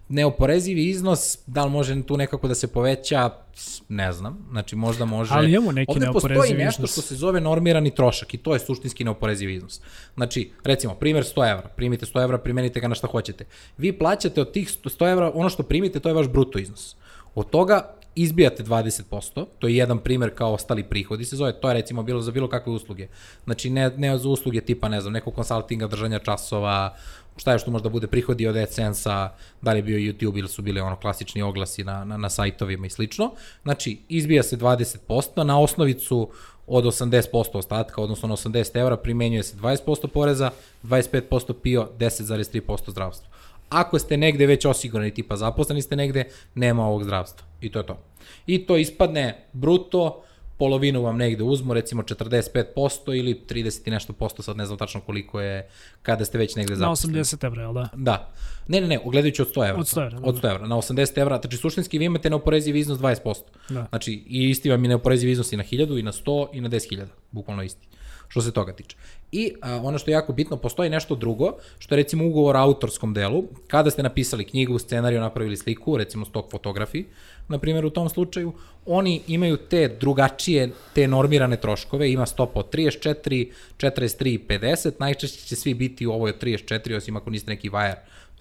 Neoporezivi 0.09 0.88
iznos, 0.88 1.38
da 1.47 1.64
li 1.64 1.71
može 1.71 2.03
tu 2.03 2.16
nekako 2.16 2.49
da 2.49 2.55
se 2.55 2.66
poveća, 2.66 3.31
ne 3.88 4.12
znam. 4.12 4.47
Znači 4.51 4.77
možda 4.77 5.05
može... 5.05 5.35
Ali 5.35 5.53
imamo 5.53 5.73
neki 5.73 5.90
Ovde 5.90 6.07
postoji 6.12 6.33
neoporezivi 6.33 6.64
nešto 6.64 6.83
iznos. 6.83 6.92
što 6.92 7.03
se 7.03 7.14
zove 7.14 7.40
normirani 7.40 7.94
trošak 7.94 8.35
i 8.35 8.38
to 8.38 8.53
je 8.53 8.59
suštinski 8.59 9.05
neoporezivi 9.05 9.55
iznos. 9.55 9.81
Znači, 10.14 10.51
recimo, 10.64 10.94
primjer 10.94 11.25
100 11.25 11.51
evra, 11.53 11.68
primite 11.68 12.07
100 12.07 12.23
evra, 12.23 12.38
primenite 12.38 12.81
ga 12.81 12.88
na 12.88 12.94
šta 12.94 13.07
hoćete. 13.07 13.44
Vi 13.79 13.99
plaćate 13.99 14.40
od 14.40 14.53
tih 14.53 14.68
100 14.68 15.12
evra, 15.12 15.33
ono 15.35 15.49
što 15.49 15.62
primite, 15.62 16.01
to 16.01 16.09
je 16.09 16.14
vaš 16.14 16.29
bruto 16.29 16.59
iznos. 16.59 16.97
Od 17.35 17.51
toga 17.51 17.98
izbijate 18.23 18.63
20%, 18.63 19.47
to 19.59 19.69
je 19.69 19.77
jedan 19.77 19.99
primjer 19.99 20.35
kao 20.35 20.53
ostali 20.53 20.83
prihodi 20.83 21.25
se 21.25 21.37
zove, 21.37 21.53
to 21.61 21.69
je 21.69 21.75
recimo 21.75 22.03
bilo 22.03 22.21
za 22.21 22.31
bilo 22.31 22.49
kakve 22.49 22.73
usluge. 22.73 23.09
Znači 23.45 23.71
ne, 23.71 23.91
ne 23.97 24.19
za 24.19 24.29
usluge 24.29 24.61
tipa, 24.61 24.89
ne 24.89 25.01
znam, 25.01 25.13
nekog 25.13 25.35
konsultinga, 25.35 25.87
držanja 25.87 26.19
časova, 26.19 26.97
šta 27.37 27.53
je 27.53 27.59
što 27.59 27.71
možda 27.71 27.89
bude 27.89 28.07
prihodi 28.07 28.47
od 28.47 28.57
AdSense-a, 28.57 29.35
da 29.63 29.73
li 29.73 29.79
je 29.79 29.83
bio 29.83 29.99
YouTube 29.99 30.39
ili 30.39 30.49
su 30.49 30.63
bili 30.63 30.81
ono 30.81 30.97
klasični 30.97 31.43
oglasi 31.43 31.85
na, 31.85 32.05
na, 32.05 32.17
na 32.17 32.31
sajtovima 32.31 32.87
i 32.87 32.91
slično. 32.91 33.31
Znači, 33.63 33.99
izbija 34.09 34.43
se 34.43 34.57
20%, 34.57 35.45
na 35.45 35.61
osnovicu 35.61 36.29
od 36.66 36.85
80% 36.85 37.49
ostatka, 37.53 38.03
odnosno 38.03 38.29
na 38.29 38.37
80 38.37 38.81
evra, 38.81 38.97
primenjuje 38.97 39.43
se 39.43 39.57
20% 39.57 40.07
poreza, 40.07 40.51
25% 40.83 41.53
PIO, 41.53 41.89
10,3% 41.99 42.91
zdravstvo. 42.91 43.29
Ako 43.69 43.99
ste 43.99 44.16
negde 44.16 44.47
već 44.47 44.64
osigurani, 44.64 45.14
tipa 45.14 45.37
zaposleni 45.37 45.83
ste 45.83 45.97
negde, 45.97 46.25
nema 46.55 46.87
ovog 46.87 47.05
zdravstva. 47.05 47.47
I 47.61 47.73
to 47.73 47.79
je 47.79 47.87
to. 47.87 47.99
I 48.47 48.66
to 48.66 48.77
ispadne 48.77 49.45
bruto, 49.53 50.23
polovinu 50.59 51.03
vam 51.03 51.16
negde 51.16 51.45
uzmu, 51.45 51.75
recimo 51.75 52.03
45% 52.03 53.19
ili 53.19 53.41
30 53.49 53.89
i 53.89 53.91
nešto 53.91 54.12
posto, 54.12 54.43
sad 54.43 54.57
ne 54.57 54.66
znam 54.66 54.79
tačno 54.79 55.01
koliko 55.01 55.41
je 55.41 55.69
kada 56.03 56.25
ste 56.25 56.39
već 56.39 56.57
negde 56.57 56.77
zaposleni. 56.77 57.16
Na 57.16 57.25
80 57.25 57.47
evra, 57.47 57.62
jel 57.62 57.73
da? 57.73 57.89
Da. 57.95 58.33
Ne, 58.69 58.81
ne, 58.81 58.87
ne, 58.87 58.99
ogledajući 59.05 59.43
od 59.43 59.55
100 59.55 59.69
evra. 59.69 59.81
Od 59.81 59.87
100 59.87 60.07
evra. 60.07 60.19
Od 60.23 60.43
100 60.43 60.51
evra. 60.51 60.66
Na 60.66 60.77
80 60.77 61.19
evra, 61.19 61.41
znači 61.41 61.57
suštinski 61.57 61.99
vi 61.99 62.05
imate 62.05 62.31
neoporeziv 62.31 62.77
iznos 62.77 62.99
20%. 62.99 63.35
Da. 63.69 63.87
Znači, 63.89 64.12
i 64.12 64.51
isti 64.51 64.71
vam 64.71 64.85
je 64.85 64.89
neoporeziv 64.89 65.31
iznos 65.31 65.53
i 65.53 65.57
na 65.57 65.64
1000 65.64 65.99
i 65.99 66.03
na 66.03 66.12
100 66.12 66.49
i 66.53 66.61
na 66.61 66.69
10.000, 66.69 67.07
bukvalno 67.31 67.62
isti 67.62 67.89
što 68.29 68.41
se 68.41 68.53
toga 68.53 68.72
tiče. 68.72 68.97
I 69.33 69.53
a, 69.61 69.76
ono 69.76 69.99
što 69.99 70.11
je 70.11 70.12
jako 70.12 70.33
bitno, 70.33 70.57
postoji 70.57 70.91
nešto 70.91 71.14
drugo, 71.14 71.53
što 71.79 71.95
je 71.95 71.97
recimo 71.97 72.26
ugovor 72.26 72.57
o 72.57 72.59
autorskom 72.59 73.14
delu. 73.14 73.45
Kada 73.66 73.91
ste 73.91 74.03
napisali 74.03 74.45
knjigu, 74.45 74.79
scenariju, 74.79 75.20
napravili 75.20 75.57
sliku, 75.57 75.97
recimo 75.97 76.24
stok 76.24 76.51
fotografiji, 76.51 77.07
na 77.49 77.59
primjer 77.59 77.87
u 77.87 77.91
tom 77.91 78.09
slučaju, 78.09 78.53
oni 78.87 79.20
imaju 79.26 79.57
te 79.57 79.89
drugačije, 80.01 80.70
te 80.95 81.09
normirane 81.09 81.57
troškove, 81.57 82.12
ima 82.12 82.26
stopa 82.26 82.61
od 82.61 82.74
34, 82.74 83.51
43 83.79 84.29
i 84.29 84.39
50, 84.49 84.93
najčešće 84.99 85.47
će 85.47 85.57
svi 85.57 85.74
biti 85.74 86.07
u 86.07 86.12
ovoj 86.12 86.31
od 86.31 86.43
34, 86.43 86.97
osim 86.97 87.16
ako 87.16 87.31
niste 87.31 87.51
neki 87.51 87.68
vajar 87.68 87.97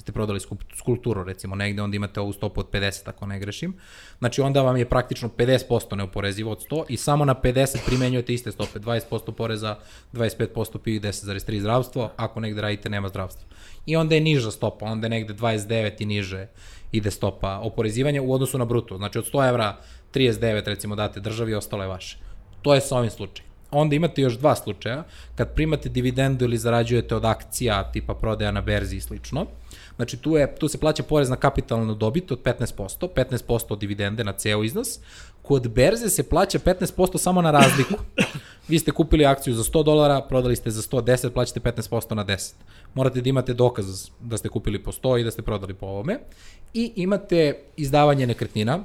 ste 0.08 0.14
prodali 0.14 0.40
skulpturu 0.76 1.24
recimo 1.24 1.56
negde, 1.56 1.82
onda 1.82 1.96
imate 1.96 2.20
ovu 2.20 2.34
stopu 2.34 2.60
od 2.60 2.70
50 2.72 3.10
ako 3.10 3.26
ne 3.26 3.40
grešim. 3.40 3.74
Znači 4.20 4.42
onda 4.42 4.62
vam 4.62 4.78
je 4.78 4.90
praktično 4.90 5.30
50% 5.38 5.96
neoporezivo 5.96 6.52
od 6.52 6.64
100 6.70 6.84
i 6.90 6.98
samo 6.98 7.26
na 7.26 7.36
50 7.36 7.86
primenjujete 7.86 8.34
iste 8.34 8.52
stope, 8.52 8.80
20% 8.80 9.32
poreza, 9.32 9.76
25% 10.14 10.78
PIO 10.78 10.96
i 10.96 11.00
10,3 11.00 11.60
zdravstvo, 11.60 12.12
ako 12.18 12.40
negde 12.40 12.62
radite 12.62 12.90
nema 12.90 13.10
zdravstva. 13.10 13.48
I 13.86 13.96
onda 13.96 14.16
je 14.16 14.22
niža 14.22 14.52
stopa, 14.52 14.86
onda 14.86 15.06
je 15.06 15.10
negde 15.10 15.34
29 15.34 16.02
i 16.02 16.06
niže 16.06 16.48
ide 16.92 17.12
stopa 17.12 17.60
oporezivanja 17.64 18.22
u 18.22 18.34
odnosu 18.34 18.58
na 18.58 18.66
bruto. 18.66 18.98
Znači 18.98 19.20
od 19.20 19.32
100 19.34 19.50
evra 19.50 19.78
39 20.14 20.68
recimo 20.68 20.96
date 20.96 21.20
državi, 21.20 21.54
ostalo 21.54 21.84
je 21.84 21.90
vaše. 21.90 22.18
To 22.62 22.76
je 22.76 22.82
sa 22.82 22.98
ovim 22.98 23.12
slučajem. 23.12 23.48
Onda 23.72 23.96
imate 23.96 24.22
još 24.22 24.38
dva 24.38 24.56
slučaja, 24.56 25.04
kad 25.36 25.54
primate 25.56 25.90
dividendu 25.90 26.46
ili 26.46 26.58
zarađujete 26.58 27.16
od 27.16 27.26
akcija 27.26 27.92
tipa 27.92 28.14
prodaja 28.14 28.52
na 28.52 28.62
berzi 28.62 28.96
i 28.96 29.02
slično, 29.02 29.46
Znači 29.98 30.18
tu, 30.18 30.38
je, 30.38 30.56
tu 30.56 30.68
se 30.68 30.78
plaća 30.78 31.04
porez 31.04 31.30
na 31.30 31.36
kapitalnu 31.36 31.96
dobit 31.96 32.32
od 32.32 32.44
15%, 32.44 33.08
15% 33.16 33.66
od 33.70 33.80
dividende 33.80 34.24
na 34.24 34.34
ceo 34.34 34.64
iznos. 34.64 35.00
Kod 35.42 35.68
berze 35.68 36.10
se 36.10 36.24
plaća 36.24 36.60
15% 36.60 37.18
samo 37.18 37.42
na 37.42 37.52
razliku. 37.52 37.96
Vi 38.70 38.80
ste 38.80 38.92
kupili 38.92 39.26
akciju 39.26 39.54
za 39.54 39.64
100 39.64 39.84
dolara, 39.84 40.22
prodali 40.22 40.56
ste 40.56 40.72
za 40.72 40.82
110, 40.82 41.30
plaćate 41.30 41.60
15% 41.60 42.14
na 42.16 42.26
10. 42.26 42.54
Morate 42.94 43.22
da 43.22 43.30
imate 43.30 43.54
dokaz 43.54 44.10
da 44.20 44.38
ste 44.38 44.50
kupili 44.50 44.84
po 44.84 44.92
100 44.92 45.20
i 45.20 45.24
da 45.24 45.32
ste 45.32 45.42
prodali 45.42 45.74
po 45.74 45.86
ovome. 45.86 46.20
I 46.74 46.92
imate 46.96 47.60
izdavanje 47.78 48.28
nekretnina, 48.28 48.80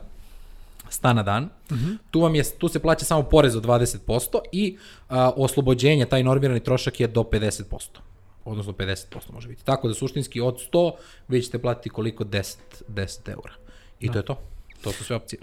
sta 0.88 1.12
na 1.12 1.22
dan. 1.22 1.44
Uh 1.44 1.76
-huh. 1.76 1.96
tu, 2.10 2.20
vam 2.20 2.34
je, 2.34 2.44
tu 2.58 2.68
se 2.68 2.78
plaća 2.78 3.04
samo 3.04 3.22
porez 3.22 3.56
od 3.56 3.64
20% 3.64 4.38
i 4.52 4.76
a, 5.08 5.30
oslobođenje, 5.36 6.06
taj 6.06 6.22
normirani 6.22 6.60
trošak 6.60 7.00
je 7.00 7.06
do 7.06 7.22
50% 7.22 8.11
odnosno 8.44 8.72
50% 8.72 9.32
može 9.32 9.48
biti. 9.48 9.64
Tako 9.64 9.88
da 9.88 9.94
suštinski 9.94 10.40
od 10.40 10.58
100 10.72 10.92
vi 11.28 11.42
ćete 11.42 11.58
platiti 11.58 11.90
koliko 11.90 12.24
10, 12.24 12.56
10 12.88 13.30
eura. 13.30 13.52
I 14.00 14.06
da. 14.06 14.12
to 14.12 14.18
je 14.18 14.24
to. 14.24 14.38
To 14.82 14.92
su 14.92 15.04
sve 15.04 15.16
opcije. 15.16 15.40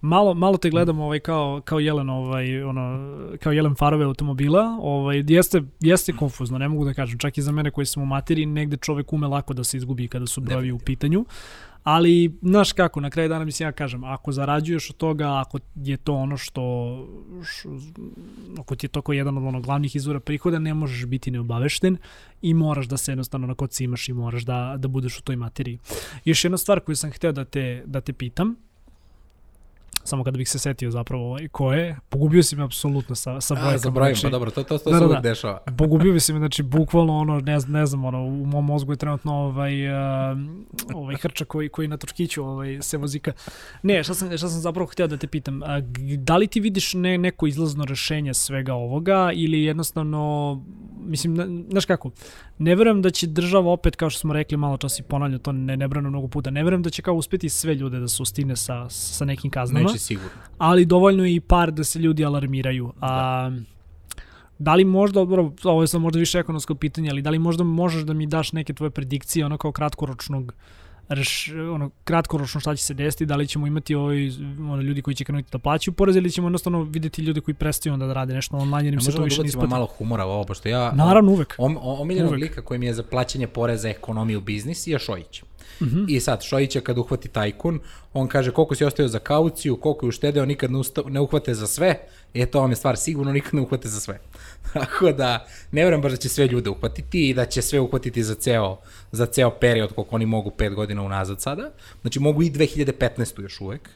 Malo, 0.00 0.34
malo 0.34 0.56
te 0.56 0.70
gledam 0.70 1.00
ovaj 1.00 1.20
kao, 1.20 1.60
kao 1.64 1.80
jelen 1.80 2.10
ovaj 2.10 2.62
ono 2.62 3.12
kao 3.40 3.52
jelen 3.52 3.74
farove 3.74 4.04
automobila, 4.04 4.78
ovaj 4.82 5.24
jeste 5.28 5.62
jeste 5.80 6.12
konfuzno, 6.12 6.58
ne 6.58 6.68
mogu 6.68 6.84
da 6.84 6.94
kažem, 6.94 7.18
čak 7.18 7.38
i 7.38 7.42
za 7.42 7.52
mene 7.52 7.70
koji 7.70 7.86
sam 7.86 8.02
u 8.02 8.06
materiji, 8.06 8.46
negde 8.46 8.76
čovek 8.76 9.12
ume 9.12 9.26
lako 9.26 9.54
da 9.54 9.64
se 9.64 9.76
izgubi 9.76 10.08
kada 10.08 10.26
su 10.26 10.40
brojevi 10.40 10.72
u 10.72 10.78
pitanju. 10.78 11.24
Ali, 11.82 12.38
znaš 12.42 12.72
kako, 12.72 13.00
na 13.00 13.10
kraju 13.10 13.28
dana 13.28 13.44
mislim 13.44 13.66
ja 13.66 13.72
kažem, 13.72 14.04
ako 14.04 14.32
zarađuješ 14.32 14.90
od 14.90 14.96
toga, 14.96 15.40
ako 15.46 15.58
je 15.74 15.96
to 15.96 16.14
ono 16.14 16.36
što, 16.36 16.62
što 17.44 17.78
ako 18.58 18.76
ti 18.76 18.86
je 18.86 18.88
to 18.88 19.02
kao 19.02 19.12
jedan 19.12 19.38
od 19.38 19.44
onog 19.44 19.64
glavnih 19.64 19.96
izvora 19.96 20.20
prihoda, 20.20 20.58
ne 20.58 20.74
možeš 20.74 21.06
biti 21.06 21.30
neobavešten 21.30 21.96
i 22.42 22.54
moraš 22.54 22.86
da 22.86 22.96
se 22.96 23.12
jednostavno 23.12 23.46
na 23.46 23.54
kod 23.54 23.80
imaš 23.80 24.08
i 24.08 24.12
moraš 24.12 24.42
da, 24.42 24.74
da 24.78 24.88
budeš 24.88 25.18
u 25.18 25.22
toj 25.22 25.36
materiji. 25.36 25.78
Još 26.24 26.44
jedna 26.44 26.58
stvar 26.58 26.80
koju 26.80 26.96
sam 26.96 27.10
hteo 27.10 27.32
da 27.32 27.44
te, 27.44 27.82
da 27.86 28.00
te 28.00 28.12
pitam, 28.12 28.56
samo 30.04 30.24
kada 30.24 30.38
bih 30.38 30.50
se 30.50 30.58
setio 30.58 30.90
zapravo 30.90 31.26
ovaj, 31.26 31.48
ko 31.48 31.72
je, 31.72 31.96
pogubio 32.08 32.42
si 32.42 32.56
me 32.56 32.64
apsolutno 32.64 33.14
sa, 33.14 33.40
sa 33.40 33.54
brojkama. 33.54 33.74
A, 33.74 33.78
sa 33.78 33.90
brojima, 33.90 34.14
znači, 34.14 34.26
pa 34.26 34.30
dobro, 34.30 34.50
to, 34.50 34.62
to, 34.62 34.78
to 34.78 34.90
da, 34.90 34.96
se 34.96 35.00
da, 35.00 35.06
uvijek 35.06 35.22
da, 35.22 35.28
dešava. 35.28 35.58
pogubio 35.78 36.20
si 36.20 36.32
me, 36.32 36.38
znači, 36.38 36.62
bukvalno 36.62 37.18
ono, 37.18 37.40
ne, 37.40 37.58
ne 37.68 37.86
znam, 37.86 38.04
ono, 38.04 38.24
u 38.24 38.46
mom 38.46 38.64
mozgu 38.64 38.92
je 38.92 38.96
trenutno 38.96 39.34
ovaj, 39.34 39.88
uh, 39.88 40.38
ovaj 40.94 41.16
hrča 41.16 41.44
koji, 41.44 41.68
koji 41.68 41.88
na 41.88 41.96
točkiću 41.96 42.44
ovaj, 42.44 42.78
se 42.82 42.96
vozika. 42.96 43.32
Ne, 43.82 44.04
šta 44.04 44.14
sam, 44.14 44.38
šta 44.38 44.48
sam 44.48 44.60
zapravo 44.60 44.86
htio 44.86 45.06
da 45.06 45.16
te 45.16 45.26
pitam, 45.26 45.62
a, 45.62 45.80
da 46.18 46.36
li 46.36 46.46
ti 46.46 46.60
vidiš 46.60 46.94
ne, 46.94 47.18
neko 47.18 47.46
izlazno 47.46 47.84
rešenje 47.84 48.34
svega 48.34 48.74
ovoga 48.74 49.30
ili 49.34 49.62
jednostavno, 49.62 50.62
mislim, 51.06 51.64
znaš 51.70 51.84
kako, 51.84 52.10
ne 52.58 52.74
verujem 52.74 53.02
da 53.02 53.10
će 53.10 53.26
država 53.26 53.72
opet, 53.72 53.96
kao 53.96 54.10
što 54.10 54.20
smo 54.20 54.32
rekli 54.32 54.56
malo 54.56 54.76
čas 54.76 54.98
i 54.98 55.02
ponavljam, 55.02 55.40
to 55.40 55.52
ne, 55.52 55.76
ne 55.76 55.88
brano 55.88 56.10
mnogo 56.10 56.28
puta, 56.28 56.50
ne 56.50 56.64
verujem 56.64 56.82
da 56.82 56.90
će 56.90 57.02
kao 57.02 57.14
uspeti 57.14 57.48
sve 57.48 57.74
ljude 57.74 58.00
da 58.00 58.08
se 58.08 58.22
ustine 58.22 58.56
sa, 58.56 58.88
sa 58.88 59.24
nekim 59.24 59.50
kaznama. 59.50 59.89
Neće 59.92 60.04
sigurno. 60.04 60.30
Ali 60.58 60.84
dovoljno 60.84 61.24
je 61.24 61.34
i 61.34 61.40
par 61.40 61.72
da 61.72 61.84
se 61.84 61.98
ljudi 61.98 62.24
alarmiraju. 62.24 62.92
A, 63.00 63.50
da. 63.50 63.60
Da 64.58 64.74
li 64.74 64.84
možda, 64.84 65.20
dobro, 65.20 65.52
ovo 65.64 65.82
je 65.82 65.86
sad 65.86 66.00
možda 66.00 66.18
više 66.18 66.38
ekonomsko 66.38 66.74
pitanje, 66.74 67.10
ali 67.10 67.22
da 67.22 67.30
li 67.30 67.38
možda 67.38 67.64
možeš 67.64 68.02
da 68.02 68.12
mi 68.12 68.26
daš 68.26 68.52
neke 68.52 68.74
tvoje 68.74 68.90
predikcije 68.90 69.46
ono 69.46 69.58
kao 69.58 69.72
kratkoročnog 69.72 70.44
uh, 70.44 70.52
reš, 71.10 71.52
ono, 71.74 71.90
kratkoročno 72.04 72.60
šta 72.60 72.76
će 72.76 72.82
se 72.82 72.94
desiti, 72.94 73.26
da 73.26 73.36
li 73.36 73.46
ćemo 73.46 73.66
imati 73.66 73.94
ovaj, 73.94 74.30
ono, 74.58 74.82
ljudi 74.82 75.02
koji 75.02 75.14
će 75.14 75.24
krenuti 75.24 75.48
da 75.52 75.58
plaćaju 75.58 75.94
porez 75.94 76.16
ili 76.16 76.30
ćemo 76.30 76.46
jednostavno 76.46 76.82
videti 76.82 77.22
ljudi 77.22 77.40
koji 77.40 77.54
prestaju 77.54 77.92
onda 77.92 78.06
da 78.06 78.12
rade 78.12 78.34
nešto 78.34 78.56
online 78.56 78.84
jer 78.84 78.94
im 78.94 79.00
se 79.00 79.12
to 79.12 79.22
više 79.22 79.42
ne 79.42 79.48
isplati. 79.48 79.70
malo 79.70 79.86
humora 79.86 80.24
ovo, 80.24 80.44
pošto 80.44 80.68
ja... 80.68 80.92
Naravno, 80.92 81.32
uvek. 81.32 81.54
Om, 81.58 81.78
omiljenog 81.82 82.30
uvek. 82.30 82.42
lika 82.42 82.62
koji 82.62 82.78
mi 82.78 82.86
je 82.86 82.94
za 82.94 83.02
plaćanje 83.02 83.46
poreza, 83.46 83.88
ekonomiju, 83.88 84.40
biznis 84.40 84.86
je 84.86 84.98
Šojić. 84.98 85.42
Mm 85.80 85.84
-hmm. 85.84 86.04
I 86.08 86.20
sad, 86.20 86.42
Šojića 86.42 86.80
kad 86.80 86.98
uhvati 86.98 87.28
tajkun, 87.28 87.80
on 88.12 88.28
kaže 88.28 88.50
koliko 88.50 88.74
si 88.74 88.84
ostavio 88.84 89.08
za 89.08 89.18
kauciju, 89.18 89.76
koliko 89.76 90.06
je 90.06 90.08
uštedeo, 90.08 90.46
nikad 90.46 90.70
ne, 90.70 90.78
usta, 90.78 91.02
ne 91.08 91.20
uhvate 91.20 91.54
za 91.54 91.66
sve, 91.66 92.06
e 92.34 92.46
to 92.46 92.60
vam 92.60 92.70
je 92.70 92.76
stvar, 92.76 92.96
sigurno 92.96 93.32
nikad 93.32 93.54
ne 93.54 93.60
uhvate 93.60 93.88
za 93.88 94.00
sve. 94.00 94.18
Tako 94.72 95.12
da, 95.12 95.46
ne 95.72 95.82
vjerujem 95.82 96.02
baš 96.02 96.12
da 96.12 96.16
će 96.16 96.28
sve 96.28 96.46
ljude 96.46 96.70
uhvatiti 96.70 97.28
i 97.28 97.34
da 97.34 97.44
će 97.44 97.62
sve 97.62 97.80
uhvatiti 97.80 98.22
za 98.22 98.34
ceo, 98.34 98.76
za 99.12 99.26
ceo 99.26 99.50
period 99.50 99.92
koliko 99.94 100.16
oni 100.16 100.26
mogu 100.26 100.50
5 100.58 100.74
godina 100.74 101.02
unazad 101.02 101.40
sada. 101.40 101.70
Znači 102.00 102.20
mogu 102.20 102.42
i 102.42 102.50
2015. 102.50 103.42
još 103.42 103.60
uvek, 103.60 103.88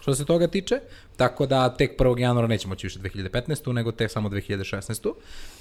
što 0.00 0.14
se 0.14 0.24
toga 0.24 0.46
tiče. 0.46 0.80
Tako 1.16 1.46
da 1.46 1.76
tek 1.76 2.00
1. 2.00 2.18
januara 2.18 2.48
neće 2.48 2.68
moći 2.68 2.86
više 2.86 2.98
2015. 2.98 3.72
nego 3.72 3.92
tek 3.92 4.10
samo 4.10 4.28
2016. 4.28 5.12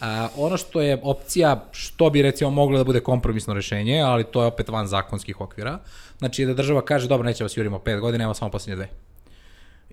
A, 0.02 0.28
ono 0.36 0.58
što 0.58 0.82
je 0.82 1.00
opcija, 1.04 1.66
što 1.72 2.10
bi 2.10 2.22
recimo 2.22 2.50
moglo 2.50 2.78
da 2.78 2.84
bude 2.84 3.00
kompromisno 3.00 3.54
rešenje, 3.54 4.02
ali 4.02 4.24
to 4.24 4.42
je 4.42 4.48
opet 4.48 4.70
van 4.70 4.88
zakonskih 4.88 5.42
okvira, 5.42 5.80
znači 6.18 6.46
da 6.46 6.54
država 6.54 6.86
kaže, 6.86 7.08
dobro, 7.08 7.26
neće 7.26 7.44
vas 7.44 7.58
jurimo 7.58 7.78
5 7.78 8.00
godina, 8.00 8.24
evo 8.24 8.34
samo 8.34 8.52
posljednje 8.52 8.76
dve. 8.76 9.15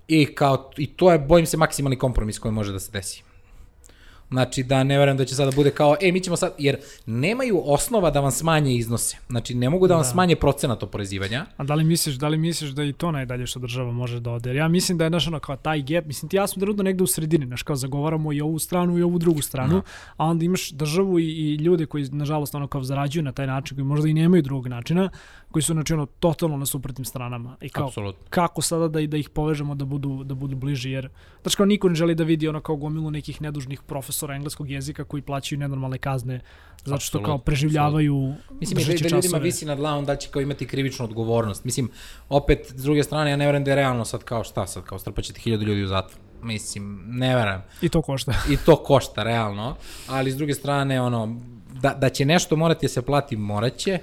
I, 0.07 0.35
kao, 0.35 0.71
I 0.77 0.87
to 0.87 1.11
je, 1.11 1.19
bojim 1.19 1.45
se, 1.45 1.57
maksimalni 1.57 1.97
kompromis 1.97 2.39
koji 2.39 2.51
može 2.51 2.71
da 2.71 2.79
se 2.79 2.91
desi. 2.91 3.23
Znači 4.33 4.63
da 4.63 4.83
ne 4.83 4.97
verujem 4.97 5.17
da 5.17 5.25
će 5.25 5.35
sada 5.35 5.51
bude 5.55 5.71
kao, 5.71 5.95
e, 6.01 6.11
mi 6.11 6.19
ćemo 6.19 6.35
sad, 6.35 6.53
jer 6.57 6.77
nemaju 7.05 7.61
osnova 7.65 8.09
da 8.11 8.19
vam 8.19 8.31
smanje 8.31 8.75
iznose. 8.75 9.17
Znači 9.29 9.55
ne 9.55 9.69
mogu 9.69 9.87
da 9.87 9.93
vam 9.93 10.03
da. 10.03 10.09
smanje 10.09 10.35
procenat 10.35 10.83
oporezivanja. 10.83 11.45
A 11.57 11.63
da 11.63 11.75
li 11.75 11.83
misliš, 11.83 12.15
da 12.15 12.27
li 12.27 12.37
misliš 12.37 12.71
da 12.71 12.83
i 12.83 12.93
to 12.93 13.11
najdalje 13.11 13.47
što 13.47 13.59
država 13.59 13.91
može 13.91 14.19
da 14.19 14.31
ode? 14.31 14.49
Jer 14.49 14.55
ja 14.55 14.67
mislim 14.67 14.97
da 14.97 15.03
je 15.03 15.09
naš 15.09 15.27
ono 15.27 15.39
kao 15.39 15.55
taj 15.55 15.81
gap, 15.81 16.05
mislim 16.05 16.29
ti 16.29 16.35
ja 16.35 16.47
smo 16.47 16.59
trenutno 16.59 16.83
negde 16.83 17.03
u 17.03 17.07
sredini, 17.07 17.45
znaš 17.45 17.63
kao 17.63 17.75
zagovaramo 17.75 18.33
i 18.33 18.41
ovu 18.41 18.59
stranu 18.59 18.97
i 18.97 19.03
ovu 19.03 19.19
drugu 19.19 19.41
stranu. 19.41 19.73
Da. 19.73 19.81
a 20.17 20.25
onda 20.25 20.45
imaš 20.45 20.71
državu 20.71 21.19
i, 21.19 21.23
i 21.23 21.55
ljude 21.55 21.85
koji 21.85 22.09
nažalost 22.11 22.55
ono 22.55 22.67
kao 22.67 22.83
zarađuju 22.83 23.23
na 23.23 23.31
taj 23.31 23.47
način, 23.47 23.77
koji 23.77 23.85
možda 23.85 24.07
i 24.09 24.13
nemaju 24.13 24.41
drugog 24.41 24.67
načina, 24.67 25.09
koji 25.51 25.63
su 25.63 25.73
znači 25.73 25.93
ono 25.93 26.05
totalno 26.05 26.57
na 26.57 26.65
suprotnim 26.65 27.05
stranama. 27.05 27.57
I 27.61 27.69
kao 27.69 27.87
Absolutno. 27.87 28.25
kako 28.29 28.61
sada 28.61 28.87
da 28.87 29.07
da 29.07 29.17
ih 29.17 29.29
povežemo 29.29 29.75
da 29.75 29.85
budu 29.85 30.23
da 30.23 30.35
budu 30.35 30.55
bliži 30.55 30.91
jer 30.91 31.09
znači 31.41 31.57
kao 31.57 31.65
niko 31.65 31.89
ne 31.89 31.95
želi 31.95 32.15
da 32.15 32.23
vidi 32.23 32.47
ono 32.47 32.61
kao 32.61 32.75
gomilu 32.75 33.11
nekih 33.11 33.41
nedužnih 33.41 33.81
profesora 33.81 34.22
engleskog 34.31 34.69
jezika 34.69 35.03
koji 35.03 35.21
plaćaju 35.21 35.59
nenormalne 35.59 35.97
kazne 35.97 36.41
zato 36.85 36.99
što 36.99 37.17
Absolut, 37.17 37.25
kao 37.25 37.37
preživljavaju 37.37 38.33
Mislim 38.59 38.87
da, 38.87 39.09
da 39.09 39.15
ljudima 39.15 39.37
visi 39.37 39.65
nad 39.65 39.77
glavom 39.77 40.05
da 40.05 40.15
će 40.15 40.29
kao 40.29 40.41
imati 40.41 40.67
krivičnu 40.67 41.05
odgovornost. 41.05 41.63
Mislim, 41.63 41.89
opet, 42.29 42.73
s 42.75 42.83
druge 42.83 43.03
strane, 43.03 43.31
ja 43.31 43.35
ne 43.35 43.45
verujem 43.45 43.63
da 43.63 43.71
je 43.71 43.75
realno 43.75 44.05
sad 44.05 44.23
kao 44.23 44.43
šta 44.43 44.67
sad, 44.67 44.83
kao 44.83 44.99
strpaćete 44.99 45.39
hiljadu 45.39 45.65
ljudi 45.65 45.83
u 45.83 45.87
zatvor. 45.87 46.21
Mislim, 46.41 47.03
ne 47.07 47.35
verujem. 47.35 47.61
I 47.81 47.89
to 47.89 48.01
košta. 48.01 48.33
I 48.53 48.57
to 48.65 48.75
košta, 48.75 49.23
realno. 49.23 49.75
Ali 50.07 50.31
s 50.31 50.35
druge 50.35 50.53
strane, 50.53 51.01
ono, 51.01 51.39
da, 51.73 51.93
da 51.93 52.09
će 52.09 52.25
nešto 52.25 52.55
morati 52.55 52.85
da 52.85 52.89
se 52.89 53.01
plati, 53.01 53.37
moraće, 53.37 53.99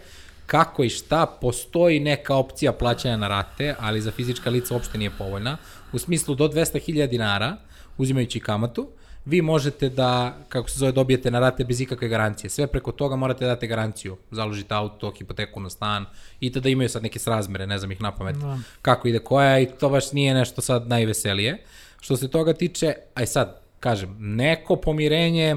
kako 0.46 0.84
i 0.84 0.88
šta, 0.88 1.26
postoji 1.40 2.00
neka 2.00 2.36
opcija 2.36 2.72
plaćanja 2.72 3.16
na 3.16 3.28
rate, 3.28 3.74
ali 3.78 4.00
za 4.00 4.10
fizička 4.10 4.50
lica 4.50 4.74
uopšte 4.74 4.98
nije 4.98 5.10
povoljna, 5.18 5.56
u 5.92 5.98
smislu 5.98 6.34
do 6.34 6.48
200.000 6.48 7.06
dinara, 7.06 7.56
uzimajući 7.98 8.40
kamatu, 8.40 8.88
vi 9.24 9.42
možete 9.42 9.88
da, 9.88 10.36
kako 10.48 10.70
se 10.70 10.78
zove, 10.78 10.92
dobijete 10.92 11.30
na 11.30 11.40
rate 11.40 11.64
bez 11.64 11.80
ikakve 11.80 12.08
garancije. 12.08 12.50
Sve 12.50 12.66
preko 12.66 12.92
toga 12.92 13.16
morate 13.16 13.44
da 13.44 13.54
date 13.54 13.66
garanciju. 13.66 14.16
Založite 14.30 14.74
auto, 14.74 15.12
hipoteku 15.18 15.60
na 15.60 15.70
stan 15.70 16.06
i 16.40 16.52
tada 16.52 16.68
imaju 16.68 16.88
sad 16.88 17.02
neke 17.02 17.18
srazmere, 17.18 17.66
ne 17.66 17.78
znam 17.78 17.92
ih 17.92 18.00
na 18.00 18.12
pamet, 18.14 18.36
no. 18.36 18.60
kako 18.82 19.08
ide 19.08 19.18
koja 19.18 19.58
i 19.58 19.66
to 19.66 19.88
baš 19.88 20.12
nije 20.12 20.34
nešto 20.34 20.62
sad 20.62 20.88
najveselije. 20.88 21.58
Što 22.00 22.16
se 22.16 22.28
toga 22.28 22.52
tiče, 22.52 22.94
aj 23.14 23.26
sad, 23.26 23.60
kažem, 23.80 24.16
neko 24.18 24.76
pomirenje, 24.76 25.56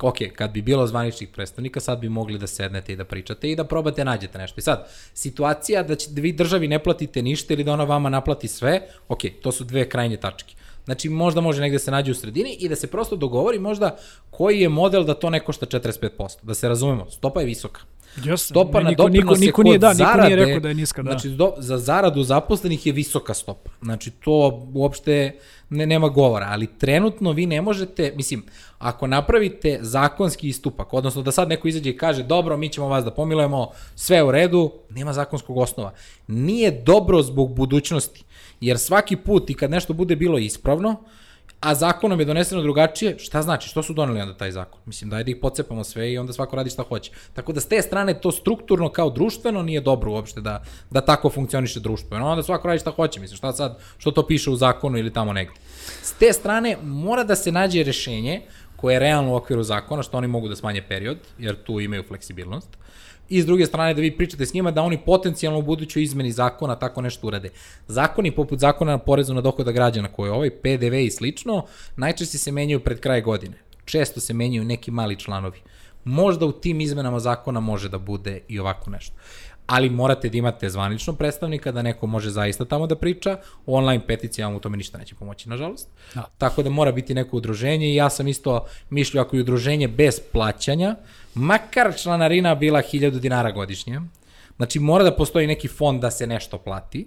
ok, 0.00 0.16
kad 0.34 0.50
bi 0.50 0.62
bilo 0.62 0.86
zvaničnih 0.86 1.28
predstavnika, 1.28 1.80
sad 1.80 1.98
bi 1.98 2.08
mogli 2.08 2.38
da 2.38 2.46
sednete 2.46 2.92
i 2.92 2.96
da 2.96 3.04
pričate 3.04 3.50
i 3.50 3.56
da 3.56 3.64
probate 3.64 4.04
nađete 4.04 4.38
nešto. 4.38 4.58
I 4.58 4.62
sad, 4.62 4.88
situacija 5.14 5.82
da, 5.82 5.94
će, 5.94 6.10
da 6.10 6.20
vi 6.20 6.32
državi 6.32 6.68
ne 6.68 6.78
platite 6.78 7.22
ništa 7.22 7.54
ili 7.54 7.64
da 7.64 7.72
ona 7.72 7.84
vama 7.84 8.08
naplati 8.08 8.48
sve, 8.48 8.80
ok, 9.08 9.20
to 9.42 9.52
su 9.52 9.64
dve 9.64 9.88
krajnje 9.88 10.16
tačke. 10.16 10.54
Znači, 10.84 11.08
možda 11.08 11.40
može 11.40 11.60
negde 11.60 11.78
se 11.78 11.90
nađe 11.90 12.10
u 12.10 12.14
sredini 12.14 12.56
i 12.60 12.68
da 12.68 12.76
se 12.76 12.86
prosto 12.86 13.16
dogovori 13.16 13.58
možda 13.58 13.96
koji 14.30 14.60
je 14.60 14.68
model 14.68 15.04
da 15.04 15.14
to 15.14 15.30
ne 15.30 15.40
košta 15.40 15.66
45%. 15.66 16.36
Da 16.42 16.54
se 16.54 16.68
razumemo, 16.68 17.10
stopa 17.10 17.40
je 17.40 17.46
visoka. 17.46 17.80
Jasne, 18.16 18.36
stopa 18.36 18.78
ne, 18.78 18.84
na 18.84 18.90
niko, 18.90 19.08
niko, 19.08 19.34
niko 19.34 19.62
nije, 19.62 19.78
da, 19.78 19.94
zarade, 19.94 20.22
niko 20.22 20.26
nije 20.26 20.46
rekao 20.46 20.60
da 20.60 20.68
je 20.68 20.74
niska, 20.74 21.02
da. 21.02 21.10
Znači, 21.10 21.28
do, 21.28 21.54
za 21.58 21.78
zaradu 21.78 22.22
zaposlenih 22.22 22.86
je 22.86 22.92
visoka 22.92 23.34
stopa. 23.34 23.70
Znači, 23.82 24.10
to 24.10 24.66
uopšte 24.74 25.38
ne, 25.70 25.86
nema 25.86 26.08
govora, 26.08 26.46
ali 26.50 26.66
trenutno 26.66 27.32
vi 27.32 27.46
ne 27.46 27.62
možete, 27.62 28.12
mislim, 28.16 28.44
ako 28.78 29.06
napravite 29.06 29.78
zakonski 29.80 30.48
istupak, 30.48 30.94
odnosno 30.94 31.22
da 31.22 31.32
sad 31.32 31.48
neko 31.48 31.68
izađe 31.68 31.90
i 31.90 31.96
kaže, 31.96 32.22
dobro, 32.22 32.56
mi 32.56 32.68
ćemo 32.68 32.88
vas 32.88 33.04
da 33.04 33.10
pomilujemo, 33.10 33.70
sve 33.94 34.22
u 34.22 34.30
redu, 34.30 34.72
nema 34.90 35.12
zakonskog 35.12 35.58
osnova. 35.58 35.92
Nije 36.26 36.70
dobro 36.70 37.22
zbog 37.22 37.54
budućnosti, 37.54 38.24
jer 38.62 38.78
svaki 38.78 39.16
put 39.16 39.50
i 39.50 39.54
kad 39.54 39.70
nešto 39.70 39.92
bude 39.92 40.16
bilo 40.16 40.38
ispravno, 40.38 40.96
a 41.60 41.74
zakonom 41.74 42.20
je 42.20 42.26
doneseno 42.26 42.62
drugačije, 42.62 43.18
šta 43.18 43.42
znači, 43.42 43.68
što 43.68 43.82
su 43.82 43.94
doneli 43.94 44.20
onda 44.20 44.34
taj 44.34 44.50
zakon? 44.50 44.80
Mislim, 44.86 45.10
daj 45.10 45.24
da 45.24 45.30
ih 45.30 45.36
pocepamo 45.42 45.84
sve 45.84 46.12
i 46.12 46.18
onda 46.18 46.32
svako 46.32 46.56
radi 46.56 46.70
šta 46.70 46.82
hoće. 46.82 47.10
Tako 47.34 47.52
da 47.52 47.60
s 47.60 47.66
te 47.66 47.82
strane 47.82 48.20
to 48.20 48.32
strukturno 48.32 48.88
kao 48.88 49.10
društveno 49.10 49.62
nije 49.62 49.80
dobro 49.80 50.12
uopšte 50.12 50.40
da, 50.40 50.62
da 50.90 51.00
tako 51.00 51.30
funkcioniše 51.30 51.80
društvo. 51.80 52.18
No, 52.18 52.26
onda 52.26 52.42
svako 52.42 52.68
radi 52.68 52.80
šta 52.80 52.90
hoće, 52.90 53.20
mislim, 53.20 53.36
šta 53.36 53.52
sad, 53.52 53.78
što 53.98 54.10
to 54.10 54.26
piše 54.26 54.50
u 54.50 54.56
zakonu 54.56 54.98
ili 54.98 55.12
tamo 55.12 55.32
negde. 55.32 55.54
S 56.02 56.12
te 56.12 56.32
strane 56.32 56.76
mora 56.82 57.24
da 57.24 57.36
se 57.36 57.52
nađe 57.52 57.82
rešenje 57.82 58.42
koje 58.76 58.94
je 58.94 58.98
realno 58.98 59.32
u 59.32 59.36
okviru 59.36 59.62
zakona, 59.62 60.02
što 60.02 60.18
oni 60.18 60.26
mogu 60.26 60.48
da 60.48 60.56
smanje 60.56 60.82
period, 60.88 61.18
jer 61.38 61.62
tu 61.62 61.80
imaju 61.80 62.02
fleksibilnost, 62.08 62.68
i 63.28 63.42
s 63.42 63.46
druge 63.46 63.66
strane 63.66 63.94
da 63.94 64.00
vi 64.00 64.16
pričate 64.16 64.46
s 64.46 64.54
njima 64.54 64.70
da 64.70 64.82
oni 64.82 64.98
potencijalno 64.98 65.58
u 65.58 65.62
budućoj 65.62 66.02
izmeni 66.02 66.32
zakona 66.32 66.76
tako 66.76 67.02
nešto 67.02 67.26
urade. 67.26 67.50
Zakoni 67.88 68.30
poput 68.30 68.58
zakona 68.58 68.92
na 68.92 68.98
porezu 68.98 69.34
na 69.34 69.40
dohoda 69.40 69.72
građana 69.72 70.08
koji 70.08 70.28
je 70.28 70.32
ovaj 70.32 70.50
PDV 70.50 70.94
i 70.94 71.10
slično, 71.10 71.64
najčešće 71.96 72.38
se 72.38 72.52
menjaju 72.52 72.80
pred 72.80 73.00
kraj 73.00 73.20
godine. 73.22 73.56
Često 73.84 74.20
se 74.20 74.34
menjaju 74.34 74.64
neki 74.64 74.90
mali 74.90 75.18
članovi. 75.18 75.58
Možda 76.04 76.46
u 76.46 76.52
tim 76.52 76.80
izmenama 76.80 77.20
zakona 77.20 77.60
može 77.60 77.88
da 77.88 77.98
bude 77.98 78.40
i 78.48 78.58
ovako 78.58 78.90
nešto 78.90 79.14
ali 79.66 79.90
morate 79.90 80.28
da 80.28 80.38
imate 80.38 80.70
zvanično 80.70 81.12
predstavnika, 81.12 81.72
da 81.72 81.82
neko 81.82 82.06
može 82.06 82.30
zaista 82.30 82.64
tamo 82.64 82.86
da 82.86 82.96
priča, 82.96 83.38
online 83.66 84.06
peticija 84.06 84.46
vam 84.46 84.56
u 84.56 84.60
tome 84.60 84.76
ništa 84.76 84.98
neće 84.98 85.14
pomoći, 85.14 85.48
nažalost. 85.48 85.88
Da. 86.14 86.24
Tako 86.38 86.62
da 86.62 86.70
mora 86.70 86.92
biti 86.92 87.14
neko 87.14 87.36
udruženje 87.36 87.86
i 87.86 87.94
ja 87.94 88.10
sam 88.10 88.28
isto 88.28 88.66
mišljio 88.90 89.22
ako 89.22 89.36
je 89.36 89.42
udruženje 89.42 89.88
bez 89.88 90.20
plaćanja, 90.32 90.96
makar 91.34 91.94
članarina 91.96 92.54
bila 92.54 92.82
1000 92.82 93.18
dinara 93.18 93.50
godišnje, 93.50 94.00
znači 94.56 94.78
mora 94.78 95.04
da 95.04 95.16
postoji 95.16 95.46
neki 95.46 95.68
fond 95.68 96.00
da 96.00 96.10
se 96.10 96.26
nešto 96.26 96.58
plati, 96.58 97.06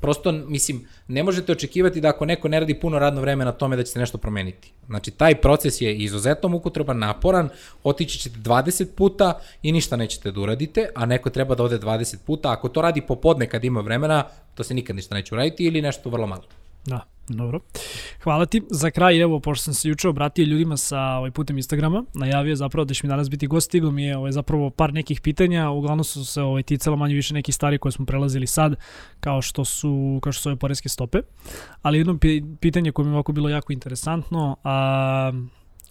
prosto, 0.00 0.32
mislim, 0.32 0.86
ne 1.08 1.22
možete 1.22 1.52
očekivati 1.52 2.00
da 2.00 2.08
ako 2.08 2.24
neko 2.24 2.48
ne 2.48 2.60
radi 2.60 2.80
puno 2.80 2.98
radno 2.98 3.20
vreme 3.20 3.44
na 3.44 3.52
tome 3.52 3.76
da 3.76 3.82
će 3.82 3.92
se 3.92 3.98
nešto 3.98 4.18
promeniti. 4.18 4.72
Znači, 4.86 5.10
taj 5.10 5.34
proces 5.34 5.80
je 5.80 5.96
izuzetno 5.96 6.48
mukotreban, 6.48 6.98
naporan, 6.98 7.48
otići 7.84 8.18
ćete 8.18 8.38
20 8.38 8.86
puta 8.94 9.40
i 9.62 9.72
ništa 9.72 9.96
nećete 9.96 10.32
da 10.32 10.40
uradite, 10.40 10.88
a 10.94 11.06
neko 11.06 11.30
treba 11.30 11.54
da 11.54 11.62
ode 11.62 11.78
20 11.78 12.16
puta. 12.26 12.52
Ako 12.52 12.68
to 12.68 12.82
radi 12.82 13.00
popodne 13.00 13.46
kad 13.48 13.64
ima 13.64 13.80
vremena, 13.80 14.24
to 14.54 14.64
se 14.64 14.74
nikad 14.74 14.96
ništa 14.96 15.14
neće 15.14 15.34
uraditi 15.34 15.64
ili 15.64 15.82
nešto 15.82 16.10
vrlo 16.10 16.26
malo. 16.26 16.42
Da, 16.86 17.00
dobro. 17.28 17.60
Hvala 18.22 18.46
ti. 18.46 18.62
Za 18.70 18.90
kraj, 18.90 19.20
evo, 19.20 19.40
pošto 19.40 19.64
sam 19.64 19.74
se 19.74 19.88
juče 19.88 20.08
obratio 20.08 20.44
ljudima 20.44 20.76
sa 20.76 21.00
ovaj 21.00 21.30
putem 21.30 21.56
Instagrama, 21.56 22.04
najavio 22.14 22.56
zapravo 22.56 22.84
da 22.84 22.94
će 22.94 23.00
mi 23.04 23.08
danas 23.08 23.30
biti 23.30 23.46
gost, 23.46 23.66
stiglo 23.66 23.90
mi 23.90 24.04
je 24.04 24.16
ovaj, 24.16 24.32
zapravo 24.32 24.70
par 24.70 24.94
nekih 24.94 25.20
pitanja, 25.20 25.70
uglavnom 25.70 26.04
su 26.04 26.24
se 26.24 26.42
ovaj, 26.42 26.62
ticalo 26.62 26.96
manje 26.96 27.14
više 27.14 27.34
neki 27.34 27.52
stvari 27.52 27.78
koje 27.78 27.92
smo 27.92 28.06
prelazili 28.06 28.46
sad, 28.46 28.76
kao 29.20 29.42
što 29.42 29.64
su, 29.64 30.18
kao 30.22 30.32
što 30.32 30.42
su 30.42 30.48
ove 30.48 30.56
poreske 30.56 30.88
stope. 30.88 31.18
Ali 31.82 31.98
jedno 31.98 32.18
pitanje 32.60 32.92
koje 32.92 33.04
mi 33.04 33.10
je 33.10 33.14
ovako 33.14 33.32
bilo 33.32 33.48
jako 33.48 33.72
interesantno, 33.72 34.56
a, 34.64 35.32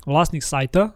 vlasnik 0.06 0.44
sajta, 0.44 0.92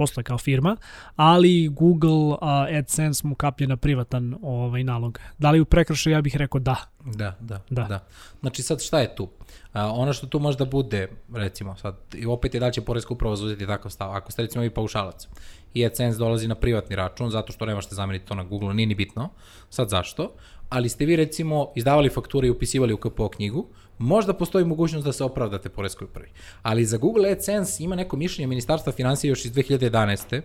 postoje 0.00 0.24
kao 0.24 0.38
firma, 0.38 0.76
ali 1.16 1.68
Google 1.68 2.32
uh, 2.32 2.38
AdSense 2.78 3.26
mu 3.26 3.34
kaplje 3.34 3.66
na 3.66 3.76
privatan 3.76 4.36
ovaj 4.42 4.84
nalog. 4.84 5.18
Da 5.38 5.50
li 5.50 5.60
u 5.60 5.64
prekršaju 5.64 6.16
ja 6.16 6.22
bih 6.22 6.36
rekao 6.36 6.60
da. 6.60 6.76
Da, 7.04 7.36
da, 7.40 7.60
da. 7.70 7.84
da. 7.84 8.00
Znači 8.40 8.62
sad 8.62 8.82
šta 8.82 9.00
je 9.00 9.14
tu? 9.16 9.28
A, 9.72 9.92
ono 9.92 10.12
što 10.12 10.26
tu 10.26 10.38
možda 10.38 10.64
bude, 10.64 11.08
recimo 11.34 11.76
sad, 11.76 11.96
i 12.14 12.26
opet 12.26 12.54
je 12.54 12.60
da 12.60 12.70
će 12.70 12.80
Poreska 12.80 13.14
uprava 13.14 13.36
zauzeti 13.36 13.66
takav 13.66 13.90
stav. 13.90 14.12
Ako 14.12 14.32
ste 14.32 14.42
recimo 14.42 14.64
i 14.64 14.70
paušalac 14.70 15.28
i 15.74 15.84
AdSense 15.86 16.18
dolazi 16.18 16.48
na 16.48 16.54
privatni 16.54 16.96
račun 16.96 17.30
zato 17.30 17.52
što 17.52 17.66
ne 17.66 17.74
možete 17.74 17.94
zameniti 17.94 18.26
to 18.26 18.34
na 18.34 18.44
Google, 18.44 18.74
nije 18.74 18.86
ni 18.86 18.94
bitno. 18.94 19.28
Sad 19.70 19.88
zašto? 19.88 20.32
Ali 20.68 20.88
ste 20.88 21.04
vi 21.04 21.16
recimo 21.16 21.72
izdavali 21.76 22.08
fakture 22.08 22.48
i 22.48 22.50
upisivali 22.50 22.92
u 22.92 22.96
KPO 22.96 23.28
knjigu, 23.28 23.66
možda 24.00 24.32
postoji 24.32 24.64
mogućnost 24.64 25.06
da 25.06 25.12
se 25.12 25.24
opravdate 25.24 25.68
poreskoj 25.68 26.04
upravi. 26.04 26.28
Ali 26.62 26.84
za 26.84 26.98
Google 26.98 27.30
AdSense 27.30 27.84
ima 27.84 27.96
neko 27.96 28.16
mišljenje 28.16 28.46
Ministarstva 28.46 28.92
financija 28.92 29.28
još 29.28 29.44
iz 29.44 29.52
2011. 29.52 30.40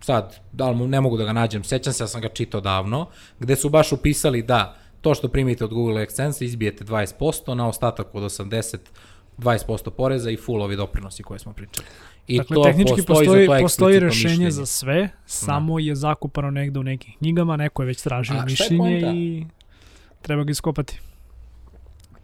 Sad, 0.00 0.36
da 0.52 0.70
li 0.70 0.88
ne 0.88 1.00
mogu 1.00 1.16
da 1.16 1.24
ga 1.24 1.32
nađem, 1.32 1.64
sećam 1.64 1.92
se 1.92 2.04
da 2.04 2.08
sam 2.08 2.20
ga 2.20 2.28
čitao 2.28 2.60
davno, 2.60 3.06
gde 3.40 3.56
su 3.56 3.68
baš 3.68 3.92
upisali 3.92 4.42
da 4.42 4.76
to 5.00 5.14
što 5.14 5.28
primite 5.28 5.64
od 5.64 5.74
Google 5.74 6.02
AdSense 6.02 6.44
izbijete 6.44 6.84
20%, 6.84 7.54
na 7.54 7.68
ostatak 7.68 8.14
od 8.14 8.22
80 8.22 8.76
20% 9.38 9.90
poreza 9.90 10.30
i 10.30 10.36
full 10.36 10.62
ovi 10.62 10.76
doprinosi 10.76 11.22
koje 11.22 11.38
smo 11.38 11.52
pričali. 11.52 11.86
I 12.26 12.38
dakle, 12.38 12.54
to 12.54 12.62
tehnički 12.62 12.96
postoji, 12.96 13.26
postoji, 13.26 13.46
za 13.46 13.58
postoji 13.60 13.98
rešenje 13.98 14.30
mišljenje. 14.30 14.50
za 14.50 14.66
sve, 14.66 15.08
samo 15.26 15.74
da. 15.74 15.80
je 15.80 15.94
zakupano 15.94 16.50
negde 16.50 16.80
u 16.80 16.82
nekim 16.82 17.14
knjigama, 17.18 17.56
neko 17.56 17.82
je 17.82 17.86
već 17.86 18.02
tražio 18.02 18.42
mišljenje 18.44 19.00
i 19.14 19.46
treba 20.22 20.44
ga 20.44 20.50
iskopati. 20.50 21.00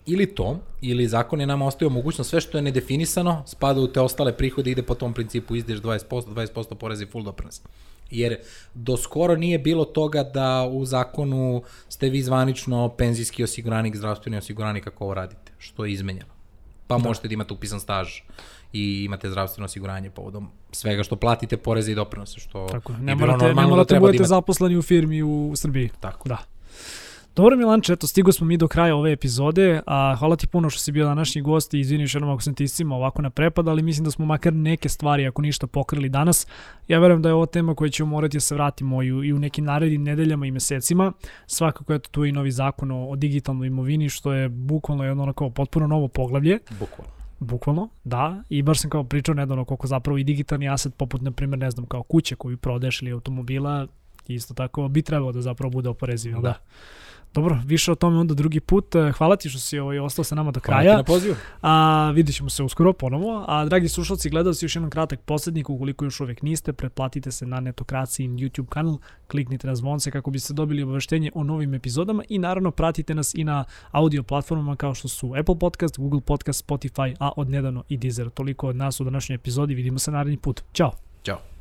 Ili 0.07 0.27
to, 0.35 0.59
ili 0.81 1.09
zakon 1.09 1.41
je 1.41 1.47
nama 1.47 1.67
ostavio 1.67 1.91
mogućnost 1.91 2.31
sve 2.31 2.41
što 2.41 2.59
je 2.59 2.63
nedefinisano, 2.63 3.43
spada 3.47 3.81
u 3.81 3.87
te 3.87 4.01
ostale 4.01 4.37
prihode 4.37 4.71
ide 4.71 4.83
po 4.83 4.95
tom 4.95 5.15
principu 5.15 5.57
izdeš 5.57 5.79
20%, 5.79 6.05
20% 6.11 6.75
poreza 6.75 7.05
i 7.05 7.07
full 7.07 7.25
doprinos. 7.25 7.63
Jer 8.11 8.37
do 8.75 8.97
skoro 8.97 9.37
nije 9.37 9.59
bilo 9.59 9.85
toga 9.85 10.23
da 10.23 10.69
u 10.73 10.85
zakonu 10.85 11.63
ste 11.89 12.11
vi 12.11 12.23
zvanično 12.23 12.89
penzijski 12.89 13.45
osiguranik, 13.45 13.97
zdravstveni 13.97 14.37
osiguranik 14.37 14.85
kako 14.85 15.05
ovo 15.05 15.15
radite, 15.15 15.53
što 15.59 15.85
je 15.85 15.93
izmenjeno. 15.93 16.33
Pa 16.87 16.99
da. 16.99 17.05
možete 17.05 17.29
da 17.29 17.35
imate 17.35 17.55
upisan 17.55 17.81
staž 17.81 18.09
i 18.73 19.05
imate 19.05 19.31
zdravstveno 19.31 19.65
osiguranje 19.65 20.11
povodom 20.11 20.51
svega 20.73 21.03
što 21.03 21.17
platite 21.17 21.57
poreze 21.57 21.93
i 21.93 21.95
doprinose, 21.95 22.41
što 22.41 22.69
Tako, 22.69 22.93
ne 22.93 23.15
morate, 23.15 23.55
ne 23.55 23.67
morate 23.67 23.95
da 23.95 24.01
budete 24.01 24.23
da 24.23 24.29
zaposleni 24.29 24.77
u 24.77 24.83
firmi 24.83 25.23
u 25.23 25.53
Srbiji. 25.57 25.91
Tako. 26.01 26.29
Da. 26.29 26.39
Dobro 27.37 27.57
Milanče, 27.57 27.93
eto 27.93 28.07
stigo 28.07 28.33
smo 28.33 28.47
mi 28.47 28.57
do 28.57 28.69
kraja 28.69 28.97
ove 28.97 29.13
epizode, 29.13 29.81
a 29.87 30.17
hvala 30.19 30.37
ti 30.37 30.47
puno 30.47 30.71
što 30.71 30.81
si 30.81 30.93
bio 30.93 31.05
današnji 31.05 31.43
gost 31.43 31.75
i 31.75 31.81
izvini 31.81 32.05
još 32.05 32.15
jednom 32.15 32.31
ako 32.31 32.43
sam 32.43 32.55
ti 32.55 32.65
iscima 32.65 32.97
ovako 32.97 33.23
na 33.23 33.31
prepad, 33.31 33.69
ali 33.69 33.83
mislim 33.83 34.05
da 34.05 34.11
smo 34.11 34.27
makar 34.27 34.53
neke 34.53 34.89
stvari, 34.89 35.27
ako 35.27 35.43
ništa, 35.43 35.67
pokrili 35.67 36.09
danas. 36.09 36.47
Ja 36.89 36.99
verujem 36.99 37.23
da 37.23 37.29
je 37.29 37.35
ovo 37.35 37.47
tema 37.47 37.75
koja 37.75 37.91
ćemo 37.91 38.11
morati 38.11 38.37
da 38.37 38.41
se 38.41 38.55
vratimo 38.55 39.03
i 39.03 39.13
u, 39.13 39.25
i 39.25 39.33
u 39.33 39.39
nekim 39.39 39.65
narednim 39.65 40.03
nedeljama 40.03 40.47
i 40.47 40.51
mesecima. 40.51 41.13
Svakako 41.47 41.93
je 41.93 41.99
tu 41.99 42.25
i 42.25 42.33
novi 42.33 42.51
zakon 42.51 42.91
o, 42.91 43.09
o 43.09 43.17
digitalnoj 43.17 43.67
imovini, 43.67 44.09
što 44.09 44.33
je 44.33 44.49
bukvalno 44.49 45.05
jedno 45.05 45.23
onako 45.23 45.51
potpuno 45.51 45.87
novo 45.87 46.09
poglavlje. 46.09 46.59
Bukvalno. 46.81 47.13
Bukvalno, 47.41 47.89
da. 48.05 48.43
I 48.49 48.63
baš 48.63 48.81
sam 48.81 48.91
kao 48.91 49.05
pričao 49.05 49.35
nedavno 49.35 49.65
koliko 49.65 49.87
zapravo 49.87 50.19
i 50.19 50.25
digitalni 50.25 50.69
aset, 50.69 50.95
poput, 50.95 51.23
na 51.23 51.31
primjer, 51.31 51.59
ne 51.59 51.71
znam, 51.71 51.87
kao 51.87 52.03
kuće 52.03 52.35
koju 52.37 52.57
prodeš 52.57 53.03
ili 53.03 53.13
automobila, 53.13 53.87
isto 54.29 54.55
tako 54.55 54.89
bi 54.89 55.03
trebalo 55.03 55.33
da 55.33 55.41
zapravo 55.41 55.71
bude 55.71 55.89
oporezivo, 55.89 56.41
da. 56.41 56.49
da. 56.49 56.59
Dobro, 57.35 57.59
više 57.65 57.93
o 57.93 57.95
tome 57.95 58.19
onda 58.19 58.35
drugi 58.35 58.61
put. 58.61 58.95
E, 58.95 59.13
hvala 59.13 59.37
ti 59.37 59.49
što 59.49 59.59
si 59.59 59.79
ovaj, 59.79 59.99
ostao 59.99 60.25
sa 60.25 60.35
nama 60.35 60.51
do 60.51 60.61
kraja. 60.61 60.83
Hvala 60.83 61.03
ti 61.03 61.11
na 61.11 61.15
pozivu. 61.15 61.35
A, 61.63 62.11
vidit 62.15 62.37
ćemo 62.37 62.51
se 62.51 62.63
uskoro 62.63 62.93
ponovo. 62.93 63.45
A 63.49 63.65
dragi 63.65 63.89
slušalci, 63.89 64.31
gledalci, 64.31 64.65
još 64.65 64.77
jedan 64.77 64.91
kratak 64.91 65.21
poslednik. 65.21 65.71
Ukoliko 65.71 66.05
još 66.05 66.21
uvek 66.21 66.43
niste, 66.43 66.73
pretplatite 66.73 67.31
se 67.31 67.47
na 67.47 67.61
Netokraciji 67.61 68.29
YouTube 68.29 68.67
kanal, 68.69 68.99
kliknite 69.27 69.67
na 69.67 69.75
zvonce 69.75 70.11
kako 70.11 70.31
biste 70.31 70.55
dobili 70.55 70.83
obaveštenje 70.83 71.31
o 71.35 71.45
novim 71.45 71.75
epizodama 71.75 72.23
i 72.29 72.39
naravno 72.39 72.71
pratite 72.71 73.15
nas 73.15 73.35
i 73.35 73.45
na 73.45 73.65
audio 73.91 74.23
platformama 74.23 74.77
kao 74.77 74.95
što 74.95 75.09
su 75.09 75.35
Apple 75.41 75.59
Podcast, 75.59 75.99
Google 75.99 76.21
Podcast, 76.21 76.69
Spotify, 76.69 77.17
a 77.21 77.31
od 77.37 77.51
nedavno 77.51 77.85
i 77.89 77.97
Deezer. 77.97 78.31
Toliko 78.31 78.69
od 78.69 78.77
nas 78.77 79.01
u 79.01 79.05
današnjoj 79.05 79.35
epizodi. 79.35 79.75
Vidimo 79.75 79.99
se 79.99 80.11
naredni 80.11 80.37
put. 80.37 80.63
Ćao! 80.73 80.93
Ćao! 81.25 81.52